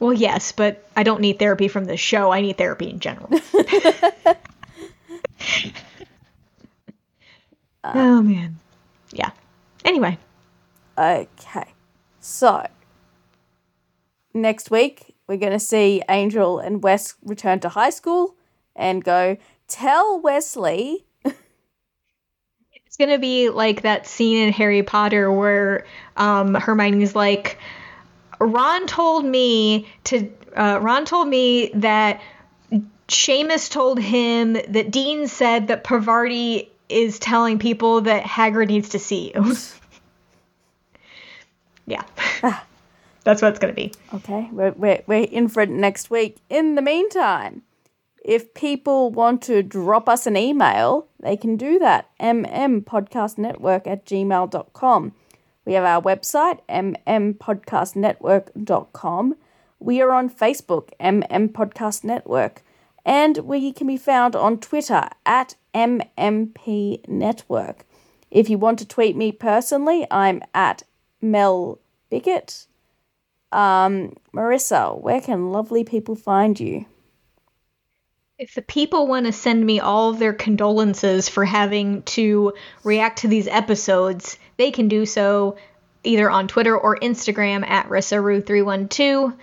Well, 0.01 0.13
yes, 0.13 0.51
but 0.53 0.89
I 0.97 1.05
don't 1.05 1.21
need 1.21 1.39
therapy 1.39 1.69
from 1.69 1.85
this 1.85 2.01
show. 2.01 2.33
I 2.33 2.41
need 2.41 2.59
therapy 2.59 2.91
in 2.91 2.99
general. 2.99 3.31
oh 7.85 8.23
man. 8.23 8.59
Yeah. 9.13 9.31
Anyway, 9.85 10.19
Okay. 10.99 11.69
So, 12.21 12.67
next 14.33 14.71
week, 14.71 15.14
we're 15.27 15.39
going 15.39 15.53
to 15.53 15.61
see 15.61 16.03
Angel 16.09 16.59
and 16.59 16.83
Wes 16.83 17.15
return 17.23 17.61
to 17.61 17.69
high 17.69 17.91
school 17.91 18.37
and 18.77 19.03
go, 19.03 19.37
tell 19.69 20.21
Wesley. 20.21 21.05
it's 21.25 22.97
gonna 22.99 23.19
be 23.19 23.51
like 23.51 23.83
that 23.83 24.07
scene 24.07 24.39
in 24.39 24.53
Harry 24.53 24.83
Potter 24.83 25.31
where 25.31 25.87
um, 26.17 26.55
Hermione's 26.55 27.15
like, 27.15 27.59
Ron 28.41 28.87
told 28.87 29.25
me 29.25 29.89
to. 30.05 30.31
Uh, 30.57 30.79
Ron 30.81 31.05
told 31.05 31.27
me 31.27 31.71
that 31.75 32.21
Seamus 33.09 33.71
told 33.71 33.99
him 33.99 34.53
that 34.53 34.91
Dean 34.91 35.27
said 35.27 35.69
that 35.69 35.83
Pavarti 35.83 36.69
is 36.89 37.19
telling 37.19 37.59
people 37.59 38.03
that 38.03 38.25
Hagrid 38.25 38.69
needs 38.69 38.91
to 38.91 38.99
see 38.99 39.33
you. 39.35 39.57
yeah. 41.87 42.61
That's 43.25 43.43
what 43.43 43.49
it's 43.49 43.59
going 43.59 43.75
to 43.75 43.77
be. 43.77 43.93
Okay, 44.15 44.49
we're, 44.53 44.73
we're, 44.73 45.03
we're 45.07 45.25
in 45.25 45.49
for 45.49 45.63
it 45.63 45.71
next 45.71 46.11
week. 46.11 46.39
In 46.49 46.75
the 46.75 46.83
meantime, 46.83 47.63
if 48.25 48.55
people 48.55 49.11
want 49.11 49.43
to 49.43 49.63
drop 49.63 50.09
us 50.09 50.27
an 50.27 50.37
email, 50.37 51.07
they 51.21 51.37
can 51.37 51.57
do 51.57 51.79
that. 51.79 52.09
mmpodcastnetwork 52.21 53.87
at 53.87 54.07
gmail.com. 54.07 55.13
We 55.65 55.75
have 55.75 55.85
our 55.85 56.03
website, 56.03 56.59
mmpodcastnetwork.com. 56.69 59.37
We 59.79 60.01
are 60.01 60.11
on 60.13 60.31
Facebook, 60.31 60.89
MM 61.01 61.53
Podcast 61.53 62.03
Network. 62.05 62.63
And 63.05 63.37
we 63.39 63.73
can 63.73 63.87
be 63.87 63.99
found 63.99 64.35
on 64.35 64.59
Twitter 64.59 65.09
at 65.27 65.57
MMP 65.75 67.07
Network. 67.07 67.85
If 68.31 68.49
you 68.49 68.57
want 68.57 68.79
to 68.79 68.89
tweet 68.89 69.17
me 69.17 69.33
personally, 69.33 70.07
I'm 70.11 70.41
at 70.55 70.85
Mel 71.21 71.79
Bigot. 72.11 72.67
Um, 73.55 74.17
Marissa, 74.35 75.01
where 75.01 75.21
can 75.21 75.53
lovely 75.53 75.85
people 75.85 76.17
find 76.17 76.59
you? 76.59 76.87
If 78.37 78.57
the 78.57 78.63
people 78.63 79.07
want 79.07 79.27
to 79.27 79.33
send 79.33 79.65
me 79.65 79.79
all 79.79 80.11
of 80.11 80.19
their 80.19 80.33
condolences 80.33 81.29
for 81.29 81.45
having 81.45 82.03
to 82.03 82.55
react 82.83 83.21
to 83.21 83.29
these 83.29 83.47
episodes, 83.47 84.39
they 84.57 84.73
can 84.73 84.89
do 84.89 85.07
so 85.07 85.57
either 86.03 86.29
on 86.29 86.49
Twitter 86.49 86.77
or 86.77 86.97
Instagram 86.97 87.65
at 87.65 87.89
Rissaru312. 87.89 89.37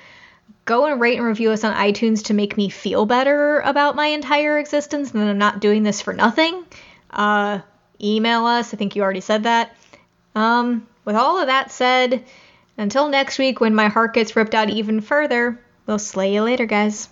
Go 0.66 0.86
and 0.86 1.00
rate 1.00 1.18
and 1.18 1.26
review 1.26 1.52
us 1.52 1.64
on 1.64 1.74
iTunes 1.74 2.26
to 2.26 2.34
make 2.34 2.58
me 2.58 2.68
feel 2.68 3.06
better 3.06 3.60
about 3.62 3.96
my 3.96 4.08
entire 4.08 4.60
existence 4.60 5.14
and 5.14 5.22
that 5.22 5.30
I'm 5.30 5.38
not 5.38 5.62
doing 5.62 5.84
this 5.84 6.02
for 6.02 6.14
nothing. 6.14 6.66
Uh, 7.10 7.60
email 8.04 8.46
us. 8.46 8.74
I 8.74 8.78
think 8.78 8.98
you 8.98 9.04
already 9.04 9.22
said 9.22 9.44
that. 9.44 9.74
Um, 10.36 10.86
with 11.06 11.16
all 11.16 11.40
of 11.40 11.48
that 11.48 11.72
said, 11.72 12.26
until 12.78 13.10
next 13.10 13.38
week 13.40 13.60
when 13.60 13.76
my 13.76 13.88
heart 13.88 14.14
gets 14.14 14.36
ripped 14.36 14.56
out 14.56 14.70
even 14.70 15.02
further, 15.02 15.60
we'll 15.86 16.00
slay 16.00 16.34
you 16.34 16.44
later, 16.44 16.66
guys. 16.66 17.10